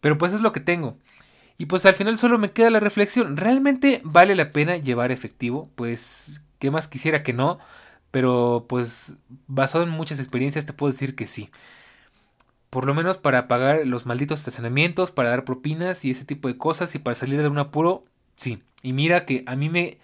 Pero 0.00 0.18
pues 0.18 0.32
es 0.32 0.42
lo 0.42 0.52
que 0.52 0.60
tengo. 0.60 0.98
Y 1.58 1.66
pues 1.66 1.86
al 1.86 1.94
final 1.94 2.18
solo 2.18 2.38
me 2.38 2.52
queda 2.52 2.70
la 2.70 2.80
reflexión, 2.80 3.36
¿realmente 3.36 4.00
vale 4.04 4.34
la 4.34 4.52
pena 4.52 4.76
llevar 4.76 5.10
efectivo? 5.10 5.70
Pues, 5.74 6.42
¿qué 6.58 6.70
más 6.70 6.86
quisiera 6.86 7.22
que 7.22 7.32
no? 7.32 7.58
Pero 8.10 8.66
pues 8.68 9.18
basado 9.46 9.84
en 9.84 9.90
muchas 9.90 10.18
experiencias 10.20 10.66
te 10.66 10.72
puedo 10.74 10.92
decir 10.92 11.14
que 11.16 11.26
sí 11.26 11.50
por 12.70 12.84
lo 12.84 12.94
menos 12.94 13.16
para 13.16 13.48
pagar 13.48 13.86
los 13.86 14.04
malditos 14.04 14.40
estacionamientos, 14.40 15.10
para 15.10 15.30
dar 15.30 15.44
propinas 15.44 16.04
y 16.04 16.10
ese 16.10 16.26
tipo 16.26 16.48
de 16.48 16.58
cosas 16.58 16.94
y 16.94 16.98
para 16.98 17.14
salir 17.14 17.40
de 17.40 17.48
un 17.48 17.58
apuro, 17.58 18.04
sí. 18.36 18.62
Y 18.82 18.92
mira 18.92 19.26
que 19.26 19.42
a 19.46 19.56
mí 19.56 19.68
me 19.68 19.98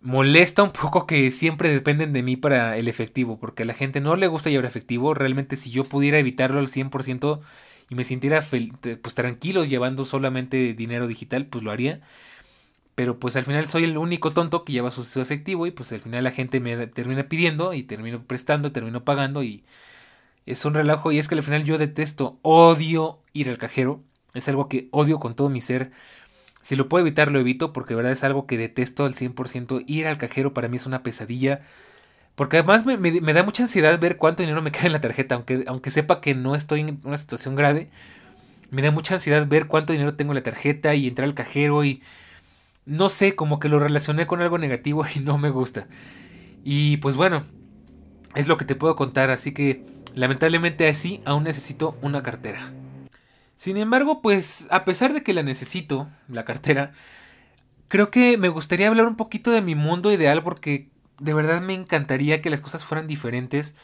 molesta 0.00 0.62
un 0.62 0.70
poco 0.72 1.06
que 1.06 1.30
siempre 1.30 1.72
dependen 1.72 2.12
de 2.12 2.22
mí 2.22 2.36
para 2.36 2.76
el 2.76 2.88
efectivo, 2.88 3.38
porque 3.38 3.62
a 3.64 3.66
la 3.66 3.74
gente 3.74 4.00
no 4.00 4.16
le 4.16 4.26
gusta 4.28 4.50
llevar 4.50 4.66
efectivo, 4.66 5.14
realmente 5.14 5.56
si 5.56 5.70
yo 5.70 5.84
pudiera 5.84 6.18
evitarlo 6.18 6.58
al 6.58 6.68
100% 6.68 7.40
y 7.90 7.94
me 7.94 8.04
sintiera 8.04 8.40
pues 8.42 9.14
tranquilo 9.14 9.64
llevando 9.64 10.04
solamente 10.04 10.74
dinero 10.74 11.06
digital, 11.08 11.46
pues 11.46 11.64
lo 11.64 11.70
haría. 11.70 12.00
Pero 12.94 13.18
pues 13.18 13.36
al 13.36 13.44
final 13.44 13.66
soy 13.66 13.84
el 13.84 13.96
único 13.96 14.32
tonto 14.32 14.64
que 14.64 14.72
lleva 14.72 14.90
su 14.90 15.20
efectivo 15.20 15.66
y 15.66 15.70
pues 15.70 15.92
al 15.92 16.00
final 16.00 16.24
la 16.24 16.32
gente 16.32 16.60
me 16.60 16.86
termina 16.86 17.28
pidiendo 17.28 17.72
y 17.72 17.82
termino 17.82 18.22
prestando, 18.24 18.72
termino 18.72 19.04
pagando 19.04 19.42
y 19.42 19.64
es 20.46 20.64
un 20.64 20.74
relajo 20.74 21.12
y 21.12 21.18
es 21.18 21.28
que 21.28 21.34
al 21.36 21.42
final 21.42 21.64
yo 21.64 21.78
detesto, 21.78 22.38
odio 22.42 23.20
ir 23.32 23.48
al 23.48 23.58
cajero. 23.58 24.02
Es 24.34 24.48
algo 24.48 24.68
que 24.68 24.88
odio 24.92 25.18
con 25.20 25.34
todo 25.34 25.48
mi 25.48 25.60
ser. 25.60 25.92
Si 26.62 26.76
lo 26.76 26.88
puedo 26.88 27.04
evitar, 27.04 27.30
lo 27.30 27.40
evito 27.40 27.72
porque 27.72 27.94
verdad 27.94 28.12
es 28.12 28.24
algo 28.24 28.46
que 28.46 28.58
detesto 28.58 29.04
al 29.04 29.14
100%. 29.14 29.84
Ir 29.86 30.06
al 30.06 30.18
cajero 30.18 30.54
para 30.54 30.68
mí 30.68 30.76
es 30.76 30.86
una 30.86 31.02
pesadilla. 31.02 31.62
Porque 32.34 32.58
además 32.58 32.84
me, 32.86 33.32
da 33.32 33.42
mucha 33.42 33.64
ansiedad 33.64 33.98
ver 33.98 34.16
cuánto 34.16 34.42
dinero 34.42 34.62
me 34.62 34.72
queda 34.72 34.86
en 34.86 34.92
la 34.92 35.00
tarjeta. 35.00 35.34
Aunque, 35.34 35.64
aunque 35.66 35.90
sepa 35.90 36.20
que 36.20 36.34
no 36.34 36.54
estoy 36.54 36.80
en 36.80 37.00
una 37.04 37.16
situación 37.16 37.56
grave. 37.56 37.90
Me 38.70 38.82
da 38.82 38.90
mucha 38.90 39.14
ansiedad 39.14 39.46
ver 39.48 39.66
cuánto 39.66 39.92
dinero 39.92 40.14
tengo 40.14 40.32
en 40.32 40.36
la 40.36 40.42
tarjeta 40.42 40.94
y 40.94 41.08
entrar 41.08 41.26
al 41.26 41.34
cajero 41.34 41.84
y... 41.84 42.02
No 42.86 43.08
sé, 43.08 43.36
como 43.36 43.60
que 43.60 43.68
lo 43.68 43.78
relacioné 43.78 44.26
con 44.26 44.40
algo 44.40 44.58
negativo 44.58 45.04
y 45.14 45.20
no 45.20 45.38
me 45.38 45.50
gusta. 45.50 45.86
Y 46.64 46.98
pues 46.98 47.16
bueno, 47.16 47.44
es 48.34 48.48
lo 48.48 48.56
que 48.56 48.64
te 48.64 48.74
puedo 48.74 48.96
contar. 48.96 49.30
Así 49.30 49.52
que 49.52 49.84
Lamentablemente 50.14 50.88
así 50.88 51.20
aún 51.24 51.44
necesito 51.44 51.96
una 52.02 52.22
cartera. 52.22 52.72
Sin 53.60 53.76
embargo, 53.76 54.22
pues 54.22 54.66
a 54.70 54.86
pesar 54.86 55.12
de 55.12 55.22
que 55.22 55.34
la 55.34 55.42
necesito, 55.42 56.08
la 56.28 56.46
cartera, 56.46 56.92
creo 57.88 58.10
que 58.10 58.38
me 58.38 58.48
gustaría 58.48 58.88
hablar 58.88 59.04
un 59.04 59.16
poquito 59.16 59.50
de 59.50 59.60
mi 59.60 59.74
mundo 59.74 60.10
ideal 60.10 60.42
porque 60.42 60.88
de 61.18 61.34
verdad 61.34 61.60
me 61.60 61.74
encantaría 61.74 62.40
que 62.40 62.48
las 62.48 62.62
cosas 62.62 62.86
fueran 62.86 63.06
diferentes. 63.06 63.74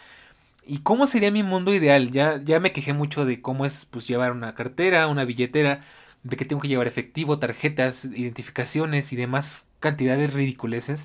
¿Y 0.67 0.79
cómo 0.79 1.07
sería 1.07 1.31
mi 1.31 1.43
mundo 1.43 1.75
ideal? 1.75 2.11
Ya, 2.11 2.41
ya 2.43 2.59
me 2.59 2.73
quejé 2.73 2.95
mucho 2.95 3.27
de 3.27 3.43
cómo 3.43 3.67
es 3.67 3.85
pues 3.85 4.09
llevar 4.09 4.33
una 4.33 4.55
cartera, 4.55 5.09
una 5.09 5.27
billetera, 5.27 5.83
de 6.23 6.39
que 6.39 6.47
tengo 6.47 6.63
que 6.63 6.69
llevar 6.69 6.87
efectivo, 6.87 7.39
tarjetas, 7.39 8.07
identificaciones 8.07 9.13
y 9.13 9.17
demás 9.17 9.67
cantidades 9.81 10.33
ridiculeces. 10.33 11.05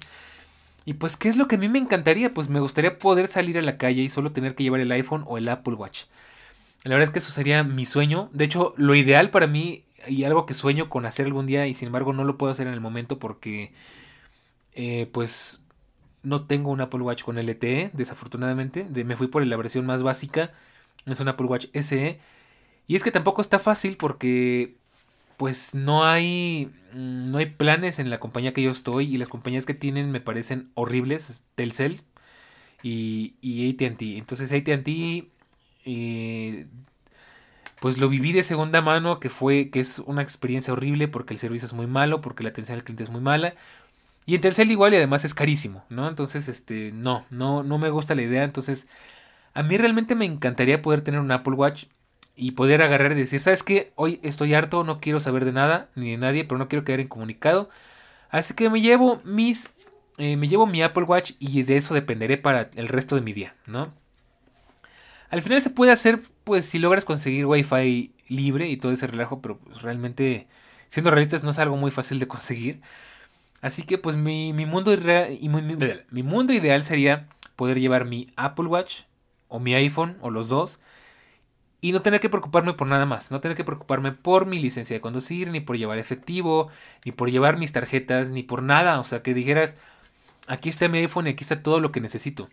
Y 0.86 0.93
pues, 0.93 1.17
¿qué 1.17 1.27
es 1.27 1.36
lo 1.36 1.49
que 1.49 1.55
a 1.55 1.60
mí 1.60 1.67
me 1.67 1.79
encantaría? 1.79 2.29
Pues 2.29 2.47
me 2.47 2.62
gustaría 2.62 2.99
poder 2.99 3.27
salir 3.27 3.57
a 3.57 3.62
la 3.63 3.77
calle 3.77 4.01
y 4.01 4.10
solo 4.10 4.31
tener 4.31 4.55
que 4.55 4.63
llevar 4.63 4.79
el 4.79 4.93
iPhone 4.93 5.25
o 5.27 5.38
el 5.38 5.49
Apple 5.49 5.73
Watch. 5.73 6.03
La 6.83 6.95
verdad 6.95 7.03
es 7.03 7.09
que 7.11 7.19
eso 7.19 7.31
sería 7.31 7.63
mi 7.63 7.85
sueño. 7.85 8.29
De 8.33 8.45
hecho, 8.45 8.73
lo 8.77 8.95
ideal 8.95 9.29
para 9.29 9.47
mí 9.47 9.85
y 10.07 10.23
algo 10.23 10.45
que 10.45 10.53
sueño 10.53 10.89
con 10.89 11.05
hacer 11.05 11.27
algún 11.27 11.45
día 11.45 11.67
y 11.67 11.73
sin 11.73 11.87
embargo 11.87 12.11
no 12.13 12.23
lo 12.23 12.37
puedo 12.37 12.51
hacer 12.51 12.67
en 12.67 12.73
el 12.73 12.81
momento 12.81 13.19
porque 13.19 13.71
eh, 14.73 15.07
pues 15.11 15.63
no 16.23 16.45
tengo 16.45 16.71
un 16.71 16.81
Apple 16.81 17.01
Watch 17.01 17.23
con 17.23 17.37
LTE, 17.37 17.91
desafortunadamente. 17.93 18.85
me 19.05 19.15
fui 19.15 19.27
por 19.27 19.45
la 19.45 19.57
versión 19.57 19.85
más 19.85 20.03
básica. 20.03 20.51
Es 21.05 21.19
un 21.19 21.27
Apple 21.27 21.47
Watch 21.47 21.67
SE. 21.73 22.19
Y 22.87 22.95
es 22.95 23.03
que 23.03 23.11
tampoco 23.11 23.41
está 23.41 23.59
fácil 23.59 23.97
porque 23.97 24.75
pues 25.37 25.73
no 25.73 26.05
hay 26.05 26.71
no 26.93 27.37
hay 27.39 27.47
planes 27.47 27.99
en 27.99 28.09
la 28.09 28.19
compañía 28.19 28.53
que 28.53 28.61
yo 28.61 28.71
estoy 28.71 29.13
y 29.13 29.17
las 29.17 29.29
compañías 29.29 29.65
que 29.65 29.73
tienen 29.73 30.11
me 30.11 30.21
parecen 30.21 30.71
horribles, 30.75 31.45
Telcel 31.55 32.01
y, 32.83 33.35
y 33.41 33.69
ATT. 33.71 34.01
Entonces 34.17 34.51
ATT 34.51 34.87
eh, 35.85 36.67
pues 37.79 37.97
lo 37.97 38.09
viví 38.09 38.31
de 38.31 38.43
segunda 38.43 38.81
mano, 38.81 39.19
que 39.19 39.29
fue 39.29 39.69
que 39.71 39.79
es 39.79 39.99
una 39.99 40.21
experiencia 40.21 40.73
horrible 40.73 41.07
porque 41.07 41.33
el 41.33 41.39
servicio 41.39 41.65
es 41.65 41.73
muy 41.73 41.87
malo, 41.87 42.21
porque 42.21 42.43
la 42.43 42.49
atención 42.49 42.77
al 42.77 42.83
cliente 42.83 43.03
es 43.03 43.09
muy 43.09 43.21
mala. 43.21 43.55
Y 44.25 44.35
en 44.35 44.41
Telcel 44.41 44.71
igual 44.71 44.93
y 44.93 44.97
además 44.97 45.25
es 45.25 45.33
carísimo, 45.33 45.83
¿no? 45.89 46.07
Entonces, 46.07 46.47
este, 46.47 46.91
no, 46.91 47.25
no, 47.31 47.63
no 47.63 47.77
me 47.79 47.89
gusta 47.89 48.13
la 48.15 48.21
idea. 48.21 48.43
Entonces, 48.43 48.87
a 49.53 49.63
mí 49.63 49.77
realmente 49.77 50.15
me 50.15 50.25
encantaría 50.25 50.81
poder 50.81 51.01
tener 51.01 51.19
un 51.19 51.31
Apple 51.31 51.55
Watch 51.55 51.85
y 52.35 52.51
poder 52.51 52.81
agarrar 52.81 53.11
y 53.13 53.15
decir, 53.15 53.39
¿sabes 53.39 53.63
qué? 53.63 53.91
Hoy 53.95 54.19
estoy 54.23 54.53
harto, 54.53 54.83
no 54.83 54.99
quiero 54.99 55.19
saber 55.19 55.45
de 55.45 55.51
nada 55.51 55.89
ni 55.95 56.11
de 56.11 56.17
nadie, 56.17 56.45
pero 56.45 56.59
no 56.59 56.67
quiero 56.67 56.85
quedar 56.85 56.99
incomunicado. 56.99 57.69
Así 58.29 58.53
que 58.53 58.69
me 58.69 58.81
llevo 58.81 59.21
mis, 59.25 59.73
eh, 60.17 60.37
me 60.37 60.47
llevo 60.47 60.67
mi 60.67 60.81
Apple 60.83 61.03
Watch 61.03 61.33
y 61.39 61.63
de 61.63 61.77
eso 61.77 61.93
dependeré 61.93 62.37
para 62.37 62.69
el 62.75 62.87
resto 62.87 63.15
de 63.15 63.21
mi 63.21 63.33
día, 63.33 63.55
¿no? 63.65 63.93
Al 65.31 65.41
final 65.41 65.61
se 65.61 65.69
puede 65.69 65.93
hacer, 65.93 66.21
pues, 66.43 66.65
si 66.65 66.77
logras 66.77 67.05
conseguir 67.05 67.45
Wi-Fi 67.45 68.11
libre 68.27 68.67
y 68.69 68.77
todo 68.77 68.91
ese 68.91 69.07
relajo, 69.07 69.41
pero 69.41 69.57
pues, 69.59 69.81
realmente, 69.81 70.47
siendo 70.89 71.09
realistas, 71.09 71.43
no 71.43 71.51
es 71.51 71.59
algo 71.59 71.77
muy 71.77 71.89
fácil 71.89 72.19
de 72.19 72.27
conseguir. 72.27 72.81
Así 73.61 73.83
que, 73.83 73.97
pues, 73.97 74.17
mi, 74.17 74.51
mundo, 74.53 74.93
y 74.93 75.49
mi, 75.49 76.23
mundo 76.23 76.53
ideal 76.53 76.83
sería 76.83 77.29
poder 77.55 77.79
llevar 77.79 78.05
mi 78.05 78.27
Apple 78.35 78.65
Watch 78.65 79.03
o 79.47 79.59
mi 79.59 79.73
iPhone 79.73 80.17
o 80.21 80.31
los 80.31 80.49
dos 80.49 80.81
y 81.79 81.93
no 81.93 82.01
tener 82.01 82.19
que 82.19 82.29
preocuparme 82.29 82.73
por 82.73 82.87
nada 82.87 83.05
más, 83.05 83.31
no 83.31 83.39
tener 83.39 83.55
que 83.57 83.63
preocuparme 83.63 84.11
por 84.11 84.45
mi 84.45 84.59
licencia 84.59 84.95
de 84.95 85.01
conducir, 85.01 85.49
ni 85.49 85.61
por 85.61 85.77
llevar 85.77 85.97
efectivo, 85.97 86.69
ni 87.05 87.11
por 87.13 87.31
llevar 87.31 87.57
mis 87.57 87.71
tarjetas, 87.71 88.31
ni 88.31 88.43
por 88.43 88.63
nada, 88.63 88.99
o 88.99 89.03
sea, 89.03 89.23
que 89.23 89.33
dijeras, 89.33 89.77
aquí 90.47 90.69
está 90.69 90.89
mi 90.89 90.99
iPhone 90.99 91.27
y 91.27 91.31
aquí 91.31 91.43
está 91.43 91.63
todo 91.63 91.79
lo 91.79 91.91
que 91.91 92.01
necesito. 92.01 92.49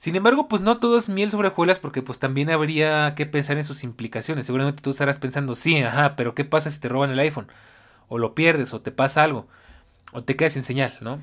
Sin 0.00 0.16
embargo, 0.16 0.48
pues 0.48 0.62
no 0.62 0.78
todo 0.78 0.96
es 0.96 1.10
miel 1.10 1.28
sobre 1.28 1.48
hojuelas 1.48 1.78
porque 1.78 2.00
pues 2.00 2.18
también 2.18 2.48
habría 2.48 3.14
que 3.14 3.26
pensar 3.26 3.58
en 3.58 3.64
sus 3.64 3.84
implicaciones. 3.84 4.46
Seguramente 4.46 4.80
tú 4.80 4.88
estarás 4.88 5.18
pensando, 5.18 5.54
sí, 5.54 5.76
ajá, 5.82 6.16
pero 6.16 6.34
¿qué 6.34 6.46
pasa 6.46 6.70
si 6.70 6.80
te 6.80 6.88
roban 6.88 7.10
el 7.10 7.18
iPhone? 7.18 7.48
O 8.08 8.16
lo 8.16 8.34
pierdes, 8.34 8.72
o 8.72 8.80
te 8.80 8.92
pasa 8.92 9.22
algo, 9.22 9.46
o 10.12 10.24
te 10.24 10.36
quedas 10.36 10.54
sin 10.54 10.64
señal, 10.64 10.96
¿no? 11.02 11.20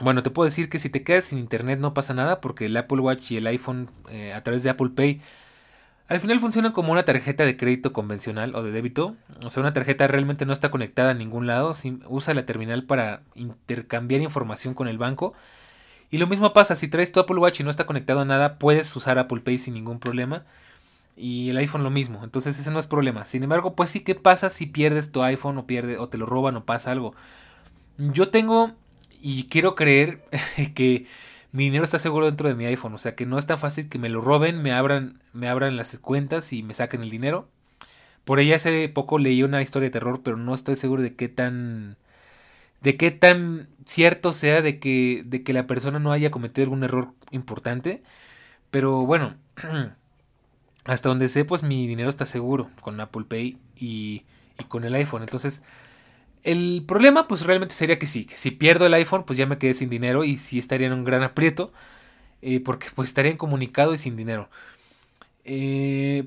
Bueno, 0.00 0.22
te 0.22 0.30
puedo 0.30 0.46
decir 0.46 0.70
que 0.70 0.78
si 0.78 0.88
te 0.88 1.02
quedas 1.02 1.26
sin 1.26 1.38
internet 1.38 1.78
no 1.78 1.92
pasa 1.92 2.14
nada 2.14 2.40
porque 2.40 2.64
el 2.64 2.76
Apple 2.78 3.00
Watch 3.00 3.32
y 3.32 3.36
el 3.36 3.46
iPhone 3.46 3.90
eh, 4.08 4.32
a 4.32 4.42
través 4.42 4.62
de 4.62 4.70
Apple 4.70 4.92
Pay 4.96 5.20
al 6.08 6.18
final 6.20 6.40
funcionan 6.40 6.72
como 6.72 6.92
una 6.92 7.04
tarjeta 7.04 7.44
de 7.44 7.58
crédito 7.58 7.92
convencional 7.92 8.54
o 8.54 8.62
de 8.62 8.70
débito. 8.70 9.16
O 9.42 9.50
sea, 9.50 9.60
una 9.60 9.74
tarjeta 9.74 10.06
realmente 10.06 10.46
no 10.46 10.54
está 10.54 10.70
conectada 10.70 11.10
a 11.10 11.14
ningún 11.14 11.46
lado, 11.46 11.74
usa 12.08 12.32
la 12.32 12.46
terminal 12.46 12.84
para 12.84 13.20
intercambiar 13.34 14.22
información 14.22 14.72
con 14.72 14.88
el 14.88 14.96
banco 14.96 15.34
y 16.10 16.18
lo 16.18 16.26
mismo 16.26 16.52
pasa, 16.52 16.74
si 16.76 16.88
traes 16.88 17.12
tu 17.12 17.20
Apple 17.20 17.38
Watch 17.38 17.60
y 17.60 17.64
no 17.64 17.70
está 17.70 17.86
conectado 17.86 18.20
a 18.20 18.24
nada, 18.24 18.58
puedes 18.58 18.94
usar 18.94 19.18
Apple 19.18 19.40
Pay 19.40 19.58
sin 19.58 19.74
ningún 19.74 19.98
problema. 19.98 20.44
Y 21.16 21.50
el 21.50 21.56
iPhone 21.56 21.82
lo 21.82 21.90
mismo, 21.90 22.22
entonces 22.24 22.58
ese 22.58 22.70
no 22.70 22.78
es 22.78 22.86
problema. 22.86 23.24
Sin 23.24 23.42
embargo, 23.42 23.74
pues 23.74 23.90
sí, 23.90 24.00
¿qué 24.00 24.14
pasa 24.14 24.50
si 24.50 24.66
pierdes 24.66 25.12
tu 25.12 25.22
iPhone 25.22 25.56
o, 25.58 25.66
pierde, 25.66 25.98
o 25.98 26.08
te 26.08 26.18
lo 26.18 26.26
roban 26.26 26.56
o 26.56 26.64
pasa 26.64 26.92
algo? 26.92 27.14
Yo 27.96 28.28
tengo 28.28 28.72
y 29.22 29.44
quiero 29.44 29.74
creer 29.74 30.22
que 30.74 31.06
mi 31.52 31.64
dinero 31.64 31.84
está 31.84 31.98
seguro 31.98 32.26
dentro 32.26 32.48
de 32.48 32.54
mi 32.54 32.66
iPhone. 32.66 32.94
O 32.94 32.98
sea 32.98 33.14
que 33.14 33.24
no 33.24 33.38
es 33.38 33.46
tan 33.46 33.58
fácil 33.58 33.88
que 33.88 33.98
me 33.98 34.10
lo 34.10 34.20
roben, 34.20 34.62
me 34.62 34.72
abran, 34.72 35.20
me 35.32 35.48
abran 35.48 35.76
las 35.76 35.98
cuentas 35.98 36.52
y 36.52 36.62
me 36.62 36.74
saquen 36.74 37.02
el 37.02 37.10
dinero. 37.10 37.48
Por 38.24 38.38
ahí 38.38 38.52
hace 38.52 38.88
poco 38.88 39.18
leí 39.18 39.42
una 39.42 39.62
historia 39.62 39.86
de 39.88 39.92
terror, 39.92 40.20
pero 40.22 40.36
no 40.36 40.52
estoy 40.54 40.76
seguro 40.76 41.02
de 41.02 41.14
qué 41.14 41.28
tan 41.28 41.96
de 42.80 42.96
qué 42.96 43.10
tan 43.10 43.68
cierto 43.86 44.32
sea 44.32 44.62
de 44.62 44.78
que, 44.78 45.22
de 45.24 45.42
que 45.42 45.52
la 45.52 45.66
persona 45.66 45.98
no 45.98 46.12
haya 46.12 46.30
cometido 46.30 46.64
algún 46.64 46.84
error 46.84 47.12
importante. 47.30 48.02
Pero 48.70 49.06
bueno, 49.06 49.36
hasta 50.84 51.08
donde 51.08 51.28
sé, 51.28 51.44
pues 51.44 51.62
mi 51.62 51.86
dinero 51.86 52.10
está 52.10 52.26
seguro 52.26 52.70
con 52.82 53.00
Apple 53.00 53.24
Pay 53.28 53.58
y, 53.76 54.24
y 54.58 54.64
con 54.68 54.84
el 54.84 54.94
iPhone. 54.94 55.22
Entonces, 55.22 55.62
el 56.44 56.84
problema 56.86 57.28
pues 57.28 57.42
realmente 57.42 57.74
sería 57.74 57.98
que 57.98 58.06
sí, 58.06 58.26
que 58.26 58.36
si 58.36 58.52
pierdo 58.52 58.86
el 58.86 58.94
iPhone 58.94 59.24
pues 59.24 59.38
ya 59.38 59.46
me 59.46 59.58
quedé 59.58 59.74
sin 59.74 59.90
dinero 59.90 60.24
y 60.24 60.36
sí 60.38 60.58
estaría 60.58 60.88
en 60.88 60.92
un 60.94 61.04
gran 61.04 61.22
aprieto. 61.22 61.72
Eh, 62.42 62.60
porque 62.60 62.88
pues 62.94 63.08
estaría 63.08 63.32
incomunicado 63.32 63.94
y 63.94 63.98
sin 63.98 64.16
dinero. 64.16 64.48
Eh, 65.44 66.26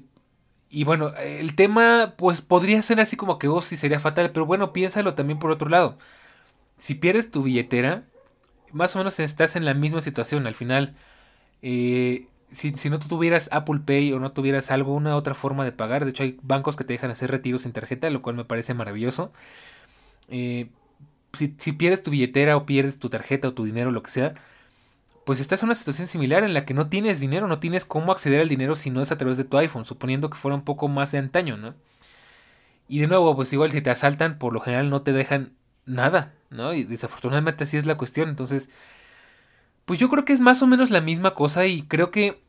y 0.70 0.84
bueno, 0.84 1.14
el 1.18 1.56
tema 1.56 2.16
pues 2.18 2.42
podría 2.42 2.82
ser 2.84 3.00
así 3.00 3.18
como 3.18 3.40
que 3.40 3.48
vos 3.48 3.66
oh, 3.66 3.68
sí 3.68 3.78
sería 3.78 4.00
fatal, 4.00 4.32
pero 4.32 4.46
bueno, 4.46 4.74
piénsalo 4.74 5.16
también 5.16 5.40
por 5.40 5.52
otro 5.52 5.70
lado 5.70 5.98
si 6.80 6.96
pierdes 6.96 7.30
tu 7.30 7.44
billetera, 7.44 8.06
más 8.72 8.96
o 8.96 9.00
menos 9.00 9.20
estás 9.20 9.56
en 9.56 9.66
la 9.66 9.76
misma 9.76 10.02
situación. 10.02 10.48
Al 10.48 10.56
final, 10.56 10.96
eh, 11.62 12.28
si, 12.52 12.72
no 12.90 13.00
tuvieras 13.00 13.50
Apple 13.52 13.82
Pay 13.86 14.14
o 14.14 14.20
no 14.20 14.32
tuvieras 14.32 14.72
alguna 14.72 15.16
otra 15.16 15.36
forma 15.36 15.66
de 15.66 15.74
pagar, 15.74 16.06
de 16.06 16.12
hecho 16.12 16.24
hay 16.24 16.40
bancos 16.42 16.78
que 16.78 16.86
te 16.86 16.94
dejan 16.94 17.12
hacer 17.12 17.30
retiros 17.30 17.64
sin 17.64 17.74
tarjeta, 17.74 18.10
lo 18.10 18.22
cual 18.22 18.38
me 18.38 18.46
parece 18.46 18.74
maravilloso. 18.74 19.32
Eh, 20.30 20.70
si, 21.34 21.54
si, 21.60 21.74
pierdes 21.74 22.02
tu 22.02 22.12
billetera 22.12 22.58
o 22.58 22.66
pierdes 22.66 22.98
tu 22.98 23.10
tarjeta 23.10 23.50
o 23.50 23.54
tu 23.54 23.66
dinero, 23.66 23.92
lo 23.92 24.02
que 24.02 24.12
sea, 24.12 24.36
pues 25.26 25.40
estás 25.40 25.62
en 25.62 25.68
una 25.68 25.76
situación 25.76 26.08
similar 26.08 26.44
en 26.44 26.54
la 26.54 26.66
que 26.66 26.74
no 26.74 26.88
tienes 26.90 27.20
dinero, 27.20 27.48
no 27.48 27.60
tienes 27.60 27.86
cómo 27.86 28.12
acceder 28.12 28.40
al 28.40 28.50
dinero 28.50 28.76
si 28.76 28.90
no 28.90 29.02
es 29.02 29.12
a 29.12 29.18
través 29.18 29.38
de 29.38 29.44
tu 29.44 29.58
iPhone, 29.58 29.86
suponiendo 29.86 30.30
que 30.30 30.38
fuera 30.38 30.56
un 30.56 30.64
poco 30.64 30.88
más 30.88 31.12
de 31.12 31.20
antaño, 31.20 31.58
¿no? 31.58 31.76
Y 32.88 33.00
de 33.00 33.08
nuevo, 33.08 33.36
pues 33.36 33.54
igual 33.54 33.70
si 33.72 33.82
te 33.82 33.92
asaltan, 33.92 34.40
por 34.40 34.54
lo 34.54 34.62
general 34.62 34.90
no 34.90 35.04
te 35.04 35.14
dejan 35.14 35.54
nada, 35.86 36.34
¿no? 36.50 36.74
Y 36.74 36.84
desafortunadamente 36.84 37.64
así 37.64 37.78
es 37.78 37.86
la 37.86 37.98
cuestión. 37.98 38.30
Entonces, 38.30 38.72
pues 39.86 40.00
yo 40.00 40.10
creo 40.10 40.26
que 40.26 40.34
es 40.34 40.42
más 40.42 40.62
o 40.62 40.68
menos 40.68 40.92
la 40.92 41.02
misma 41.02 41.34
cosa 41.36 41.66
y 41.66 41.84
creo 41.84 42.12
que 42.12 42.42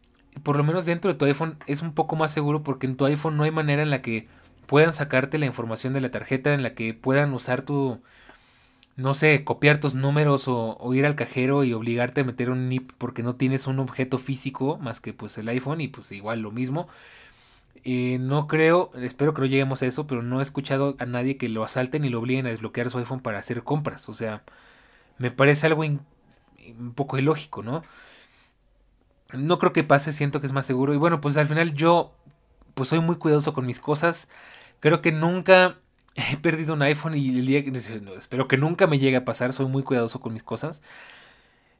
por 0.42 0.56
lo 0.56 0.64
menos 0.64 0.86
dentro 0.86 1.12
de 1.12 1.18
tu 1.18 1.24
iPhone 1.24 1.58
es 1.66 1.82
un 1.82 1.94
poco 1.94 2.16
más 2.16 2.32
seguro 2.32 2.62
porque 2.62 2.86
en 2.86 2.96
tu 2.96 3.04
iPhone 3.06 3.36
no 3.36 3.44
hay 3.44 3.50
manera 3.50 3.82
en 3.82 3.90
la 3.90 4.02
que 4.02 4.28
puedan 4.66 4.92
sacarte 4.92 5.38
la 5.38 5.46
información 5.46 5.92
de 5.92 6.00
la 6.00 6.10
tarjeta, 6.10 6.54
en 6.54 6.62
la 6.62 6.74
que 6.74 6.94
puedan 6.94 7.32
usar 7.34 7.62
tu, 7.62 8.00
no 8.96 9.14
sé, 9.14 9.44
copiar 9.44 9.80
tus 9.80 9.94
números 9.94 10.44
o, 10.46 10.78
ir 10.94 11.06
al 11.06 11.16
cajero 11.16 11.64
y 11.64 11.72
obligarte 11.72 12.20
a 12.20 12.24
meter 12.24 12.50
un 12.50 12.68
NIP 12.68 12.92
porque 12.98 13.22
no 13.22 13.34
tienes 13.34 13.66
un 13.66 13.80
objeto 13.80 14.18
físico 14.18 14.78
más 14.78 15.00
que 15.00 15.12
pues 15.12 15.38
el 15.38 15.48
iPhone 15.48 15.80
y 15.80 15.88
pues 15.88 16.12
igual 16.12 16.40
lo 16.40 16.50
mismo. 16.50 16.88
Eh, 17.84 18.18
no 18.20 18.46
creo, 18.46 18.90
espero 18.94 19.32
que 19.34 19.40
no 19.40 19.46
lleguemos 19.46 19.82
a 19.82 19.86
eso, 19.86 20.06
pero 20.06 20.22
no 20.22 20.40
he 20.40 20.42
escuchado 20.42 20.96
a 20.98 21.06
nadie 21.06 21.36
que 21.38 21.48
lo 21.48 21.64
asalten 21.64 22.04
y 22.04 22.10
lo 22.10 22.18
obliguen 22.20 22.46
a 22.46 22.50
desbloquear 22.50 22.90
su 22.90 22.98
iPhone 22.98 23.20
para 23.20 23.38
hacer 23.38 23.62
compras. 23.62 24.08
O 24.08 24.14
sea, 24.14 24.42
me 25.18 25.30
parece 25.30 25.66
algo 25.66 25.82
un 25.82 26.94
poco 26.94 27.18
ilógico, 27.18 27.62
¿no? 27.62 27.82
No 29.32 29.58
creo 29.58 29.72
que 29.72 29.84
pase, 29.84 30.12
siento 30.12 30.40
que 30.40 30.46
es 30.46 30.52
más 30.52 30.66
seguro. 30.66 30.94
Y 30.94 30.96
bueno, 30.98 31.20
pues 31.20 31.36
al 31.36 31.46
final 31.46 31.74
yo 31.74 32.12
pues 32.74 32.88
soy 32.88 33.00
muy 33.00 33.16
cuidadoso 33.16 33.52
con 33.52 33.66
mis 33.66 33.80
cosas. 33.80 34.28
Creo 34.80 35.02
que 35.02 35.12
nunca 35.12 35.78
he 36.14 36.36
perdido 36.36 36.74
un 36.74 36.82
iPhone 36.82 37.16
y 37.16 37.28
el 37.28 37.46
día 37.46 37.62
espero 38.18 38.48
que 38.48 38.56
nunca 38.56 38.86
me 38.86 38.98
llegue 38.98 39.16
a 39.16 39.24
pasar, 39.24 39.52
soy 39.52 39.66
muy 39.66 39.82
cuidadoso 39.82 40.20
con 40.20 40.32
mis 40.32 40.42
cosas. 40.42 40.82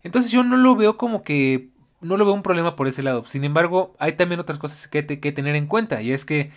Entonces 0.03 0.31
yo 0.31 0.45
no 0.45 0.57
lo 0.57 0.77
veo 0.77 0.97
como 0.97 1.23
que 1.23 1.71
no 2.01 2.17
lo 2.17 2.25
veo 2.25 2.35
un 2.35 2.43
problema 2.43 2.77
por 2.77 2.89
ese 2.89 3.03
lado. 3.03 3.25
Sin 3.25 3.45
embargo, 3.45 3.95
hay 3.99 4.15
también 4.15 4.41
otras 4.41 4.59
cosas 4.59 4.89
que, 4.89 5.07
que 5.07 5.33
tener 5.33 5.57
en 5.57 5.67
cuenta. 5.67 6.03
Y 6.03 6.13
es 6.13 6.25
que, 6.25 6.51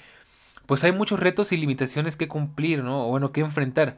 pues 0.66 0.84
hay 0.84 0.92
muchos 0.92 1.20
retos 1.20 1.52
y 1.52 1.58
limitaciones 1.58 2.16
que 2.16 2.28
cumplir, 2.28 2.84
¿no? 2.84 3.08
O 3.08 3.10
bueno, 3.10 3.32
que 3.32 3.42
enfrentar. 3.42 3.98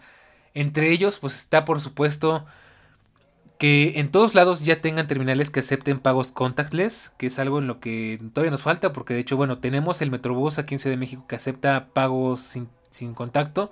Entre 0.54 0.92
ellos, 0.92 1.20
pues 1.20 1.36
está 1.36 1.66
por 1.66 1.82
supuesto 1.82 2.46
que 3.58 3.94
en 4.00 4.12
todos 4.12 4.36
lados 4.36 4.62
ya 4.62 4.82
tengan 4.82 5.08
terminales 5.08 5.50
que 5.50 5.62
acepten 5.62 6.00
pagos 6.00 6.32
contactless, 6.32 7.14
que 7.18 7.28
es 7.28 7.40
algo 7.40 7.60
en 7.60 7.68
lo 7.68 7.80
que 7.80 8.20
todavía 8.34 8.52
nos 8.52 8.64
falta, 8.64 8.92
porque 8.92 9.14
de 9.14 9.22
hecho, 9.22 9.38
bueno, 9.38 9.60
tenemos 9.60 10.02
el 10.02 10.12
Metrobús 10.12 10.60
aquí 10.60 10.76
en 10.76 10.80
Ciudad 10.80 10.94
de 10.94 11.00
México 11.00 11.26
que 11.28 11.36
acepta 11.36 11.88
pagos 11.94 12.42
sin, 12.42 12.68
sin 12.90 13.14
contacto. 13.14 13.72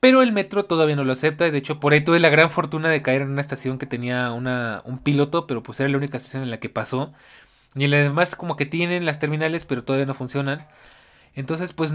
Pero 0.00 0.22
el 0.22 0.32
metro 0.32 0.64
todavía 0.66 0.96
no 0.96 1.04
lo 1.04 1.12
acepta. 1.12 1.50
De 1.50 1.58
hecho, 1.58 1.80
por 1.80 1.92
ahí 1.92 2.02
tuve 2.02 2.20
la 2.20 2.28
gran 2.28 2.50
fortuna 2.50 2.88
de 2.88 3.02
caer 3.02 3.22
en 3.22 3.30
una 3.30 3.40
estación 3.40 3.78
que 3.78 3.86
tenía 3.86 4.32
una, 4.32 4.82
un 4.84 4.98
piloto, 4.98 5.46
pero 5.46 5.62
pues 5.62 5.80
era 5.80 5.88
la 5.88 5.96
única 5.96 6.16
estación 6.18 6.42
en 6.42 6.50
la 6.50 6.60
que 6.60 6.68
pasó. 6.68 7.12
Y 7.74 7.84
además 7.92 8.36
como 8.36 8.56
que 8.56 8.66
tienen 8.66 9.04
las 9.04 9.18
terminales 9.18 9.64
pero 9.64 9.84
todavía 9.84 10.06
no 10.06 10.14
funcionan. 10.14 10.66
Entonces 11.34 11.72
pues 11.72 11.94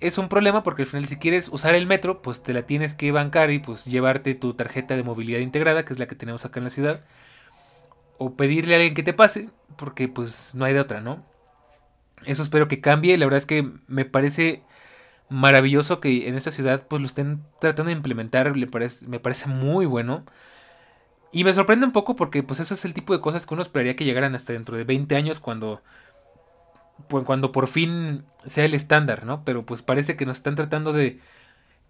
es 0.00 0.18
un 0.18 0.28
problema 0.28 0.62
porque 0.62 0.82
al 0.82 0.88
final 0.88 1.06
si 1.06 1.16
quieres 1.16 1.48
usar 1.48 1.74
el 1.74 1.86
metro 1.86 2.22
pues 2.22 2.42
te 2.42 2.52
la 2.52 2.62
tienes 2.62 2.94
que 2.94 3.12
bancar 3.12 3.50
y 3.50 3.60
pues 3.60 3.84
llevarte 3.84 4.34
tu 4.34 4.54
tarjeta 4.54 4.96
de 4.96 5.04
movilidad 5.04 5.40
integrada 5.40 5.84
que 5.84 5.92
es 5.92 5.98
la 5.98 6.08
que 6.08 6.16
tenemos 6.16 6.44
acá 6.44 6.60
en 6.60 6.64
la 6.64 6.70
ciudad. 6.70 7.04
O 8.18 8.34
pedirle 8.36 8.74
a 8.74 8.76
alguien 8.78 8.94
que 8.94 9.02
te 9.02 9.12
pase 9.12 9.48
porque 9.76 10.08
pues 10.08 10.54
no 10.54 10.64
hay 10.64 10.74
de 10.74 10.80
otra, 10.80 11.00
¿no? 11.00 11.24
Eso 12.24 12.42
espero 12.42 12.68
que 12.68 12.80
cambie. 12.80 13.16
La 13.16 13.26
verdad 13.26 13.38
es 13.38 13.46
que 13.46 13.70
me 13.86 14.04
parece 14.04 14.62
maravilloso 15.30 16.00
que 16.00 16.28
en 16.28 16.34
esta 16.34 16.50
ciudad 16.50 16.86
pues 16.86 17.00
lo 17.00 17.06
estén 17.06 17.42
tratando 17.60 17.88
de 17.88 17.96
implementar. 17.96 18.54
Me 18.54 18.66
parece, 18.66 19.46
muy 19.48 19.86
bueno. 19.86 20.24
Y 21.32 21.44
me 21.44 21.54
sorprende 21.54 21.86
un 21.86 21.92
poco 21.92 22.16
porque 22.16 22.42
pues 22.42 22.60
eso 22.60 22.74
es 22.74 22.84
el 22.84 22.92
tipo 22.92 23.14
de 23.14 23.20
cosas 23.20 23.46
que 23.46 23.54
uno 23.54 23.62
esperaría 23.62 23.96
que 23.96 24.04
llegaran 24.04 24.34
hasta 24.34 24.52
dentro 24.52 24.76
de 24.76 24.84
20 24.84 25.14
años 25.16 25.40
cuando 25.40 25.80
pues, 27.08 27.24
cuando 27.24 27.52
por 27.52 27.68
fin 27.68 28.24
sea 28.44 28.64
el 28.64 28.74
estándar, 28.74 29.24
¿no? 29.24 29.44
Pero 29.44 29.64
pues 29.64 29.82
parece 29.82 30.16
que 30.16 30.26
nos 30.26 30.38
están 30.38 30.56
tratando 30.56 30.92
de 30.92 31.20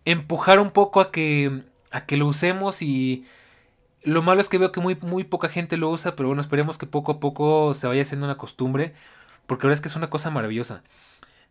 empujar 0.05 0.61
un 0.61 0.71
poco 0.71 1.01
a 1.01 1.11
que 1.11 1.65
a 1.91 2.07
que 2.07 2.17
lo 2.17 2.27
usemos 2.27 2.83
y 2.83 3.25
lo 4.03 4.23
malo 4.23 4.41
es 4.41 4.49
que 4.49 4.59
veo 4.59 4.73
que 4.73 4.81
muy 4.81 4.97
muy 5.03 5.25
poca 5.25 5.49
gente 5.49 5.77
lo 5.79 5.91
usa, 5.91 6.17
pero 6.17 6.29
bueno, 6.29 6.43
esperemos 6.43 6.79
que 6.79 6.87
poco 6.87 7.13
a 7.13 7.21
poco 7.21 7.75
se 7.75 7.87
vaya 7.89 8.03
haciendo 8.03 8.27
una 8.27 8.37
costumbre, 8.39 8.95
porque 9.47 9.67
ahora 9.67 9.75
es 9.75 9.81
que 9.81 9.89
es 9.89 9.97
una 9.97 10.11
cosa 10.11 10.31
maravillosa. 10.31 10.83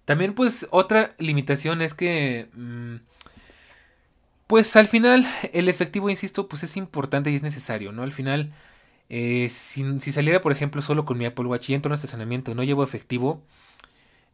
También 0.09 0.33
pues 0.33 0.67
otra 0.71 1.13
limitación 1.19 1.83
es 1.83 1.93
que 1.93 2.49
mm, 2.55 2.95
pues 4.47 4.75
al 4.75 4.87
final 4.87 5.27
el 5.53 5.69
efectivo, 5.69 6.09
insisto, 6.09 6.47
pues 6.47 6.63
es 6.63 6.77
importante 6.77 7.29
y 7.29 7.35
es 7.35 7.43
necesario, 7.43 7.91
¿no? 7.91 8.01
Al 8.01 8.11
final, 8.11 8.51
eh, 9.09 9.49
si, 9.51 10.11
saliera, 10.11 10.41
por 10.41 10.51
ejemplo, 10.51 10.81
solo 10.81 11.05
con 11.05 11.19
mi 11.19 11.25
Apple 11.25 11.45
Watch 11.45 11.69
y 11.69 11.75
entro 11.75 11.89
en 11.89 11.91
un 11.91 11.95
estacionamiento 11.97 12.49
y 12.49 12.55
no 12.55 12.63
llevo 12.63 12.83
efectivo, 12.83 13.43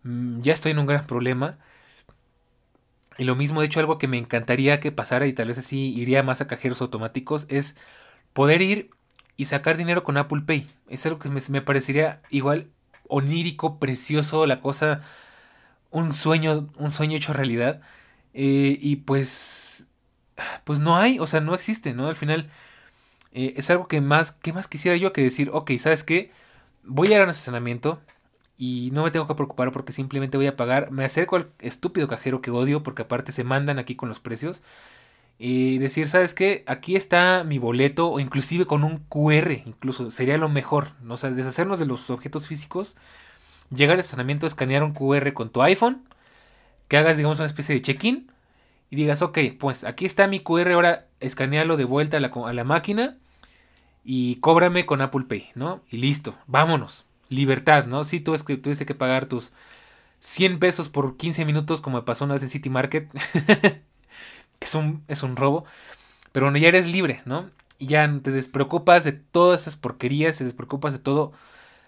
mm, 0.04 0.40
ya 0.44 0.54
estoy 0.54 0.72
en 0.72 0.80
un 0.80 0.86
gran 0.86 1.06
problema. 1.06 1.58
Y 3.18 3.26
lo 3.26 3.36
mismo, 3.36 3.60
de 3.60 3.68
hecho, 3.68 3.82
algo 3.82 3.98
que 3.98 4.08
me 4.08 4.18
encantaría 4.18 4.80
que 4.80 4.94
pasara 4.94 5.28
y 5.28 5.34
tal 5.34 5.50
vez 5.50 5.58
así 5.58 5.94
iría 5.94 6.24
más 6.24 6.40
a 6.40 6.48
cajeros 6.48 6.82
automáticos 6.82 7.48
es 7.50 7.76
poder 8.32 8.62
ir 8.62 8.92
y 9.36 9.46
sacar 9.48 9.76
dinero 9.76 10.06
con 10.06 10.16
Apple 10.16 10.44
Pay. 10.46 10.70
Es 10.88 11.06
algo 11.06 11.20
que 11.20 11.28
me, 11.28 11.62
parecería 11.62 12.22
igual 12.30 12.70
onírico, 13.10 13.78
precioso, 13.78 14.46
la 14.46 14.62
cosa, 14.62 15.02
un 15.96 16.14
sueño, 16.14 16.70
un 16.78 16.92
sueño 16.92 17.18
hecho 17.18 17.34
realidad. 17.34 17.82
Eh, 18.34 18.78
y 18.82 18.98
pues 18.98 19.88
pues 20.66 20.80
no 20.80 20.98
hay, 20.98 21.20
o 21.20 21.28
sea, 21.28 21.42
no 21.42 21.56
existe, 21.56 21.94
¿no? 21.94 22.08
Al 22.08 22.16
final 22.16 22.50
eh, 23.34 23.54
es 23.58 23.70
algo 23.70 23.88
que 23.88 24.02
más, 24.02 24.32
¿qué 24.34 24.54
más 24.54 24.68
quisiera 24.68 24.98
yo 24.98 25.14
que 25.14 25.24
decir? 25.24 25.50
Ok, 25.54 25.72
¿sabes 25.80 26.04
qué? 26.04 26.32
Voy 26.84 27.10
a 27.10 27.16
ir 27.16 27.22
a 27.22 27.24
un 27.26 27.30
estacionamiento 27.32 28.02
y 28.58 28.92
no 28.94 29.04
me 29.04 29.12
tengo 29.12 29.28
que 29.28 29.36
preocupar 29.36 29.72
porque 29.72 29.94
simplemente 29.94 30.38
voy 30.38 30.48
a 30.48 30.58
pagar, 30.58 30.92
me 30.92 31.06
acerco 31.06 31.38
al 31.38 31.50
estúpido 31.60 32.08
cajero 32.08 32.42
que 32.42 32.52
odio 32.52 32.84
porque 32.84 33.04
aparte 33.04 33.32
se 33.32 33.44
mandan 33.44 33.80
aquí 33.80 33.96
con 33.96 34.10
los 34.10 34.20
precios 34.20 34.64
y 35.38 35.80
decir, 35.80 36.08
¿sabes 36.10 36.34
qué? 36.34 36.64
Aquí 36.68 36.96
está 36.96 37.44
mi 37.46 37.60
boleto 37.60 38.10
o 38.10 38.20
inclusive 38.20 38.66
con 38.66 38.84
un 38.84 39.00
QR, 39.00 39.64
incluso 39.66 40.12
sería 40.12 40.38
lo 40.38 40.50
mejor, 40.50 40.94
¿no? 41.02 41.16
O 41.16 41.18
sea, 41.18 41.32
deshacernos 41.32 41.80
de 41.80 41.86
los 41.86 42.10
objetos 42.10 42.48
físicos, 42.48 42.98
llegar 43.70 43.96
al 43.96 44.00
estacionamiento, 44.00 44.48
escanear 44.48 44.84
un 44.84 44.94
QR 44.94 45.34
con 45.34 45.50
tu 45.50 45.62
iPhone, 45.62 46.04
que 46.88 46.98
hagas, 46.98 47.18
digamos, 47.18 47.40
una 47.40 47.48
especie 47.48 47.76
de 47.76 47.82
check-in 47.82 48.32
y 48.90 48.96
digas, 48.96 49.22
ok, 49.22 49.40
pues 49.60 49.84
aquí 49.84 50.06
está 50.06 50.28
mi 50.28 50.40
QR, 50.40 50.72
ahora 50.72 51.08
escanealo 51.20 51.78
de 51.78 51.86
vuelta 51.86 52.18
a 52.18 52.54
la, 52.54 52.64
máquina 52.64 53.18
y 54.04 54.36
cóbrame 54.38 54.86
con 54.86 55.02
Apple 55.02 55.26
Pay, 55.28 55.50
¿no? 55.56 55.82
Y 55.90 55.98
listo, 55.98 56.36
vámonos. 56.48 57.06
Libertad, 57.30 57.88
¿no? 57.88 58.04
Si 58.04 58.20
tú 58.20 58.36
es 58.36 58.44
que 58.44 58.56
tuviste 58.58 58.86
que 58.86 58.94
pagar 58.94 59.26
tus 59.26 59.52
100 60.20 60.60
pesos 60.60 60.90
por 60.90 61.18
15 61.18 61.44
minutos 61.46 61.82
como 61.82 61.98
me 61.98 62.04
pasó 62.04 62.26
una 62.26 62.36
vez 62.36 62.44
en 62.44 62.50
City 62.50 62.70
Market, 62.70 63.12
que 64.60 64.66
es 64.66 64.76
un, 64.76 65.04
es 65.08 65.24
un 65.24 65.36
robo, 65.36 65.66
pero 66.32 66.46
bueno, 66.46 66.60
ya 66.60 66.68
eres 66.68 66.88
libre, 66.88 67.22
¿no? 67.26 67.50
Y 67.80 67.88
ya 67.88 68.20
te 68.24 68.32
despreocupas 68.32 69.04
de 69.04 69.14
todas 69.14 69.62
esas 69.62 69.76
porquerías, 69.76 70.38
te 70.38 70.44
despreocupas 70.44 70.94
de 70.94 71.00
todo. 71.00 71.34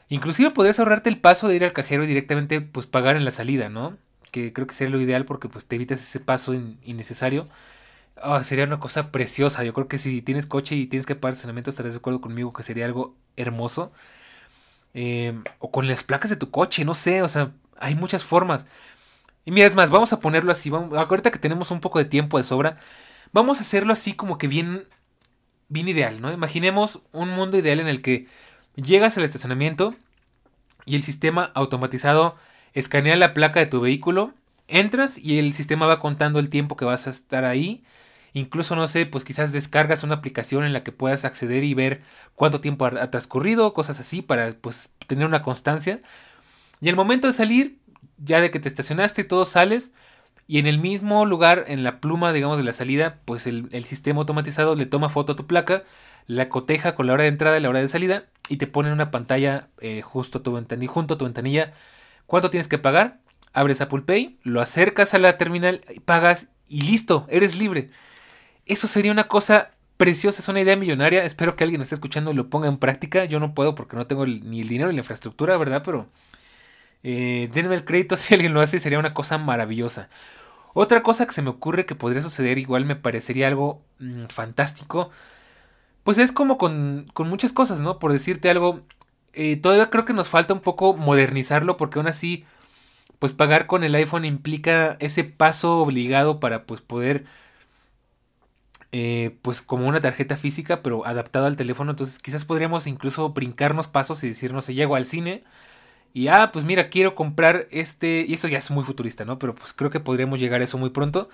Inclusive 0.10 0.52
podrías 0.52 0.80
ahorrarte 0.80 1.10
el 1.10 1.20
paso 1.20 1.48
de 1.48 1.56
ir 1.56 1.64
al 1.64 1.74
cajero 1.74 2.04
y 2.04 2.08
directamente 2.08 2.62
pues 2.62 2.88
pagar 2.88 3.18
en 3.18 3.26
la 3.26 3.32
salida, 3.32 3.70
¿no? 3.70 3.98
que 4.32 4.54
creo 4.54 4.68
que 4.68 4.76
sería 4.76 4.94
lo 4.94 5.02
ideal 5.02 5.26
porque 5.26 5.50
pues 5.50 5.66
te 5.66 5.76
evitas 5.76 6.00
ese 6.00 6.20
paso 6.20 6.54
innecesario. 6.54 7.48
Ah, 8.18 8.44
sería 8.44 8.66
una 8.66 8.80
cosa 8.80 9.12
preciosa. 9.12 9.64
Yo 9.64 9.74
creo 9.74 9.88
que 9.88 10.00
si 10.00 10.22
tienes 10.22 10.48
coche 10.48 10.76
y 10.76 10.88
tienes 10.88 11.06
que 11.06 11.16
pagar 11.16 11.34
estacionamiento, 11.34 11.70
estarás 11.70 11.94
de 11.94 12.00
acuerdo 12.00 12.22
conmigo 12.22 12.54
que 12.54 12.64
sería 12.64 12.86
algo 12.86 13.16
hermoso. 13.36 13.92
Em, 14.94 15.44
o 15.60 15.72
con 15.72 15.88
las 15.88 16.04
placas 16.04 16.30
de 16.30 16.36
tu 16.38 16.50
coche, 16.52 16.84
no 16.86 16.94
sé, 16.94 17.22
o 17.22 17.28
sea, 17.28 17.52
hay 17.78 17.96
muchas 17.96 18.24
formas. 18.24 18.66
Y 19.46 19.52
mira, 19.52 19.68
es 19.68 19.76
más, 19.76 19.92
vamos 19.92 20.14
a 20.14 20.20
ponerlo 20.20 20.52
así. 20.52 20.70
Vamos, 20.70 20.98
ahorita 20.98 21.32
que 21.32 21.40
tenemos 21.40 21.72
un 21.72 21.82
poco 21.82 22.00
de 22.00 22.06
tiempo 22.06 22.38
de 22.38 22.44
sobra, 22.44 22.78
vamos 23.34 23.60
a 23.60 23.62
hacerlo 23.62 23.94
así 23.94 24.14
como 24.14 24.38
que 24.38 24.48
bien, 24.48 24.88
bien 25.70 25.88
ideal, 25.88 26.22
¿no? 26.22 26.32
Imaginemos 26.34 27.04
un 27.12 27.30
mundo 27.30 27.58
ideal 27.58 27.80
en 27.80 27.88
el 27.88 28.02
que 28.02 28.28
llegas 28.78 29.18
al 29.18 29.24
estacionamiento 29.24 29.94
y 30.86 30.96
el 30.96 31.04
sistema 31.04 31.52
automatizado 31.54 32.36
escanea 32.74 33.18
la 33.18 33.34
placa 33.34 33.60
de 33.60 33.66
tu 33.66 33.82
vehículo, 33.82 34.34
entras 34.68 35.18
y 35.18 35.40
el 35.40 35.52
sistema 35.54 35.86
va 35.86 36.00
contando 36.00 36.40
el 36.40 36.50
tiempo 36.50 36.78
que 36.78 36.86
vas 36.86 37.08
a 37.08 37.10
estar 37.10 37.44
ahí. 37.44 37.84
Incluso, 38.34 38.76
no 38.76 38.88
sé, 38.88 39.06
pues 39.06 39.24
quizás 39.26 39.52
descargas 39.52 40.04
una 40.04 40.16
aplicación 40.16 40.64
en 40.64 40.74
la 40.74 40.84
que 40.84 40.92
puedas 40.92 41.26
acceder 41.26 41.64
y 41.64 41.74
ver 41.74 42.02
cuánto 42.36 42.62
tiempo 42.62 42.86
ha, 42.86 43.10
transcurrido, 43.10 43.74
cosas 43.74 44.00
así, 44.00 44.22
para 44.22 44.52
pues 44.54 44.92
tener 45.08 45.26
una 45.26 45.42
constancia. 45.42 46.02
Y 46.80 46.90
al 46.90 46.96
momento 46.96 47.28
de 47.28 47.34
salir, 47.34 47.80
ya 48.18 48.42
de 48.42 48.52
que 48.52 48.60
te 48.60 48.68
estacionaste, 48.68 49.24
todo 49.24 49.46
sales. 49.46 49.94
Y 50.48 50.60
en 50.60 50.68
el 50.68 50.78
mismo 50.80 51.26
lugar, 51.26 51.66
en 51.68 51.84
la 51.84 52.00
pluma, 52.00 52.32
digamos, 52.32 52.58
de 52.58 52.64
la 52.64 52.74
salida, 52.74 53.20
pues 53.26 53.48
el, 53.48 53.84
sistema 53.86 54.20
automatizado 54.20 54.76
le 54.76 54.86
toma 54.86 55.10
foto 55.10 55.34
a 55.34 55.36
tu 55.36 55.48
placa, 55.48 55.84
la 56.28 56.50
coteja 56.50 56.96
con 56.96 57.08
la 57.08 57.14
hora 57.14 57.24
de 57.24 57.30
entrada 57.30 57.58
y 57.58 57.62
la 57.62 57.70
hora 57.70 57.80
de 57.80 57.88
salida, 57.88 58.26
y 58.50 58.58
te 58.58 58.68
pone 58.68 58.90
en 58.90 58.94
una 58.94 59.12
pantalla 59.12 59.70
eh, 59.80 60.02
justo 60.02 60.42
tu 60.42 60.54
ventanilla, 60.54 60.92
junto 60.92 61.16
a 61.16 61.18
tu 61.18 61.26
ventanilla 61.26 61.74
¿Cuánto 62.28 62.50
tienes 62.50 62.68
que 62.68 62.78
pagar? 62.78 63.20
Abres 63.54 63.82
Apple 63.82 64.02
Pay, 64.02 64.38
lo 64.44 64.62
acercas 64.62 65.14
a 65.14 65.18
la 65.18 65.38
terminal, 65.38 65.82
pagas 66.06 66.50
y 66.68 66.82
listo, 66.82 67.26
eres 67.30 67.58
libre. 67.58 67.90
Eso 68.66 68.86
sería 68.88 69.14
una 69.14 69.30
cosa 69.30 69.72
preciosa, 69.96 70.42
es 70.42 70.50
una 70.50 70.62
idea 70.62 70.76
millonaria. 70.76 71.24
Espero 71.24 71.56
que 71.56 71.64
alguien 71.64 71.82
esté 71.82 71.96
escuchando 71.96 72.32
y 72.32 72.36
lo 72.36 72.50
ponga 72.50 72.68
en 72.68 72.78
práctica. 72.78 73.24
Yo 73.26 73.40
no 73.40 73.54
puedo 73.56 73.74
porque 73.76 73.96
no 73.96 74.08
tengo 74.08 74.26
ni 74.26 74.60
el 74.62 74.68
dinero 74.68 74.90
ni 74.90 74.96
la 74.96 75.02
infraestructura, 75.02 75.58
¿verdad? 75.58 75.82
Pero 75.86 76.10
eh, 77.04 77.50
denme 77.54 77.76
el 77.76 77.86
crédito 77.86 78.18
si 78.18 78.34
alguien 78.34 78.54
lo 78.54 78.62
hace, 78.62 78.80
sería 78.80 79.00
una 79.00 79.14
cosa 79.14 79.38
maravillosa. 79.38 80.10
Otra 80.74 81.02
cosa 81.02 81.26
que 81.26 81.34
se 81.34 81.42
me 81.42 81.50
ocurre 81.50 81.86
que 81.86 81.96
podría 81.96 82.22
suceder, 82.22 82.58
igual 82.60 82.86
me 82.86 82.96
parecería 82.98 83.48
algo 83.48 83.82
mm, 84.00 84.26
fantástico, 84.28 85.12
pues 86.08 86.20
es 86.20 86.32
como 86.32 86.58
con, 86.58 87.08
con 87.14 87.28
muchas 87.28 87.52
cosas, 87.52 87.82
¿no? 87.82 88.00
Por 88.00 88.14
decirte 88.14 88.50
algo, 88.50 88.80
eh, 89.34 89.58
todavía 89.58 89.90
creo 89.90 90.06
que 90.06 90.14
nos 90.14 90.30
falta 90.30 90.54
un 90.54 90.62
poco 90.62 90.94
modernizarlo 90.94 91.76
porque 91.76 92.00
aún 92.00 92.08
así, 92.08 92.46
pues 93.20 93.34
pagar 93.34 93.68
con 93.68 93.84
el 93.84 93.94
iPhone 93.94 94.24
implica 94.24 94.96
ese 95.02 95.26
paso 95.26 95.80
obligado 95.80 96.40
para 96.40 96.64
pues 96.66 96.80
poder, 96.80 97.26
eh, 98.94 99.36
pues 99.42 99.62
como 99.62 99.86
una 99.86 100.00
tarjeta 100.00 100.38
física, 100.38 100.82
pero 100.82 101.06
adaptado 101.06 101.46
al 101.46 101.58
teléfono. 101.58 101.92
Entonces 101.92 102.20
quizás 102.20 102.46
podríamos 102.46 102.88
incluso 102.88 103.32
brincarnos 103.32 103.90
pasos 103.90 104.24
y 104.24 104.30
decir, 104.30 104.54
no 104.54 104.62
sé, 104.62 104.76
llego 104.76 104.96
al 104.96 105.08
cine. 105.08 105.44
Y 106.14 106.30
ah, 106.30 106.52
pues 106.54 106.64
mira, 106.66 106.90
quiero 106.90 107.16
comprar 107.16 107.68
este. 107.72 108.26
Y 108.28 108.36
eso 108.36 108.48
ya 108.48 108.60
es 108.60 108.72
muy 108.72 108.86
futurista, 108.86 109.26
¿no? 109.26 109.40
Pero 109.40 109.56
pues 109.56 109.74
creo 109.74 109.92
que 109.92 110.00
podríamos 110.00 110.40
llegar 110.40 110.62
a 110.62 110.64
eso 110.64 110.78
muy 110.78 110.92
pronto. 110.92 111.30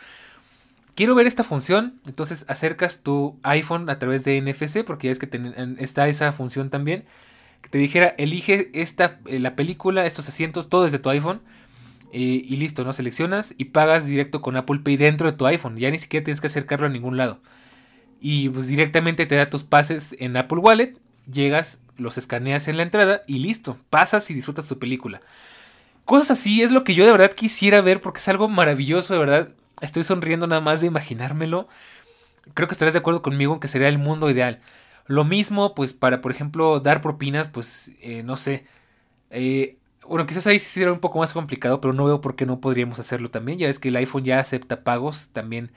Quiero 0.96 1.16
ver 1.16 1.28
esta 1.28 1.44
función. 1.44 2.00
Entonces 2.06 2.46
acercas 2.48 3.02
tu 3.02 3.40
iPhone 3.44 3.90
a 3.90 4.00
través 4.00 4.24
de 4.24 4.42
NFC. 4.42 4.84
Porque 4.86 5.08
ya 5.08 5.12
es 5.12 5.20
que 5.20 5.30
está 5.80 6.08
esa 6.08 6.32
función 6.32 6.70
también 6.70 7.06
que 7.64 7.70
te 7.70 7.78
dijera, 7.78 8.14
elige 8.18 8.70
esta, 8.74 9.20
eh, 9.26 9.40
la 9.40 9.56
película, 9.56 10.06
estos 10.06 10.28
asientos, 10.28 10.70
todo 10.70 10.84
desde 10.84 11.00
tu 11.00 11.10
iPhone. 11.10 11.42
Eh, 12.12 12.44
y 12.46 12.58
listo, 12.58 12.84
¿no? 12.84 12.94
Seleccionas 12.94 13.56
y 13.58 13.66
pagas 13.66 14.06
directo 14.06 14.42
con 14.42 14.56
Apple 14.56 14.82
Pay 14.84 14.98
dentro 14.98 15.32
de 15.32 15.36
tu 15.36 15.48
iPhone. 15.48 15.78
Ya 15.78 15.90
ni 15.90 15.98
siquiera 15.98 16.24
tienes 16.24 16.42
que 16.42 16.48
acercarlo 16.48 16.86
a 16.86 16.90
ningún 16.90 17.18
lado. 17.18 17.40
Y 18.20 18.50
pues 18.50 18.68
directamente 18.68 19.26
te 19.26 19.36
da 19.36 19.50
tus 19.50 19.64
pases 19.64 20.16
en 20.20 20.38
Apple 20.38 20.60
Wallet. 20.60 20.96
Llegas, 21.32 21.82
los 21.98 22.18
escaneas 22.18 22.68
en 22.68 22.78
la 22.78 22.84
entrada 22.84 23.24
y 23.28 23.40
listo. 23.40 23.78
Pasas 23.90 24.30
y 24.30 24.34
disfrutas 24.34 24.68
tu 24.68 24.78
película. 24.78 25.22
Cosas 26.06 26.32
así 26.32 26.62
es 26.62 26.72
lo 26.72 26.84
que 26.84 26.94
yo 26.94 27.06
de 27.06 27.14
verdad 27.14 27.32
quisiera 27.32 27.82
ver 27.82 28.02
porque 28.02 28.20
es 28.20 28.28
algo 28.28 28.50
maravilloso, 28.50 29.14
de 29.14 29.20
verdad. 29.20 29.50
Estoy 29.84 30.04
sonriendo 30.04 30.48
nada 30.48 30.62
más 30.62 30.82
de 30.82 30.88
imaginármelo. 30.88 31.68
Creo 32.54 32.68
que 32.68 32.74
estarás 32.74 32.94
de 32.94 33.00
acuerdo 33.00 33.22
conmigo 33.22 33.54
en 33.54 33.60
que 33.60 33.68
sería 33.68 33.90
el 33.90 33.98
mundo 34.00 34.30
ideal. 34.30 34.62
Lo 35.08 35.26
mismo, 35.26 35.76
pues 35.76 35.94
para, 35.94 36.22
por 36.22 36.32
ejemplo, 36.32 36.80
dar 36.80 37.02
propinas, 37.02 37.48
pues, 37.50 37.94
eh, 38.02 38.24
no 38.24 38.38
sé. 38.38 38.66
Eh, 39.32 39.78
bueno, 40.08 40.26
quizás 40.26 40.48
ahí 40.48 40.60
sí 40.60 40.68
sería 40.68 40.94
un 40.94 41.00
poco 41.00 41.20
más 41.20 41.34
complicado, 41.34 41.82
pero 41.82 41.94
no 41.94 42.06
veo 42.06 42.22
por 42.22 42.36
qué 42.36 42.46
no 42.46 42.62
podríamos 42.62 43.00
hacerlo 43.00 43.32
también. 43.32 43.60
Ya 43.60 43.68
ves 43.68 43.80
que 43.80 43.90
el 43.90 43.96
iPhone 43.98 44.24
ya 44.24 44.40
acepta 44.40 44.84
pagos 44.84 45.30
también 45.32 45.72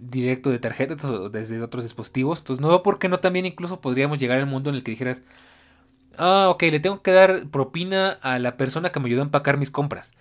directo 0.00 0.50
de 0.50 0.58
tarjetas 0.58 1.04
o 1.04 1.30
desde 1.30 1.62
otros 1.62 1.84
dispositivos. 1.84 2.40
Entonces 2.40 2.60
no 2.62 2.68
veo 2.68 2.82
por 2.82 2.98
qué 2.98 3.08
no 3.08 3.20
también 3.20 3.46
incluso 3.46 3.80
podríamos 3.80 4.18
llegar 4.18 4.38
al 4.38 4.46
mundo 4.46 4.70
en 4.70 4.76
el 4.76 4.82
que 4.84 4.92
dijeras, 4.92 5.22
Ah, 6.18 6.48
ok, 6.50 6.62
le 6.64 6.80
tengo 6.80 7.02
que 7.02 7.12
dar 7.12 7.48
propina 7.50 8.12
a 8.22 8.38
la 8.38 8.56
persona 8.56 8.90
que 8.92 9.00
me 9.00 9.06
ayudó 9.08 9.22
a 9.22 9.24
empacar 9.26 9.58
mis 9.58 9.70
compras. 9.70 10.14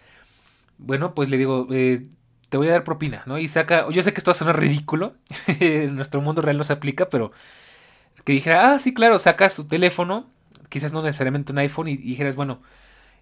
Bueno, 0.78 1.16
pues 1.16 1.30
le 1.30 1.38
digo, 1.38 1.68
eh, 1.72 2.08
te 2.50 2.58
voy 2.58 2.68
a 2.68 2.72
dar 2.72 2.84
propina, 2.84 3.24
¿no? 3.26 3.38
Y 3.38 3.48
saca, 3.48 3.90
yo 3.90 4.04
sé 4.04 4.14
que 4.14 4.20
esto 4.20 4.32
va 4.32 4.36
a 4.36 4.38
sonar 4.38 4.60
ridículo, 4.60 5.16
en 5.60 5.96
nuestro 5.96 6.22
mundo 6.22 6.42
real 6.42 6.58
no 6.58 6.64
se 6.64 6.74
aplica, 6.74 7.10
pero 7.10 7.32
que 8.24 8.34
dijera, 8.34 8.72
ah, 8.72 8.80
sí, 8.80 8.94
claro, 8.94 9.20
sacas 9.20 9.54
su 9.54 9.68
teléfono, 9.68 10.28
quizás 10.70 10.94
no 10.94 11.02
necesariamente 11.04 11.52
un 11.52 11.60
iPhone, 11.60 11.88
y, 11.88 11.98
dijeras, 11.98 12.36
bueno, 12.36 12.62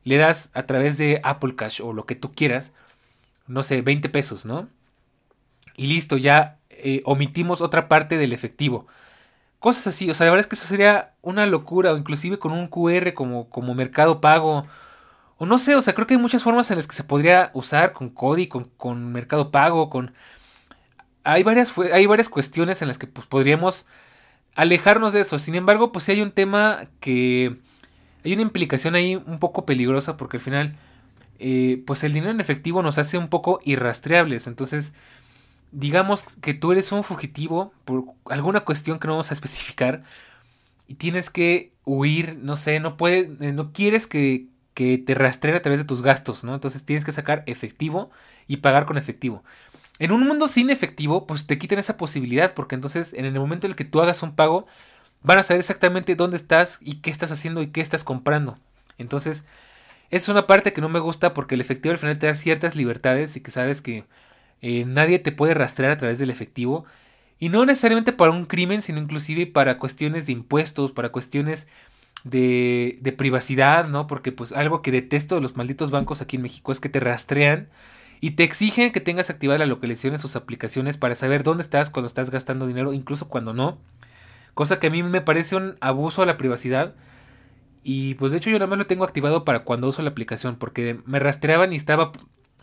le 0.03 0.17
das 0.17 0.51
a 0.53 0.63
través 0.65 0.97
de 0.97 1.19
Apple 1.23 1.55
Cash 1.55 1.81
o 1.81 1.93
lo 1.93 2.05
que 2.05 2.15
tú 2.15 2.33
quieras, 2.33 2.73
no 3.47 3.63
sé, 3.63 3.81
20 3.81 4.09
pesos, 4.09 4.45
¿no? 4.45 4.69
Y 5.75 5.87
listo, 5.87 6.17
ya 6.17 6.59
eh, 6.69 7.01
omitimos 7.05 7.61
otra 7.61 7.89
parte 7.89 8.17
del 8.17 8.33
efectivo. 8.33 8.87
Cosas 9.59 9.87
así, 9.87 10.09
o 10.09 10.13
sea, 10.13 10.25
la 10.25 10.31
verdad 10.31 10.45
es 10.45 10.47
que 10.47 10.55
eso 10.55 10.67
sería 10.67 11.13
una 11.21 11.45
locura, 11.45 11.93
o 11.93 11.97
inclusive 11.97 12.39
con 12.39 12.51
un 12.51 12.67
QR 12.67 13.13
como, 13.13 13.49
como 13.49 13.73
mercado 13.73 14.21
pago. 14.21 14.65
O 15.43 15.45
no 15.45 15.57
sé, 15.57 15.75
o 15.75 15.81
sea, 15.81 15.93
creo 15.93 16.07
que 16.07 16.13
hay 16.13 16.21
muchas 16.21 16.41
formas 16.41 16.71
en 16.71 16.77
las 16.77 16.87
que 16.87 16.95
se 16.95 17.03
podría 17.03 17.51
usar 17.53 17.91
con 17.91 18.07
Cody, 18.07 18.47
con, 18.47 18.69
con 18.77 19.11
mercado 19.11 19.51
pago, 19.51 19.89
con... 19.89 20.13
Hay 21.25 21.43
varias, 21.43 21.73
hay 21.91 22.05
varias 22.05 22.29
cuestiones 22.29 22.81
en 22.81 22.87
las 22.87 22.97
que 22.97 23.07
pues, 23.07 23.27
podríamos 23.27 23.85
alejarnos 24.55 25.11
de 25.11 25.19
eso. 25.19 25.37
Sin 25.39 25.55
embargo, 25.55 25.91
pues 25.91 26.05
sí 26.05 26.13
hay 26.13 26.21
un 26.21 26.31
tema 26.31 26.87
que... 27.01 27.59
Hay 28.23 28.31
una 28.31 28.43
implicación 28.43 28.95
ahí 28.95 29.17
un 29.17 29.37
poco 29.37 29.65
peligrosa 29.65 30.15
porque 30.15 30.37
al 30.37 30.43
final, 30.43 30.77
eh, 31.39 31.83
pues 31.85 32.05
el 32.05 32.13
dinero 32.13 32.31
en 32.31 32.39
efectivo 32.39 32.81
nos 32.81 32.97
hace 32.97 33.17
un 33.17 33.27
poco 33.27 33.59
irrastreables. 33.65 34.47
Entonces, 34.47 34.93
digamos 35.73 36.23
que 36.41 36.53
tú 36.53 36.71
eres 36.71 36.89
un 36.93 37.03
fugitivo 37.03 37.73
por 37.83 38.05
alguna 38.29 38.61
cuestión 38.61 38.97
que 38.97 39.07
no 39.07 39.15
vamos 39.15 39.31
a 39.31 39.33
especificar 39.33 40.03
y 40.87 40.95
tienes 40.95 41.29
que 41.29 41.73
huir, 41.83 42.37
no 42.41 42.55
sé, 42.55 42.79
no 42.79 42.95
puedes, 42.95 43.29
eh, 43.41 43.51
no 43.51 43.73
quieres 43.73 44.07
que, 44.07 44.52
que 44.73 44.97
te 44.97 45.15
rastreen 45.15 45.55
a 45.55 45.61
través 45.61 45.79
de 45.79 45.85
tus 45.85 46.01
gastos, 46.01 46.43
¿no? 46.43 46.53
Entonces 46.53 46.83
tienes 46.85 47.05
que 47.05 47.11
sacar 47.11 47.43
efectivo 47.45 48.11
y 48.47 48.57
pagar 48.57 48.85
con 48.85 48.97
efectivo. 48.97 49.43
En 49.99 50.11
un 50.11 50.25
mundo 50.25 50.47
sin 50.47 50.69
efectivo, 50.69 51.27
pues 51.27 51.45
te 51.47 51.57
quitan 51.57 51.79
esa 51.79 51.97
posibilidad, 51.97 52.53
porque 52.53 52.75
entonces 52.75 53.13
en 53.13 53.25
el 53.25 53.33
momento 53.33 53.67
en 53.67 53.71
el 53.71 53.75
que 53.75 53.85
tú 53.85 54.01
hagas 54.01 54.23
un 54.23 54.35
pago, 54.35 54.65
van 55.21 55.39
a 55.39 55.43
saber 55.43 55.59
exactamente 55.59 56.15
dónde 56.15 56.37
estás 56.37 56.79
y 56.81 56.95
qué 56.95 57.11
estás 57.11 57.31
haciendo 57.31 57.61
y 57.61 57.67
qué 57.67 57.81
estás 57.81 58.03
comprando. 58.03 58.57
Entonces, 58.97 59.45
es 60.11 60.29
una 60.29 60.47
parte 60.47 60.73
que 60.73 60.81
no 60.81 60.89
me 60.89 60.99
gusta 60.99 61.33
porque 61.33 61.55
el 61.55 61.61
efectivo 61.61 61.93
al 61.93 61.99
final 61.99 62.19
te 62.19 62.27
da 62.27 62.35
ciertas 62.35 62.75
libertades 62.75 63.35
y 63.35 63.41
que 63.41 63.51
sabes 63.51 63.81
que 63.81 64.05
eh, 64.61 64.85
nadie 64.85 65.19
te 65.19 65.31
puede 65.31 65.53
rastrear 65.53 65.91
a 65.91 65.97
través 65.97 66.19
del 66.19 66.29
efectivo. 66.29 66.85
Y 67.39 67.49
no 67.49 67.65
necesariamente 67.65 68.13
para 68.13 68.31
un 68.31 68.45
crimen, 68.45 68.81
sino 68.81 68.99
inclusive 68.99 69.47
para 69.47 69.79
cuestiones 69.79 70.25
de 70.25 70.33
impuestos, 70.33 70.91
para 70.91 71.09
cuestiones 71.09 71.67
de, 72.23 72.97
de 73.01 73.11
privacidad, 73.11 73.87
¿no? 73.87 74.07
Porque 74.07 74.31
pues 74.31 74.53
algo 74.53 74.81
que 74.81 74.91
detesto 74.91 75.35
de 75.35 75.41
los 75.41 75.55
malditos 75.55 75.91
bancos 75.91 76.21
aquí 76.21 76.37
en 76.37 76.43
México 76.43 76.71
es 76.71 76.79
que 76.79 76.89
te 76.89 76.99
rastrean 76.99 77.69
y 78.21 78.31
te 78.31 78.43
exigen 78.43 78.91
que 78.91 79.01
tengas 79.01 79.29
activada 79.29 79.59
la 79.59 79.65
localización 79.65 80.13
en 80.13 80.19
sus 80.19 80.35
aplicaciones 80.37 80.95
para 80.95 81.15
saber 81.15 81.43
dónde 81.43 81.61
estás 81.61 81.89
cuando 81.89 82.07
estás 82.07 82.29
gastando 82.29 82.65
dinero, 82.67 82.93
incluso 82.93 83.27
cuando 83.27 83.53
no. 83.53 83.77
Cosa 84.53 84.79
que 84.79 84.87
a 84.87 84.89
mí 84.89 85.03
me 85.03 85.21
parece 85.21 85.57
un 85.57 85.75
abuso 85.81 86.21
a 86.21 86.25
la 86.25 86.37
privacidad. 86.37 86.95
Y 87.83 88.13
pues 88.13 88.31
de 88.31 88.37
hecho 88.37 88.49
yo 88.49 88.57
nada 88.59 88.67
más 88.67 88.79
lo 88.79 88.87
tengo 88.87 89.03
activado 89.03 89.43
para 89.43 89.65
cuando 89.65 89.87
uso 89.89 90.01
la 90.03 90.11
aplicación, 90.11 90.55
porque 90.55 91.01
me 91.05 91.19
rastreaban 91.19 91.73
y 91.73 91.75
estaba, 91.75 92.13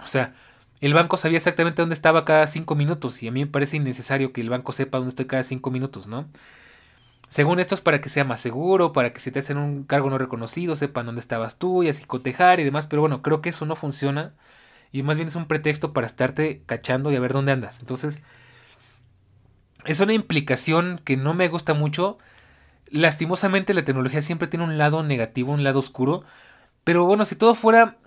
o 0.03 0.07
sea, 0.07 0.35
el 0.81 0.95
banco 0.95 1.19
sabía 1.19 1.37
exactamente 1.37 1.83
dónde 1.83 1.95
estaba 1.95 2.25
cada 2.25 2.47
cinco 2.47 2.75
minutos 2.75 3.23
y 3.23 3.29
a 3.29 3.33
mí 3.33 3.41
me 3.41 3.51
parece 3.51 3.77
innecesario 3.77 4.33
que 4.33 4.41
el 4.41 4.49
banco 4.49 4.73
sepa 4.73 4.97
dónde 4.97 5.11
estoy 5.11 5.27
cada 5.27 5.43
cinco 5.43 5.71
minutos, 5.71 6.07
¿no? 6.07 6.27
Según 7.31 7.61
esto 7.61 7.77
es 7.77 7.81
para 7.81 8.01
que 8.01 8.09
sea 8.09 8.25
más 8.25 8.41
seguro, 8.41 8.93
para 8.93 9.13
que 9.13 9.21
si 9.21 9.31
te 9.31 9.39
hacen 9.39 9.57
un 9.57 9.85
cargo 9.85 10.11
no 10.11 10.19
reconocido 10.19 10.75
sepan 10.75 11.07
dónde 11.07 11.21
estabas 11.21 11.59
tú 11.59 11.85
y 11.85 11.89
así 11.89 12.05
cotejar 12.05 12.59
y 12.59 12.65
demás, 12.65 12.89
pero 12.89 13.03
bueno, 13.03 13.23
creo 13.23 13.41
que 13.41 13.51
eso 13.51 13.67
no 13.67 13.77
funciona 13.77 14.35
y 14.91 15.05
más 15.05 15.17
bien 15.17 15.29
es 15.29 15.37
un 15.37 15.47
pretexto 15.47 15.93
para 15.93 16.09
estarte 16.09 16.63
cachando 16.67 17.13
y 17.13 17.17
a 17.17 17.21
ver 17.21 17.33
dónde 17.33 17.53
andas. 17.53 17.79
Entonces, 17.79 18.21
es 19.85 20.01
una 20.01 20.13
implicación 20.13 20.99
que 21.05 21.17
no 21.17 21.33
me 21.33 21.47
gusta 21.47 21.73
mucho. 21.73 22.19
Lastimosamente 22.91 23.75
la 23.75 23.85
tecnología 23.85 24.23
siempre 24.23 24.49
tiene 24.49 24.65
un 24.65 24.77
lado 24.77 25.05
negativo, 25.05 25.53
un 25.53 25.63
lado 25.63 25.79
oscuro. 25.79 26.25
Pero 26.83 27.05
bueno, 27.05 27.25
si 27.25 27.37
todo 27.37 27.55
fuera 27.55 27.99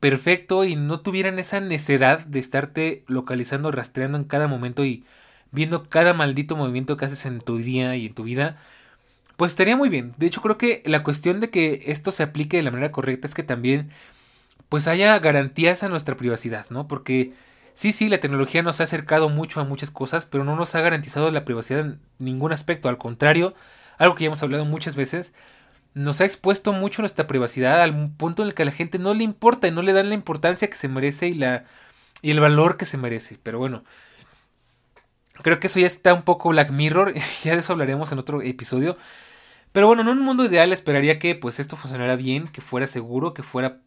perfecto 0.00 0.64
y 0.64 0.74
no 0.74 1.00
tuvieran 1.00 1.38
esa 1.38 1.60
necedad 1.60 2.20
de 2.20 2.38
estarte 2.38 3.04
localizando, 3.08 3.70
rastreando 3.72 4.16
en 4.16 4.24
cada 4.24 4.48
momento 4.48 4.86
y 4.86 5.04
viendo 5.52 5.82
cada 5.82 6.14
maldito 6.14 6.56
movimiento 6.56 6.96
que 6.96 7.04
haces 7.06 7.26
en 7.26 7.40
tu 7.40 7.58
día 7.58 7.96
y 7.96 8.06
en 8.06 8.14
tu 8.14 8.24
vida, 8.24 8.58
pues 9.36 9.52
estaría 9.52 9.76
muy 9.76 9.88
bien. 9.88 10.14
De 10.18 10.26
hecho, 10.26 10.42
creo 10.42 10.58
que 10.58 10.82
la 10.86 11.02
cuestión 11.02 11.40
de 11.40 11.50
que 11.50 11.84
esto 11.86 12.12
se 12.12 12.22
aplique 12.22 12.58
de 12.58 12.62
la 12.62 12.70
manera 12.70 12.92
correcta 12.92 13.26
es 13.26 13.34
que 13.34 13.42
también 13.42 13.90
pues 14.68 14.86
haya 14.86 15.18
garantías 15.18 15.82
a 15.82 15.88
nuestra 15.88 16.16
privacidad, 16.16 16.66
¿no? 16.70 16.86
Porque 16.88 17.32
sí, 17.74 17.92
sí, 17.92 18.08
la 18.08 18.20
tecnología 18.20 18.62
nos 18.62 18.80
ha 18.80 18.84
acercado 18.84 19.28
mucho 19.28 19.60
a 19.60 19.64
muchas 19.64 19.90
cosas, 19.90 20.26
pero 20.26 20.44
no 20.44 20.56
nos 20.56 20.74
ha 20.74 20.80
garantizado 20.80 21.30
la 21.30 21.44
privacidad 21.44 21.80
en 21.80 22.00
ningún 22.18 22.52
aspecto. 22.52 22.88
Al 22.88 22.98
contrario, 22.98 23.54
algo 23.98 24.14
que 24.14 24.24
ya 24.24 24.26
hemos 24.28 24.42
hablado 24.42 24.64
muchas 24.64 24.94
veces, 24.94 25.32
nos 25.94 26.20
ha 26.20 26.24
expuesto 26.24 26.72
mucho 26.72 27.02
nuestra 27.02 27.26
privacidad 27.26 27.82
al 27.82 28.12
punto 28.12 28.42
en 28.42 28.48
el 28.48 28.54
que 28.54 28.62
a 28.62 28.66
la 28.66 28.72
gente 28.72 28.98
no 28.98 29.14
le 29.14 29.24
importa 29.24 29.66
y 29.68 29.72
no 29.72 29.82
le 29.82 29.92
dan 29.92 30.08
la 30.08 30.14
importancia 30.14 30.70
que 30.70 30.76
se 30.76 30.88
merece 30.88 31.28
y, 31.28 31.34
la, 31.34 31.64
y 32.22 32.30
el 32.30 32.40
valor 32.40 32.76
que 32.76 32.86
se 32.86 32.96
merece. 32.96 33.38
Pero 33.42 33.58
bueno, 33.58 33.84
creo 35.42 35.60
que 35.60 35.66
eso 35.68 35.80
ya 35.80 35.86
está 35.86 36.14
un 36.14 36.22
poco 36.22 36.50
Black 36.50 36.70
Mirror, 36.70 37.14
ya 37.42 37.54
de 37.54 37.60
eso 37.60 37.72
hablaremos 37.72 38.12
en 38.12 38.18
otro 38.18 38.42
episodio. 38.42 38.96
Pero 39.72 39.86
bueno, 39.86 40.02
en 40.02 40.08
un 40.08 40.20
mundo 40.20 40.44
ideal 40.44 40.72
esperaría 40.72 41.18
que 41.18 41.34
pues 41.34 41.60
esto 41.60 41.76
funcionara 41.76 42.16
bien, 42.16 42.48
que 42.48 42.60
fuera 42.60 42.86
seguro, 42.86 43.34
que 43.34 43.42
fuera 43.42 43.78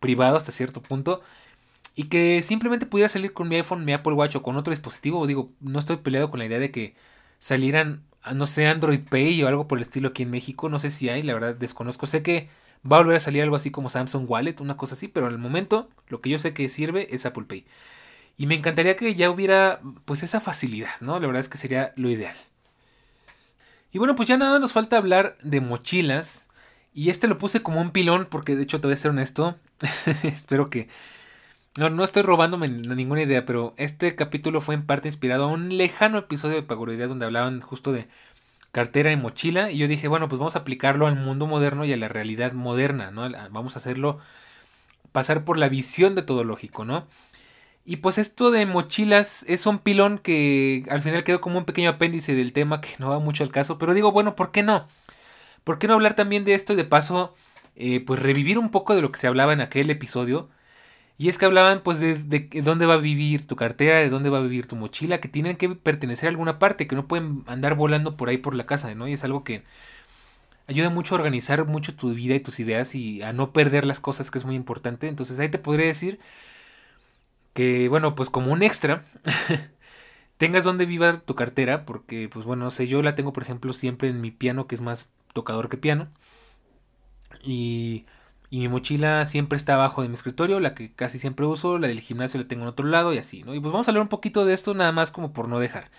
privado 0.00 0.36
hasta 0.36 0.52
cierto 0.52 0.82
punto. 0.82 1.22
Y 1.94 2.04
que 2.04 2.42
simplemente 2.42 2.86
pudiera 2.86 3.08
salir 3.08 3.32
con 3.32 3.48
mi 3.48 3.56
iPhone, 3.56 3.84
mi 3.84 3.92
Apple 3.92 4.12
Watch 4.14 4.36
o 4.36 4.42
con 4.42 4.56
otro 4.56 4.70
dispositivo. 4.70 5.26
Digo, 5.26 5.50
no 5.60 5.78
estoy 5.78 5.96
peleado 5.98 6.30
con 6.30 6.38
la 6.38 6.46
idea 6.46 6.58
de 6.60 6.70
que 6.70 6.94
salieran, 7.40 8.04
no 8.34 8.46
sé, 8.46 8.68
Android 8.68 9.00
Pay 9.10 9.42
o 9.42 9.48
algo 9.48 9.68
por 9.68 9.78
el 9.78 9.82
estilo 9.82 10.08
aquí 10.10 10.22
en 10.22 10.30
México. 10.30 10.68
No 10.68 10.78
sé 10.78 10.90
si 10.90 11.08
hay, 11.08 11.22
la 11.22 11.34
verdad 11.34 11.54
desconozco. 11.56 12.06
Sé 12.06 12.22
que 12.22 12.48
va 12.90 12.98
a 12.98 13.00
volver 13.00 13.16
a 13.16 13.20
salir 13.20 13.42
algo 13.42 13.56
así 13.56 13.70
como 13.70 13.90
Samsung 13.90 14.30
Wallet, 14.30 14.60
una 14.60 14.76
cosa 14.76 14.94
así. 14.94 15.08
Pero 15.08 15.26
al 15.26 15.38
momento, 15.38 15.88
lo 16.08 16.20
que 16.20 16.30
yo 16.30 16.38
sé 16.38 16.54
que 16.54 16.68
sirve 16.68 17.14
es 17.14 17.26
Apple 17.26 17.44
Pay. 17.48 17.66
Y 18.38 18.46
me 18.46 18.54
encantaría 18.54 18.96
que 18.96 19.16
ya 19.16 19.30
hubiera 19.30 19.80
pues 20.04 20.22
esa 20.22 20.40
facilidad, 20.40 20.92
¿no? 21.00 21.18
La 21.18 21.26
verdad 21.26 21.40
es 21.40 21.48
que 21.48 21.58
sería 21.58 21.92
lo 21.96 22.08
ideal. 22.08 22.36
Y 23.92 23.98
bueno, 23.98 24.14
pues 24.14 24.28
ya 24.28 24.36
nada 24.36 24.60
nos 24.60 24.72
falta 24.72 24.96
hablar 24.96 25.36
de 25.42 25.60
mochilas. 25.60 26.48
Y 26.94 27.10
este 27.10 27.26
lo 27.26 27.36
puse 27.36 27.62
como 27.62 27.80
un 27.80 27.90
pilón 27.90 28.26
porque 28.30 28.54
de 28.54 28.62
hecho 28.62 28.80
te 28.80 28.86
voy 28.86 28.94
a 28.94 28.96
ser 28.96 29.10
honesto. 29.10 29.56
Espero 30.22 30.70
que... 30.70 30.88
No, 31.76 31.90
no 31.90 32.02
estoy 32.02 32.22
robándome 32.22 32.68
ninguna 32.68 33.22
idea, 33.22 33.44
pero 33.44 33.74
este 33.76 34.16
capítulo 34.16 34.60
fue 34.60 34.74
en 34.74 34.86
parte 34.86 35.08
inspirado 35.08 35.44
a 35.44 35.48
un 35.48 35.76
lejano 35.76 36.18
episodio 36.18 36.56
de 36.56 36.62
Pagoridad 36.62 37.08
donde 37.08 37.26
hablaban 37.26 37.60
justo 37.60 37.92
de 37.92 38.08
cartera 38.72 39.12
y 39.12 39.16
mochila. 39.16 39.70
Y 39.70 39.78
yo 39.78 39.88
dije, 39.88 40.08
bueno, 40.08 40.28
pues 40.28 40.38
vamos 40.38 40.56
a 40.56 40.60
aplicarlo 40.60 41.06
al 41.08 41.16
mundo 41.16 41.46
moderno 41.46 41.84
y 41.84 41.92
a 41.92 41.96
la 41.96 42.08
realidad 42.08 42.52
moderna, 42.52 43.10
¿no? 43.10 43.28
Vamos 43.50 43.74
a 43.76 43.78
hacerlo 43.78 44.18
pasar 45.12 45.44
por 45.44 45.58
la 45.58 45.68
visión 45.68 46.14
de 46.14 46.22
todo 46.22 46.44
lógico, 46.44 46.84
¿no? 46.84 47.06
Y 47.88 47.96
pues 47.96 48.18
esto 48.18 48.50
de 48.50 48.66
mochilas 48.66 49.46
es 49.48 49.64
un 49.64 49.78
pilón 49.78 50.18
que 50.18 50.84
al 50.90 51.00
final 51.00 51.24
quedó 51.24 51.40
como 51.40 51.58
un 51.58 51.64
pequeño 51.64 51.88
apéndice 51.88 52.34
del 52.34 52.52
tema 52.52 52.82
que 52.82 52.90
no 52.98 53.08
va 53.08 53.18
mucho 53.18 53.44
al 53.44 53.50
caso, 53.50 53.78
pero 53.78 53.94
digo, 53.94 54.12
bueno, 54.12 54.36
¿por 54.36 54.52
qué 54.52 54.62
no? 54.62 54.86
¿Por 55.64 55.78
qué 55.78 55.88
no 55.88 55.94
hablar 55.94 56.14
también 56.14 56.44
de 56.44 56.52
esto 56.52 56.74
y 56.74 56.76
de 56.76 56.84
paso, 56.84 57.34
eh, 57.76 58.00
pues 58.00 58.20
revivir 58.20 58.58
un 58.58 58.70
poco 58.70 58.94
de 58.94 59.00
lo 59.00 59.10
que 59.10 59.18
se 59.18 59.26
hablaba 59.26 59.54
en 59.54 59.62
aquel 59.62 59.88
episodio? 59.88 60.50
Y 61.16 61.30
es 61.30 61.38
que 61.38 61.46
hablaban 61.46 61.82
pues 61.82 62.00
de, 62.00 62.50
dónde 62.62 62.84
va 62.86 62.94
a 62.94 62.98
vivir 62.98 63.46
tu 63.46 63.56
cartera, 63.56 64.00
de 64.00 64.10
dónde 64.10 64.28
va 64.30 64.38
a 64.38 64.42
vivir 64.42 64.66
tu 64.66 64.76
mochila, 64.76 65.20
que 65.20 65.28
tienen 65.28 65.56
que 65.56 65.70
pertenecer 65.70 66.28
a 66.28 66.30
alguna 66.30 66.58
parte, 66.58 66.86
que 66.88 66.96
no 66.96 67.08
pueden 67.08 67.44
andar 67.46 67.74
volando 67.74 68.18
por 68.18 68.28
ahí 68.28 68.38
por 68.38 68.54
la 68.54 68.66
casa, 68.66 68.94
¿no? 68.94 69.08
Y 69.08 69.14
es 69.14 69.24
algo 69.24 69.44
que 69.44 69.62
ayuda 70.66 70.90
mucho 70.90 71.14
a 71.14 71.18
organizar 71.18 71.64
mucho 71.66 71.96
tu 71.96 72.12
vida 72.12 72.34
y 72.34 72.40
tus 72.40 72.60
ideas 72.60 72.94
y 72.94 73.22
a 73.22 73.32
no 73.32 73.52
perder 73.52 73.86
las 73.86 74.00
cosas, 74.00 74.30
que 74.30 74.38
es 74.38 74.44
muy 74.44 74.56
importante. 74.56 75.08
Entonces 75.08 75.38
ahí 75.38 75.48
te 75.48 75.58
podría 75.58 75.86
decir 75.86 76.20
que, 77.58 77.88
bueno, 77.88 78.14
pues 78.14 78.30
como 78.30 78.52
un 78.52 78.62
extra, 78.62 79.04
tengas 80.38 80.62
donde 80.62 80.86
viva 80.86 81.18
tu 81.18 81.34
cartera, 81.34 81.84
porque 81.86 82.28
pues 82.28 82.44
bueno, 82.44 82.62
no 82.62 82.70
sé, 82.70 82.86
yo 82.86 83.02
la 83.02 83.16
tengo 83.16 83.32
por 83.32 83.42
ejemplo 83.42 83.72
siempre 83.72 84.10
en 84.10 84.20
mi 84.20 84.30
piano, 84.30 84.68
que 84.68 84.76
es 84.76 84.80
más 84.80 85.10
tocador 85.32 85.68
que 85.68 85.76
piano. 85.76 86.06
Y, 87.42 88.06
y 88.48 88.60
mi 88.60 88.68
mochila 88.68 89.24
siempre 89.24 89.56
está 89.56 89.74
abajo 89.74 90.02
de 90.02 90.08
mi 90.08 90.14
escritorio, 90.14 90.60
la 90.60 90.72
que 90.74 90.92
casi 90.92 91.18
siempre 91.18 91.46
uso, 91.46 91.78
la 91.78 91.88
del 91.88 91.98
gimnasio 91.98 92.40
la 92.40 92.46
tengo 92.46 92.62
en 92.62 92.68
otro 92.68 92.86
lado 92.86 93.12
y 93.12 93.18
así, 93.18 93.42
¿no? 93.42 93.56
Y 93.56 93.60
pues 93.60 93.72
vamos 93.72 93.88
a 93.88 93.90
hablar 93.90 94.02
un 94.02 94.08
poquito 94.08 94.44
de 94.44 94.54
esto 94.54 94.72
nada 94.74 94.92
más 94.92 95.10
como 95.10 95.32
por 95.32 95.48
no 95.48 95.58
dejar. 95.58 95.90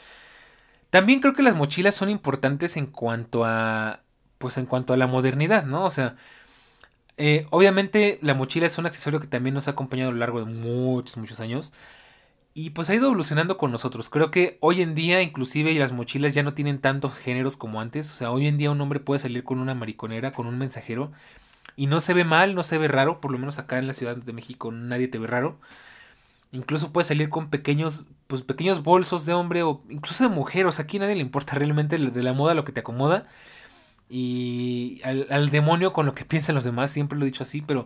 También 0.91 1.19
creo 1.19 1.33
que 1.33 1.43
las 1.43 1.55
mochilas 1.55 1.95
son 1.95 2.09
importantes 2.09 2.77
en 2.77 2.85
cuanto 2.87 3.43
a, 3.43 3.99
pues 4.37 4.57
en 4.57 4.65
cuanto 4.65 4.93
a 4.93 4.97
la 4.97 5.07
modernidad, 5.07 5.65
¿no? 5.65 5.83
O 5.83 5.89
sea, 5.91 6.15
eh, 7.19 7.45
obviamente 7.51 8.17
la 8.21 8.33
mochila 8.33 8.65
es 8.65 8.77
un 8.77 8.85
accesorio 8.85 9.19
que 9.19 9.27
también 9.27 9.53
nos 9.53 9.67
ha 9.67 9.71
acompañado 9.71 10.09
a 10.09 10.13
lo 10.13 10.19
largo 10.19 10.39
de 10.39 10.51
muchos, 10.51 11.17
muchos 11.17 11.39
años. 11.41 11.73
y 12.53 12.71
pues 12.71 12.89
ha 12.89 12.95
ido 12.95 13.07
evolucionando 13.07 13.57
con 13.57 13.71
nosotros. 13.71 14.09
Creo 14.09 14.31
que 14.31 14.57
hoy 14.61 14.81
en 14.81 14.95
día 14.95 15.21
inclusive 15.21 15.73
las 15.75 15.93
mochilas 15.93 16.33
ya 16.33 16.43
no 16.43 16.53
tienen 16.53 16.79
tantos 16.81 17.17
géneros 17.19 17.57
como 17.57 17.81
antes. 17.81 18.11
O 18.11 18.15
sea, 18.15 18.31
hoy 18.31 18.47
en 18.47 18.57
día 18.57 18.71
un 18.71 18.81
hombre 18.81 18.99
puede 18.99 19.19
salir 19.21 19.43
con 19.43 19.59
una 19.59 19.75
mariconera, 19.75 20.31
con 20.33 20.47
un 20.47 20.57
mensajero. 20.57 21.11
Y 21.75 21.87
no 21.87 22.01
se 22.01 22.13
ve 22.13 22.25
mal, 22.25 22.55
no 22.55 22.63
se 22.63 22.77
ve 22.77 22.87
raro. 22.89 23.21
Por 23.21 23.31
lo 23.31 23.37
menos 23.39 23.59
acá 23.59 23.79
en 23.79 23.87
la 23.87 23.93
Ciudad 23.93 24.17
de 24.17 24.33
México 24.33 24.71
nadie 24.71 25.07
te 25.07 25.19
ve 25.19 25.27
raro. 25.27 25.59
Incluso 26.51 26.91
puede 26.91 27.05
salir 27.07 27.29
con 27.29 27.49
pequeños, 27.49 28.07
pues 28.27 28.41
pequeños 28.41 28.83
bolsos 28.83 29.25
de 29.25 29.33
hombre 29.33 29.63
o 29.63 29.81
incluso 29.89 30.23
de 30.23 30.29
mujer. 30.35 30.65
O 30.65 30.71
sea, 30.71 30.83
aquí 30.85 30.99
nadie 30.99 31.15
le 31.15 31.21
importa 31.21 31.55
realmente 31.57 31.97
de 31.97 32.23
la 32.23 32.33
moda 32.33 32.53
lo 32.55 32.65
que 32.65 32.71
te 32.71 32.81
acomoda. 32.81 33.27
Y 34.09 35.01
al, 35.03 35.27
al 35.29 35.49
demonio 35.51 35.93
con 35.93 36.05
lo 36.05 36.15
que 36.15 36.25
piensan 36.25 36.55
los 36.55 36.63
demás. 36.63 36.91
Siempre 36.91 37.17
lo 37.17 37.25
he 37.25 37.27
dicho 37.27 37.43
así. 37.43 37.61
Pero 37.61 37.85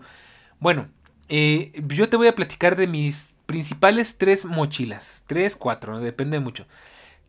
bueno, 0.60 0.88
eh, 1.30 1.72
yo 1.88 2.10
te 2.10 2.18
voy 2.18 2.28
a 2.28 2.36
platicar 2.36 2.76
de 2.76 2.88
mis 2.88 3.34
principales 3.46 4.18
tres 4.18 4.46
mochilas. 4.46 5.24
Tres, 5.28 5.56
cuatro, 5.56 6.00
depende 6.00 6.40
mucho. 6.40 6.66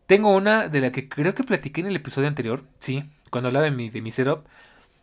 Tengo 0.07 0.33
una 0.35 0.69
de 0.69 0.81
la 0.81 0.91
que 0.91 1.09
creo 1.09 1.33
que 1.35 1.43
platiqué 1.43 1.81
en 1.81 1.87
el 1.87 1.95
episodio 1.95 2.27
anterior, 2.27 2.63
sí, 2.77 3.05
cuando 3.31 3.47
hablaba 3.47 3.65
de 3.65 3.71
mi, 3.71 3.89
de 3.89 4.01
mi 4.01 4.11
setup, 4.11 4.45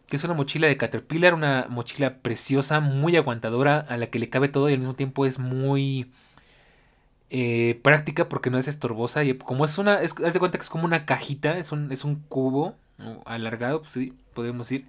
que 0.08 0.16
es 0.16 0.24
una 0.24 0.34
mochila 0.34 0.68
de 0.68 0.76
Caterpillar, 0.76 1.34
una 1.34 1.66
mochila 1.68 2.18
preciosa, 2.18 2.80
muy 2.80 3.16
aguantadora, 3.16 3.80
a 3.80 3.96
la 3.96 4.08
que 4.08 4.18
le 4.18 4.28
cabe 4.30 4.48
todo 4.48 4.70
y 4.70 4.74
al 4.74 4.78
mismo 4.78 4.94
tiempo 4.94 5.26
es 5.26 5.38
muy 5.38 6.12
eh, 7.30 7.80
práctica 7.82 8.28
porque 8.28 8.50
no 8.50 8.58
es 8.58 8.68
estorbosa. 8.68 9.24
Y 9.24 9.34
como 9.34 9.64
es 9.64 9.78
una, 9.78 9.94
haz 9.94 10.14
de 10.14 10.38
cuenta 10.38 10.58
que 10.58 10.62
es 10.62 10.70
como 10.70 10.84
una 10.84 11.06
cajita, 11.06 11.58
es 11.58 11.72
un, 11.72 11.90
es 11.90 12.04
un 12.04 12.16
cubo 12.28 12.76
alargado, 13.24 13.80
pues 13.80 13.92
sí, 13.92 14.14
podemos 14.34 14.68
decir. 14.68 14.86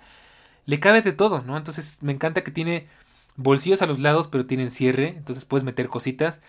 Le 0.66 0.80
cabe 0.80 1.01
de 1.01 1.11
todo, 1.11 1.41
¿no? 1.41 1.57
Entonces 1.57 1.99
me 2.01 2.14
encanta 2.14 2.43
que 2.43 2.51
tiene 2.51 2.88
bolsillos 3.36 3.82
a 3.82 3.86
los 3.86 3.99
lados, 3.99 4.28
pero 4.28 4.45
tienen 4.45 4.72
cierre, 4.72 5.09
entonces 5.09 5.45
puedes 5.45 5.64
meter 5.64 5.89
cositas. 5.89 6.41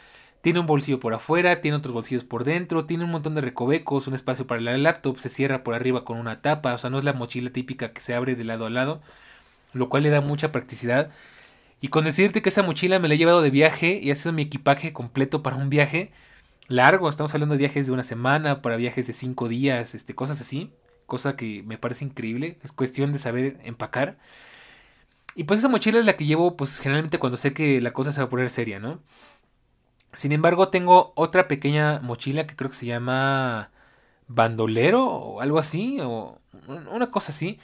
Tiene 0.42 0.60
un 0.60 0.66
bolsillo 0.66 1.00
por 1.00 1.14
afuera, 1.14 1.60
tiene 1.62 1.78
otros 1.78 1.94
bolsillos 1.94 2.24
por 2.24 2.44
dentro, 2.44 2.84
tiene 2.84 3.04
un 3.04 3.10
montón 3.10 3.34
de 3.34 3.40
recovecos, 3.40 4.06
un 4.06 4.14
espacio 4.14 4.46
para 4.46 4.60
la 4.60 4.76
laptop, 4.76 5.16
se 5.16 5.30
cierra 5.30 5.64
por 5.64 5.74
arriba 5.74 6.04
con 6.04 6.18
una 6.18 6.42
tapa, 6.42 6.74
o 6.74 6.78
sea, 6.78 6.90
no 6.90 6.98
es 6.98 7.04
la 7.04 7.14
mochila 7.14 7.50
típica 7.50 7.92
que 7.92 8.02
se 8.02 8.14
abre 8.14 8.34
de 8.36 8.44
lado 8.44 8.66
a 8.66 8.70
lado, 8.70 9.00
lo 9.72 9.88
cual 9.88 10.02
le 10.02 10.10
da 10.10 10.20
mucha 10.20 10.52
practicidad. 10.52 11.10
Y 11.80 11.88
con 11.88 12.04
decirte 12.04 12.42
que 12.42 12.50
esa 12.50 12.62
mochila 12.62 12.98
me 12.98 13.08
la 13.08 13.14
he 13.14 13.18
llevado 13.18 13.42
de 13.42 13.50
viaje 13.50 14.00
y 14.02 14.10
ha 14.10 14.16
sido 14.16 14.32
mi 14.32 14.42
equipaje 14.42 14.92
completo 14.92 15.42
para 15.42 15.56
un 15.56 15.70
viaje 15.70 16.12
largo, 16.68 17.08
estamos 17.08 17.34
hablando 17.34 17.54
de 17.54 17.58
viajes 17.58 17.86
de 17.86 17.92
una 17.92 18.02
semana, 18.02 18.62
para 18.62 18.76
viajes 18.76 19.06
de 19.06 19.12
cinco 19.12 19.48
días, 19.48 19.94
este, 19.94 20.14
cosas 20.14 20.40
así, 20.40 20.70
cosa 21.06 21.36
que 21.36 21.62
me 21.64 21.78
parece 21.78 22.04
increíble, 22.04 22.58
es 22.62 22.72
cuestión 22.72 23.12
de 23.12 23.18
saber 23.18 23.60
empacar. 23.64 24.18
Y 25.36 25.44
pues 25.44 25.58
esa 25.60 25.68
mochila 25.68 25.98
es 25.98 26.06
la 26.06 26.16
que 26.16 26.26
llevo 26.26 26.56
pues 26.56 26.78
generalmente 26.78 27.18
cuando 27.18 27.36
sé 27.36 27.52
que 27.54 27.80
la 27.80 27.92
cosa 27.92 28.12
se 28.12 28.20
va 28.20 28.26
a 28.26 28.30
poner 28.30 28.50
seria, 28.50 28.78
¿no? 28.78 29.00
Sin 30.14 30.32
embargo, 30.32 30.68
tengo 30.68 31.12
otra 31.16 31.48
pequeña 31.48 32.00
mochila 32.00 32.46
que 32.46 32.56
creo 32.56 32.70
que 32.70 32.76
se 32.76 32.86
llama 32.86 33.70
bandolero 34.28 35.04
o 35.06 35.40
algo 35.40 35.58
así, 35.58 35.98
o 36.00 36.38
una 36.68 37.10
cosa 37.10 37.32
así, 37.32 37.58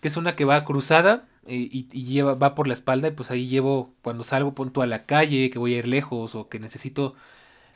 que 0.00 0.08
es 0.08 0.16
una 0.16 0.36
que 0.36 0.44
va 0.44 0.64
cruzada 0.64 1.26
eh, 1.46 1.68
y, 1.70 2.04
lleva, 2.04 2.34
va 2.34 2.54
por 2.54 2.68
la 2.68 2.74
espalda 2.74 3.08
y 3.08 3.12
pues 3.12 3.30
ahí 3.30 3.48
llevo 3.48 3.94
cuando 4.02 4.24
salgo 4.24 4.54
punto 4.54 4.82
a 4.82 4.86
la 4.86 5.06
calle, 5.06 5.50
que 5.50 5.58
voy 5.58 5.74
a 5.74 5.78
ir 5.78 5.88
lejos 5.88 6.34
o 6.34 6.48
que 6.48 6.60
necesito 6.60 7.14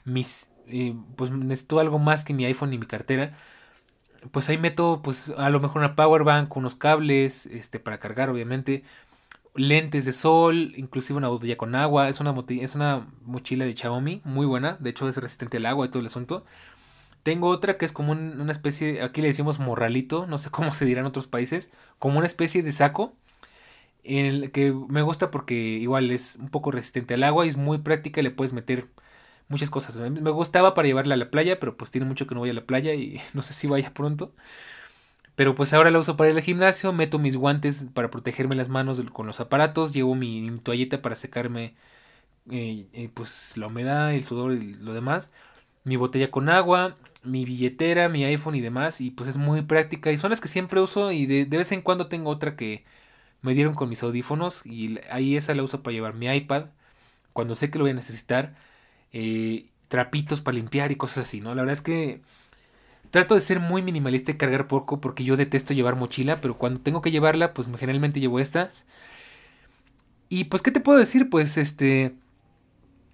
mis, 0.05 0.51
eh, 0.69 0.95
pues 1.17 1.31
necesito 1.31 1.81
algo 1.81 1.99
más 1.99 2.25
que 2.25 2.35
mi 2.35 2.45
iPhone 2.45 2.73
y 2.73 2.79
mi 2.79 2.87
cartera, 2.87 3.37
pues 4.31 4.49
ahí 4.49 4.59
meto 4.59 5.01
pues 5.03 5.33
a 5.37 5.51
lo 5.51 5.61
mejor 5.61 5.79
una 5.79 5.97
power 5.97 6.25
bank, 6.25 6.57
unos 6.57 6.75
cables, 6.75 7.47
este, 7.47 7.81
para 7.81 7.99
cargar 7.99 8.31
obviamente, 8.31 8.85
lentes 9.55 10.05
de 10.05 10.13
sol, 10.13 10.73
inclusive 10.77 11.17
una 11.17 11.29
botella 11.29 11.57
con 11.57 11.75
agua. 11.75 12.09
Es 12.09 12.21
una, 12.21 12.35
es 12.49 12.75
una 12.75 13.07
mochila 13.25 13.65
de 13.65 13.75
Xiaomi, 13.75 14.23
muy 14.25 14.47
buena. 14.47 14.77
De 14.81 14.91
hecho, 14.91 15.09
es 15.09 15.17
resistente 15.17 15.59
al 15.59 15.67
agua 15.67 15.87
y 15.87 15.89
todo 15.91 16.01
el 16.01 16.07
asunto. 16.07 16.45
Tengo 17.23 17.49
otra 17.49 17.79
que 17.79 17.85
es 17.85 17.93
como 17.93 18.13
una 18.13 18.53
especie, 18.53 19.03
aquí 19.03 19.21
le 19.23 19.29
decimos 19.29 19.61
morralito, 19.61 20.27
no 20.27 20.39
sé 20.39 20.51
cómo 20.51 20.75
se 20.75 20.85
dirá 20.85 21.01
en 21.01 21.07
otros 21.07 21.27
países, 21.27 21.71
como 21.99 22.19
una 22.19 22.27
especie 22.27 22.63
de 22.63 22.73
saco, 22.73 23.15
el 24.05 24.51
que 24.51 24.73
me 24.73 25.03
gusta 25.03 25.31
porque 25.31 25.55
igual 25.55 26.11
es 26.11 26.37
un 26.37 26.49
poco 26.49 26.73
resistente 26.73 27.15
al 27.15 27.23
agua 27.23 27.47
y 27.47 27.49
es 27.49 27.57
muy 27.57 27.79
práctica 27.79 28.21
le 28.23 28.33
puedes 28.33 28.53
meter 28.53 28.89
muchas 29.49 29.71
cosas. 29.71 29.97
Me 29.99 30.31
gustaba 30.31 30.75
para 30.75 30.89
llevarla 30.89 31.15
a 31.15 31.19
la 31.19 31.31
playa, 31.31 31.61
pero 31.61 31.77
pues 31.77 31.91
tiene 31.91 32.07
mucho 32.07 32.27
que 32.27 32.35
no 32.35 32.41
voy 32.41 32.51
a 32.51 32.55
la 32.55 32.65
playa 32.67 32.95
y 32.95 33.21
no 33.35 33.43
sé 33.43 33.55
si 33.55 33.67
vaya 33.67 33.93
pronto. 33.95 34.33
Pero 35.35 35.55
pues 35.55 35.73
ahora 35.73 35.91
la 35.91 35.99
uso 35.99 36.17
para 36.17 36.31
ir 36.31 36.37
al 36.37 36.43
gimnasio, 36.43 36.93
meto 36.93 37.19
mis 37.19 37.37
guantes 37.37 37.89
para 37.95 38.11
protegerme 38.11 38.55
las 38.55 38.69
manos 38.69 39.01
con 39.13 39.27
los 39.27 39.41
aparatos, 39.41 39.93
llevo 39.93 40.15
mi, 40.15 40.51
toalleta 40.63 41.01
para 41.03 41.17
secarme 41.17 41.75
eh, 42.51 42.87
eh, 42.93 43.11
pues 43.15 43.57
la 43.57 43.69
humedad, 43.69 44.15
el 44.15 44.25
sudor 44.25 44.53
y 44.55 44.75
lo 44.77 44.95
demás, 44.95 45.33
mi 45.85 45.97
botella 45.97 46.31
con 46.31 46.49
agua, 46.49 46.97
mi 47.25 47.45
billetera, 47.45 48.09
mi 48.09 48.25
iPhone 48.25 48.55
y 48.57 48.61
demás, 48.61 49.01
y 49.01 49.11
pues 49.11 49.29
es 49.29 49.37
muy 49.37 49.63
práctica 49.63 50.13
y 50.13 50.19
son 50.19 50.31
las 50.31 50.41
que 50.41 50.49
siempre 50.49 50.81
uso 50.81 51.13
y 51.13 51.27
de, 51.27 51.45
vez 51.47 51.73
en 51.73 51.83
cuando 51.83 52.09
tengo 52.09 52.31
otra 52.31 52.57
que 52.57 52.85
me 53.43 53.55
dieron 53.55 53.75
con 53.75 53.89
mis 53.89 54.03
audífonos 54.03 54.67
y 54.67 55.01
ahí 55.11 55.37
esa 55.37 55.55
la 55.55 55.63
uso 55.63 55.83
para 55.83 55.95
llevar 55.95 56.15
mi 56.15 56.29
iPad 56.29 56.67
cuando 57.33 57.55
sé 57.55 57.71
que 57.71 57.79
lo 57.79 57.85
voy 57.85 57.93
a 57.93 57.95
necesitar, 57.95 58.57
eh, 59.13 59.67
trapitos 59.89 60.41
para 60.41 60.57
limpiar 60.57 60.93
y 60.93 60.97
cosas 60.97 61.27
así, 61.27 61.41
¿no? 61.41 61.55
La 61.55 61.63
verdad 61.63 61.75
es 61.75 61.83
que 61.83 62.21
Trato 63.13 63.35
de 63.35 63.41
ser 63.41 63.61
muy 63.61 63.83
minimalista 63.83 64.31
y 64.31 64.39
cargar 64.39 64.69
poco 64.69 64.99
porque 64.99 65.23
yo 65.23 65.37
detesto 65.37 65.75
llevar 65.75 65.97
mochila, 65.97 66.41
pero 66.41 66.57
cuando 66.57 66.81
tengo 66.81 67.03
que 67.03 67.11
llevarla, 67.11 67.53
pues 67.53 67.69
generalmente 67.79 68.21
llevo 68.21 68.41
estas. 68.41 68.87
Y 70.31 70.45
pues, 70.45 70.63
¿qué 70.63 70.71
te 70.71 70.81
puedo 70.81 70.99
decir? 70.99 71.29
Pues 71.29 71.59
este... 71.59 72.15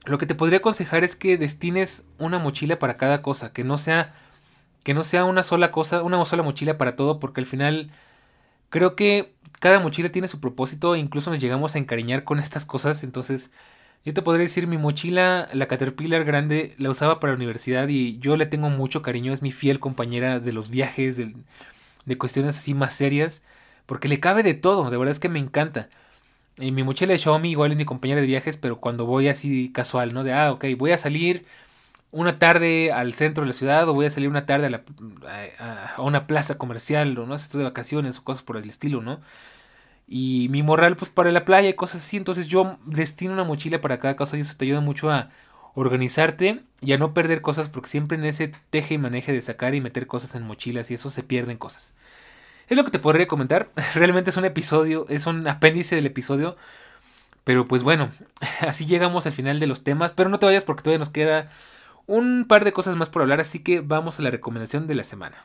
Lo 0.06 0.18
que 0.18 0.26
te 0.26 0.36
podría 0.36 0.58
aconsejar 0.58 1.02
es 1.02 1.16
que 1.16 1.36
destines 1.36 2.06
una 2.18 2.38
mochila 2.38 2.78
para 2.78 2.96
cada 2.96 3.22
cosa, 3.22 3.52
que 3.52 3.64
no 3.64 3.76
sea 3.76 4.14
que 4.84 4.94
no 4.94 5.02
sea 5.02 5.24
una 5.24 5.42
sola 5.42 5.72
cosa, 5.72 6.02
una 6.04 6.24
sola 6.24 6.44
mochila 6.44 6.78
para 6.78 6.94
todo, 6.96 7.18
porque 7.18 7.40
al 7.40 7.46
final 7.46 7.90
creo 8.70 8.94
que 8.96 9.34
cada 9.60 9.80
mochila 9.80 10.10
tiene 10.10 10.28
su 10.28 10.40
propósito 10.40 10.96
incluso 10.96 11.30
nos 11.30 11.40
llegamos 11.40 11.74
a 11.74 11.78
encariñar 11.78 12.24
con 12.24 12.38
estas 12.38 12.64
cosas, 12.64 13.02
entonces 13.02 13.50
yo 14.04 14.14
te 14.14 14.22
podría 14.22 14.44
decir, 14.44 14.66
mi 14.66 14.78
mochila, 14.78 15.48
la 15.52 15.66
Caterpillar 15.68 16.24
grande, 16.24 16.74
la 16.78 16.90
usaba 16.90 17.20
para 17.20 17.32
la 17.32 17.36
universidad 17.36 17.88
y 17.88 18.18
yo 18.18 18.36
le 18.36 18.46
tengo 18.46 18.70
mucho 18.70 19.02
cariño, 19.02 19.32
es 19.32 19.42
mi 19.42 19.52
fiel 19.52 19.80
compañera 19.80 20.40
de 20.40 20.52
los 20.52 20.70
viajes, 20.70 21.16
de, 21.16 22.18
cuestiones 22.18 22.56
así 22.56 22.74
más 22.74 22.94
serias, 22.94 23.42
porque 23.86 24.08
le 24.08 24.20
cabe 24.20 24.42
de 24.42 24.54
todo, 24.54 24.90
de 24.90 24.96
verdad 24.96 25.12
es 25.12 25.20
que 25.20 25.28
me 25.28 25.38
encanta. 25.38 25.88
Y 26.58 26.72
mi 26.72 26.82
mochila 26.84 27.12
de 27.12 27.18
Xiaomi 27.18 27.50
igual 27.50 27.72
es 27.72 27.78
mi 27.78 27.84
compañera 27.84 28.20
de 28.20 28.26
viajes, 28.26 28.56
pero 28.56 28.80
cuando 28.80 29.06
voy 29.06 29.28
así 29.28 29.70
casual, 29.72 30.14
¿no? 30.14 30.24
De, 30.24 30.32
ah, 30.32 30.52
ok, 30.52 30.64
voy 30.76 30.92
a 30.92 30.98
salir 30.98 31.46
una 32.10 32.38
tarde 32.38 32.92
al 32.92 33.14
centro 33.14 33.42
de 33.44 33.48
la 33.48 33.52
ciudad 33.52 33.88
o 33.88 33.94
voy 33.94 34.06
a 34.06 34.10
salir 34.10 34.28
una 34.28 34.46
tarde 34.46 34.66
a, 34.66 34.70
la, 34.70 34.82
una 35.98 36.26
plaza 36.26 36.56
comercial 36.56 37.18
o 37.18 37.26
no 37.26 37.36
sé, 37.38 37.44
estoy 37.44 37.58
de 37.60 37.64
vacaciones 37.64 38.18
o 38.18 38.24
cosas 38.24 38.42
por 38.42 38.56
el 38.56 38.68
estilo, 38.68 39.02
¿no? 39.02 39.20
Y 40.08 40.48
mi 40.50 40.62
morral, 40.62 40.96
pues 40.96 41.10
para 41.10 41.30
la 41.30 41.44
playa 41.44 41.68
y 41.68 41.74
cosas 41.74 42.00
así. 42.02 42.16
Entonces 42.16 42.46
yo 42.46 42.78
destino 42.86 43.34
una 43.34 43.44
mochila 43.44 43.80
para 43.80 43.98
cada 43.98 44.16
cosa 44.16 44.36
y 44.36 44.40
eso 44.40 44.56
te 44.56 44.64
ayuda 44.64 44.80
mucho 44.80 45.10
a 45.10 45.30
organizarte 45.74 46.62
y 46.80 46.92
a 46.92 46.98
no 46.98 47.12
perder 47.12 47.42
cosas 47.42 47.68
porque 47.68 47.90
siempre 47.90 48.16
en 48.16 48.24
ese 48.24 48.50
teje 48.70 48.94
y 48.94 48.98
maneje 48.98 49.32
de 49.32 49.42
sacar 49.42 49.74
y 49.74 49.80
meter 49.80 50.06
cosas 50.06 50.34
en 50.34 50.42
mochilas 50.44 50.90
y 50.90 50.94
eso 50.94 51.10
se 51.10 51.22
pierden 51.22 51.58
cosas. 51.58 51.94
Es 52.68 52.76
lo 52.76 52.84
que 52.84 52.90
te 52.90 52.98
podría 52.98 53.26
comentar. 53.26 53.70
Realmente 53.94 54.30
es 54.30 54.36
un 54.36 54.46
episodio, 54.46 55.06
es 55.08 55.26
un 55.26 55.46
apéndice 55.46 55.96
del 55.96 56.06
episodio. 56.06 56.56
Pero 57.44 57.66
pues 57.66 57.82
bueno, 57.82 58.10
así 58.60 58.86
llegamos 58.86 59.26
al 59.26 59.32
final 59.32 59.60
de 59.60 59.66
los 59.66 59.84
temas. 59.84 60.12
Pero 60.12 60.30
no 60.30 60.38
te 60.38 60.46
vayas 60.46 60.64
porque 60.64 60.82
todavía 60.82 60.98
nos 60.98 61.10
queda 61.10 61.50
un 62.06 62.46
par 62.48 62.64
de 62.64 62.72
cosas 62.72 62.96
más 62.96 63.10
por 63.10 63.22
hablar. 63.22 63.40
Así 63.40 63.58
que 63.60 63.80
vamos 63.80 64.18
a 64.18 64.22
la 64.22 64.30
recomendación 64.30 64.86
de 64.86 64.94
la 64.94 65.04
semana. 65.04 65.44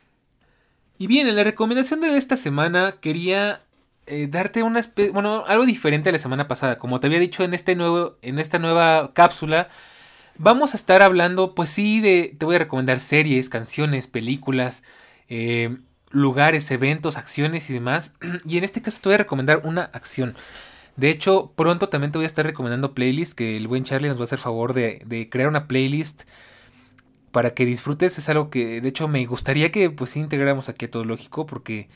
Y 0.97 1.07
bien, 1.07 1.27
en 1.27 1.35
la 1.35 1.43
recomendación 1.43 2.01
de 2.01 2.15
esta 2.15 2.37
semana 2.37 2.95
quería 3.01 3.61
eh, 4.07 4.27
darte 4.29 4.63
una 4.63 4.81
bueno, 5.13 5.43
algo 5.47 5.65
diferente 5.65 6.09
a 6.09 6.11
la 6.11 6.19
semana 6.19 6.47
pasada. 6.47 6.77
Como 6.77 6.99
te 6.99 7.07
había 7.07 7.19
dicho 7.19 7.43
en 7.43 7.53
este 7.53 7.75
nuevo, 7.75 8.17
en 8.21 8.39
esta 8.39 8.59
nueva 8.59 9.13
cápsula, 9.13 9.69
vamos 10.37 10.73
a 10.73 10.77
estar 10.77 11.01
hablando, 11.01 11.55
pues 11.55 11.69
sí, 11.69 12.01
de, 12.01 12.35
te 12.37 12.45
voy 12.45 12.55
a 12.55 12.59
recomendar 12.59 12.99
series, 12.99 13.49
canciones, 13.49 14.07
películas, 14.07 14.83
eh, 15.29 15.77
lugares, 16.11 16.69
eventos, 16.71 17.17
acciones 17.17 17.69
y 17.69 17.73
demás. 17.73 18.15
Y 18.45 18.57
en 18.57 18.63
este 18.63 18.81
caso 18.81 18.99
te 19.01 19.09
voy 19.09 19.15
a 19.15 19.19
recomendar 19.19 19.61
una 19.63 19.83
acción. 19.93 20.35
De 20.95 21.09
hecho, 21.09 21.53
pronto 21.55 21.89
también 21.89 22.11
te 22.11 22.19
voy 22.19 22.25
a 22.25 22.27
estar 22.27 22.45
recomendando 22.45 22.93
playlists, 22.93 23.35
que 23.35 23.57
el 23.57 23.67
buen 23.67 23.83
Charlie 23.83 24.09
nos 24.09 24.17
va 24.19 24.23
a 24.23 24.25
hacer 24.25 24.39
favor 24.39 24.73
de, 24.73 25.01
de 25.05 25.29
crear 25.29 25.47
una 25.49 25.67
playlist 25.67 26.23
para 27.31 27.53
que 27.55 27.65
disfrutes. 27.65 28.17
Es 28.19 28.29
algo 28.29 28.49
que, 28.49 28.79
de 28.81 28.89
hecho, 28.89 29.07
me 29.07 29.25
gustaría 29.25 29.71
que 29.71 29.89
pues 29.89 30.15
integráramos 30.15 30.69
aquí 30.69 30.85
a 30.85 30.91
todo 30.91 31.03
lógico, 31.03 31.45
porque 31.47 31.89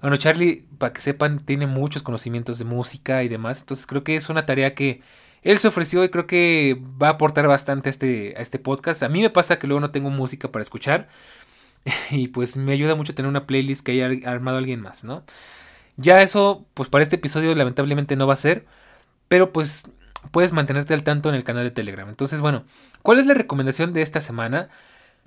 bueno, 0.00 0.16
Charlie, 0.16 0.64
para 0.78 0.92
que 0.92 1.00
sepan, 1.00 1.40
tiene 1.40 1.66
muchos 1.66 2.02
conocimientos 2.02 2.58
de 2.58 2.64
música 2.64 3.22
y 3.22 3.28
demás, 3.28 3.60
entonces 3.60 3.86
creo 3.86 4.04
que 4.04 4.16
es 4.16 4.28
una 4.28 4.46
tarea 4.46 4.74
que 4.74 5.02
él 5.42 5.58
se 5.58 5.68
ofreció 5.68 6.04
y 6.04 6.08
creo 6.08 6.26
que 6.26 6.80
va 7.00 7.08
a 7.08 7.10
aportar 7.12 7.46
bastante 7.46 7.88
a 7.88 7.90
este, 7.90 8.34
a 8.36 8.40
este 8.40 8.58
podcast. 8.58 9.02
A 9.02 9.08
mí 9.08 9.20
me 9.20 9.30
pasa 9.30 9.58
que 9.58 9.66
luego 9.66 9.80
no 9.80 9.92
tengo 9.92 10.10
música 10.10 10.50
para 10.50 10.62
escuchar 10.62 11.08
y 12.10 12.28
pues 12.28 12.56
me 12.56 12.72
ayuda 12.72 12.94
mucho 12.94 13.14
tener 13.14 13.28
una 13.28 13.46
playlist 13.46 13.82
que 13.84 13.92
haya 13.92 14.30
armado 14.30 14.58
alguien 14.58 14.80
más, 14.80 15.04
¿no? 15.04 15.24
Ya 15.96 16.20
eso, 16.22 16.66
pues 16.74 16.88
para 16.88 17.02
este 17.02 17.16
episodio 17.16 17.54
lamentablemente 17.54 18.16
no 18.16 18.26
va 18.26 18.34
a 18.34 18.36
ser, 18.36 18.66
pero 19.28 19.52
pues 19.52 19.90
puedes 20.30 20.52
mantenerte 20.52 20.94
al 20.94 21.04
tanto 21.04 21.28
en 21.28 21.34
el 21.34 21.44
canal 21.44 21.64
de 21.64 21.70
Telegram. 21.70 22.08
Entonces, 22.08 22.40
bueno, 22.40 22.64
¿cuál 23.02 23.18
es 23.20 23.26
la 23.26 23.34
recomendación 23.34 23.92
de 23.92 24.02
esta 24.02 24.20
semana? 24.20 24.68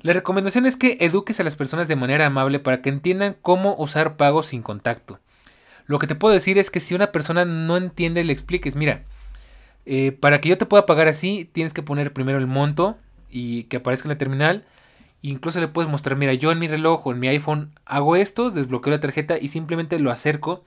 La 0.01 0.13
recomendación 0.13 0.65
es 0.65 0.77
que 0.77 0.97
eduques 1.01 1.39
a 1.39 1.43
las 1.43 1.55
personas 1.55 1.87
de 1.87 1.95
manera 1.95 2.25
amable 2.25 2.59
para 2.59 2.81
que 2.81 2.89
entiendan 2.89 3.35
cómo 3.41 3.75
usar 3.77 4.15
pagos 4.15 4.47
sin 4.47 4.61
contacto. 4.61 5.19
Lo 5.85 5.99
que 5.99 6.07
te 6.07 6.15
puedo 6.15 6.33
decir 6.33 6.57
es 6.57 6.69
que 6.69 6.79
si 6.79 6.95
una 6.95 7.11
persona 7.11 7.45
no 7.45 7.75
entiende, 7.75 8.23
le 8.23 8.31
expliques, 8.31 8.75
mira, 8.75 9.03
eh, 9.85 10.11
para 10.11 10.39
que 10.39 10.49
yo 10.49 10.57
te 10.57 10.65
pueda 10.65 10.85
pagar 10.85 11.07
así, 11.07 11.49
tienes 11.51 11.73
que 11.73 11.81
poner 11.81 12.13
primero 12.13 12.37
el 12.37 12.47
monto 12.47 12.97
y 13.29 13.63
que 13.63 13.77
aparezca 13.77 14.07
en 14.07 14.13
la 14.13 14.17
terminal. 14.17 14.65
Incluso 15.21 15.59
le 15.59 15.67
puedes 15.67 15.91
mostrar, 15.91 16.17
mira, 16.17 16.33
yo 16.33 16.51
en 16.51 16.59
mi 16.59 16.67
reloj 16.67 17.07
o 17.07 17.11
en 17.11 17.19
mi 17.19 17.27
iPhone 17.27 17.71
hago 17.85 18.15
esto, 18.15 18.51
desbloqueo 18.51 18.91
la 18.91 19.01
tarjeta 19.01 19.37
y 19.37 19.49
simplemente 19.49 19.99
lo 19.99 20.11
acerco 20.11 20.63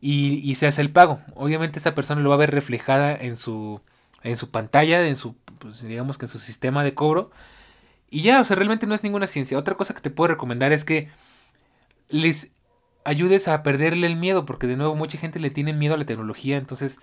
y, 0.00 0.54
se 0.56 0.66
hace 0.66 0.82
el 0.82 0.90
pago. 0.90 1.20
Obviamente 1.34 1.78
esta 1.78 1.94
persona 1.94 2.20
lo 2.20 2.30
va 2.30 2.34
a 2.34 2.38
ver 2.38 2.50
reflejada 2.50 3.14
en 3.14 3.36
su, 3.36 3.80
en 4.22 4.36
su 4.36 4.50
pantalla, 4.50 5.06
en 5.06 5.16
su, 5.16 5.34
pues, 5.58 5.82
digamos 5.82 6.18
que 6.18 6.26
en 6.26 6.28
su 6.30 6.38
sistema 6.38 6.84
de 6.84 6.94
cobro. 6.94 7.30
Y 8.10 8.22
ya, 8.22 8.40
o 8.40 8.44
sea, 8.44 8.56
realmente 8.56 8.86
no 8.86 8.94
es 8.94 9.02
ninguna 9.04 9.26
ciencia. 9.26 9.58
Otra 9.58 9.76
cosa 9.76 9.94
que 9.94 10.00
te 10.00 10.10
puedo 10.10 10.28
recomendar 10.28 10.72
es 10.72 10.84
que 10.84 11.08
les 12.08 12.50
ayudes 13.04 13.48
a 13.48 13.62
perderle 13.62 14.06
el 14.06 14.16
miedo, 14.16 14.44
porque 14.44 14.66
de 14.66 14.76
nuevo 14.76 14.94
mucha 14.94 15.18
gente 15.18 15.38
le 15.38 15.50
tiene 15.50 15.72
miedo 15.72 15.94
a 15.94 15.98
la 15.98 16.04
tecnología, 16.04 16.56
entonces 16.56 16.98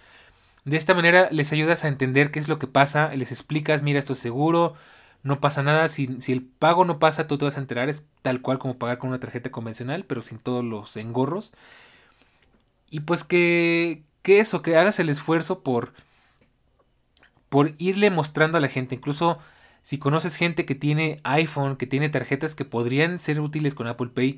de 0.65 0.77
esta 0.77 0.93
manera 0.93 1.29
les 1.31 1.51
ayudas 1.53 1.85
a 1.85 1.87
entender 1.87 2.29
qué 2.29 2.39
es 2.39 2.49
lo 2.49 2.59
que 2.59 2.67
pasa, 2.67 3.15
les 3.15 3.31
explicas, 3.31 3.81
mira, 3.81 3.99
esto 3.99 4.13
es 4.13 4.19
seguro, 4.19 4.75
no 5.23 5.39
pasa 5.39 5.63
nada, 5.63 5.89
si, 5.89 6.07
si 6.21 6.33
el 6.33 6.43
pago 6.43 6.85
no 6.85 6.99
pasa, 6.99 7.27
tú 7.27 7.37
te 7.37 7.45
vas 7.45 7.57
a 7.57 7.61
enterar, 7.61 7.89
es 7.89 8.05
tal 8.21 8.41
cual 8.41 8.59
como 8.59 8.77
pagar 8.77 8.97
con 8.97 9.09
una 9.09 9.19
tarjeta 9.19 9.51
convencional, 9.51 10.03
pero 10.05 10.21
sin 10.21 10.39
todos 10.39 10.63
los 10.63 10.97
engorros. 10.97 11.53
Y 12.89 13.01
pues 13.01 13.23
que, 13.23 14.03
que 14.21 14.39
eso, 14.39 14.61
que 14.61 14.77
hagas 14.77 14.99
el 14.99 15.09
esfuerzo 15.09 15.61
por, 15.61 15.93
por 17.49 17.73
irle 17.77 18.09
mostrando 18.09 18.57
a 18.57 18.61
la 18.61 18.69
gente. 18.69 18.95
Incluso 18.95 19.39
si 19.87 19.99
conoces 19.99 20.35
gente 20.35 20.65
que 20.65 20.75
tiene 20.75 21.21
iPhone, 21.23 21.77
que 21.77 21.87
tiene 21.87 22.09
tarjetas 22.09 22.55
que 22.55 22.65
podrían 22.65 23.19
ser 23.19 23.39
útiles 23.39 23.73
con 23.73 23.87
Apple 23.87 24.09
Pay, 24.13 24.37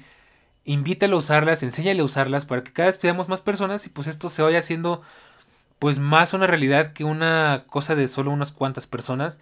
invítalo 0.64 1.16
a 1.16 1.20
usarlas, 1.20 1.64
enséñale 1.64 2.02
a 2.02 2.04
usarlas 2.04 2.46
para 2.46 2.64
que 2.64 2.72
cada 2.72 2.86
vez 2.86 3.02
veamos 3.02 3.30
más 3.30 3.42
personas 3.42 3.84
y 3.88 3.90
pues 3.90 4.06
esto 4.06 4.30
se 4.30 4.44
vaya 4.44 4.60
haciendo 4.60 5.02
pues 5.80 5.98
más 5.98 6.36
una 6.36 6.46
realidad 6.46 6.94
que 6.94 7.04
una 7.04 7.64
cosa 7.66 7.96
de 7.96 8.08
solo 8.10 8.30
unas 8.30 8.52
cuantas 8.52 8.86
personas. 8.86 9.40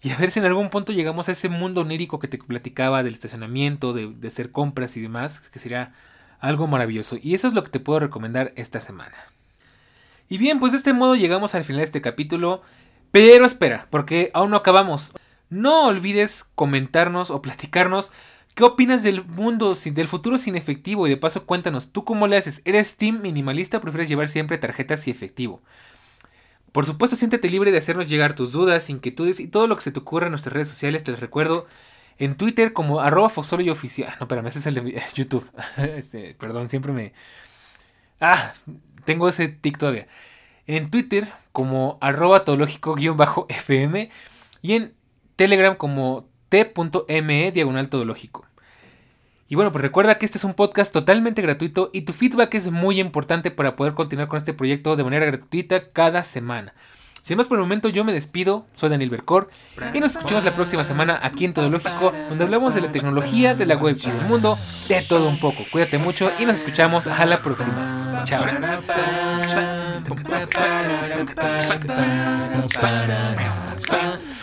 Y 0.00 0.12
a 0.12 0.16
ver 0.16 0.30
si 0.30 0.38
en 0.38 0.46
algún 0.46 0.70
punto 0.70 0.94
llegamos 0.94 1.28
a 1.28 1.32
ese 1.32 1.50
mundo 1.50 1.82
onírico 1.82 2.20
que 2.20 2.28
te 2.28 2.38
platicaba 2.38 3.02
del 3.02 3.12
estacionamiento, 3.12 3.92
de, 3.92 4.06
de 4.06 4.28
hacer 4.28 4.52
compras 4.52 4.96
y 4.96 5.02
demás, 5.02 5.40
que 5.40 5.58
sería 5.58 5.92
algo 6.38 6.68
maravilloso. 6.68 7.18
Y 7.20 7.34
eso 7.34 7.48
es 7.48 7.52
lo 7.52 7.64
que 7.64 7.70
te 7.70 7.80
puedo 7.80 8.00
recomendar 8.00 8.54
esta 8.56 8.80
semana. 8.80 9.18
Y 10.26 10.38
bien, 10.38 10.58
pues 10.58 10.72
de 10.72 10.78
este 10.78 10.94
modo 10.94 11.16
llegamos 11.16 11.54
al 11.54 11.66
final 11.66 11.80
de 11.80 11.84
este 11.84 12.00
capítulo. 12.00 12.62
Pero 13.10 13.44
espera, 13.44 13.88
porque 13.90 14.30
aún 14.32 14.52
no 14.52 14.56
acabamos. 14.56 15.12
No 15.50 15.86
olvides 15.86 16.44
comentarnos 16.54 17.30
o 17.30 17.42
platicarnos 17.42 18.12
qué 18.54 18.64
opinas 18.64 19.02
del 19.02 19.24
mundo, 19.24 19.74
del 19.74 20.08
futuro 20.08 20.38
sin 20.38 20.56
efectivo. 20.56 21.06
Y 21.06 21.10
de 21.10 21.16
paso 21.16 21.44
cuéntanos, 21.44 21.92
¿tú 21.92 22.04
cómo 22.04 22.26
le 22.26 22.36
haces? 22.36 22.62
¿Eres 22.64 22.96
team 22.96 23.20
minimalista 23.20 23.78
o 23.78 23.80
prefieres 23.80 24.08
llevar 24.08 24.28
siempre 24.28 24.58
tarjetas 24.58 25.06
y 25.08 25.10
efectivo? 25.10 25.60
Por 26.72 26.86
supuesto, 26.86 27.16
siéntete 27.16 27.50
libre 27.50 27.72
de 27.72 27.78
hacernos 27.78 28.06
llegar 28.06 28.34
tus 28.34 28.52
dudas, 28.52 28.90
inquietudes 28.90 29.40
y 29.40 29.48
todo 29.48 29.66
lo 29.66 29.74
que 29.74 29.82
se 29.82 29.90
te 29.90 29.98
ocurra 29.98 30.26
en 30.26 30.32
nuestras 30.32 30.52
redes 30.52 30.68
sociales. 30.68 31.02
Te 31.02 31.14
recuerdo 31.16 31.66
en 32.18 32.36
Twitter 32.36 32.72
como 32.72 33.00
arroba 33.00 33.32
y 33.58 33.70
oficial. 33.70 34.14
No, 34.20 34.24
espérame, 34.24 34.46
ese 34.46 34.60
es 34.60 34.66
el 34.66 34.74
de 34.74 35.02
YouTube. 35.14 35.50
Este, 35.78 36.34
perdón, 36.34 36.68
siempre 36.68 36.92
me... 36.92 37.12
Ah, 38.20 38.52
tengo 39.04 39.28
ese 39.28 39.48
tic 39.48 39.78
todavía. 39.78 40.06
En 40.66 40.88
Twitter 40.90 41.32
como 41.50 41.98
arroba 42.00 42.44
todológico-fm 42.44 44.10
y 44.62 44.74
en 44.74 44.92
Telegram 45.40 45.74
como 45.74 46.28
t.me 46.50 47.50
diagonal 47.50 47.88
todológico. 47.88 48.44
Y 49.48 49.54
bueno, 49.54 49.72
pues 49.72 49.80
recuerda 49.80 50.18
que 50.18 50.26
este 50.26 50.36
es 50.36 50.44
un 50.44 50.52
podcast 50.52 50.92
totalmente 50.92 51.40
gratuito 51.40 51.88
y 51.94 52.02
tu 52.02 52.12
feedback 52.12 52.52
es 52.56 52.70
muy 52.70 53.00
importante 53.00 53.50
para 53.50 53.74
poder 53.74 53.94
continuar 53.94 54.28
con 54.28 54.36
este 54.36 54.52
proyecto 54.52 54.96
de 54.96 55.04
manera 55.04 55.24
gratuita 55.24 55.92
cada 55.92 56.24
semana. 56.24 56.74
Sin 57.22 57.38
más 57.38 57.46
por 57.46 57.56
el 57.56 57.62
momento, 57.62 57.88
yo 57.88 58.04
me 58.04 58.12
despido. 58.12 58.66
Soy 58.74 58.90
Daniel 58.90 59.08
Bercor 59.08 59.48
y 59.94 60.00
nos 60.00 60.10
escuchamos 60.10 60.44
la 60.44 60.54
próxima 60.54 60.84
semana 60.84 61.18
aquí 61.22 61.46
en 61.46 61.54
Todo 61.54 61.70
Lógico, 61.70 62.12
donde 62.28 62.44
hablamos 62.44 62.74
de 62.74 62.82
la 62.82 62.92
tecnología, 62.92 63.54
de 63.54 63.64
la 63.64 63.76
web 63.76 63.96
y 63.96 64.10
del 64.10 64.26
mundo, 64.28 64.58
de 64.88 65.00
todo 65.00 65.26
un 65.26 65.40
poco. 65.40 65.64
Cuídate 65.72 65.96
mucho 65.96 66.30
y 66.38 66.44
nos 66.44 66.56
escuchamos 66.58 67.06
a 67.06 67.24
la 67.24 67.40
próxima. 67.40 68.24
Chao. 68.26 68.44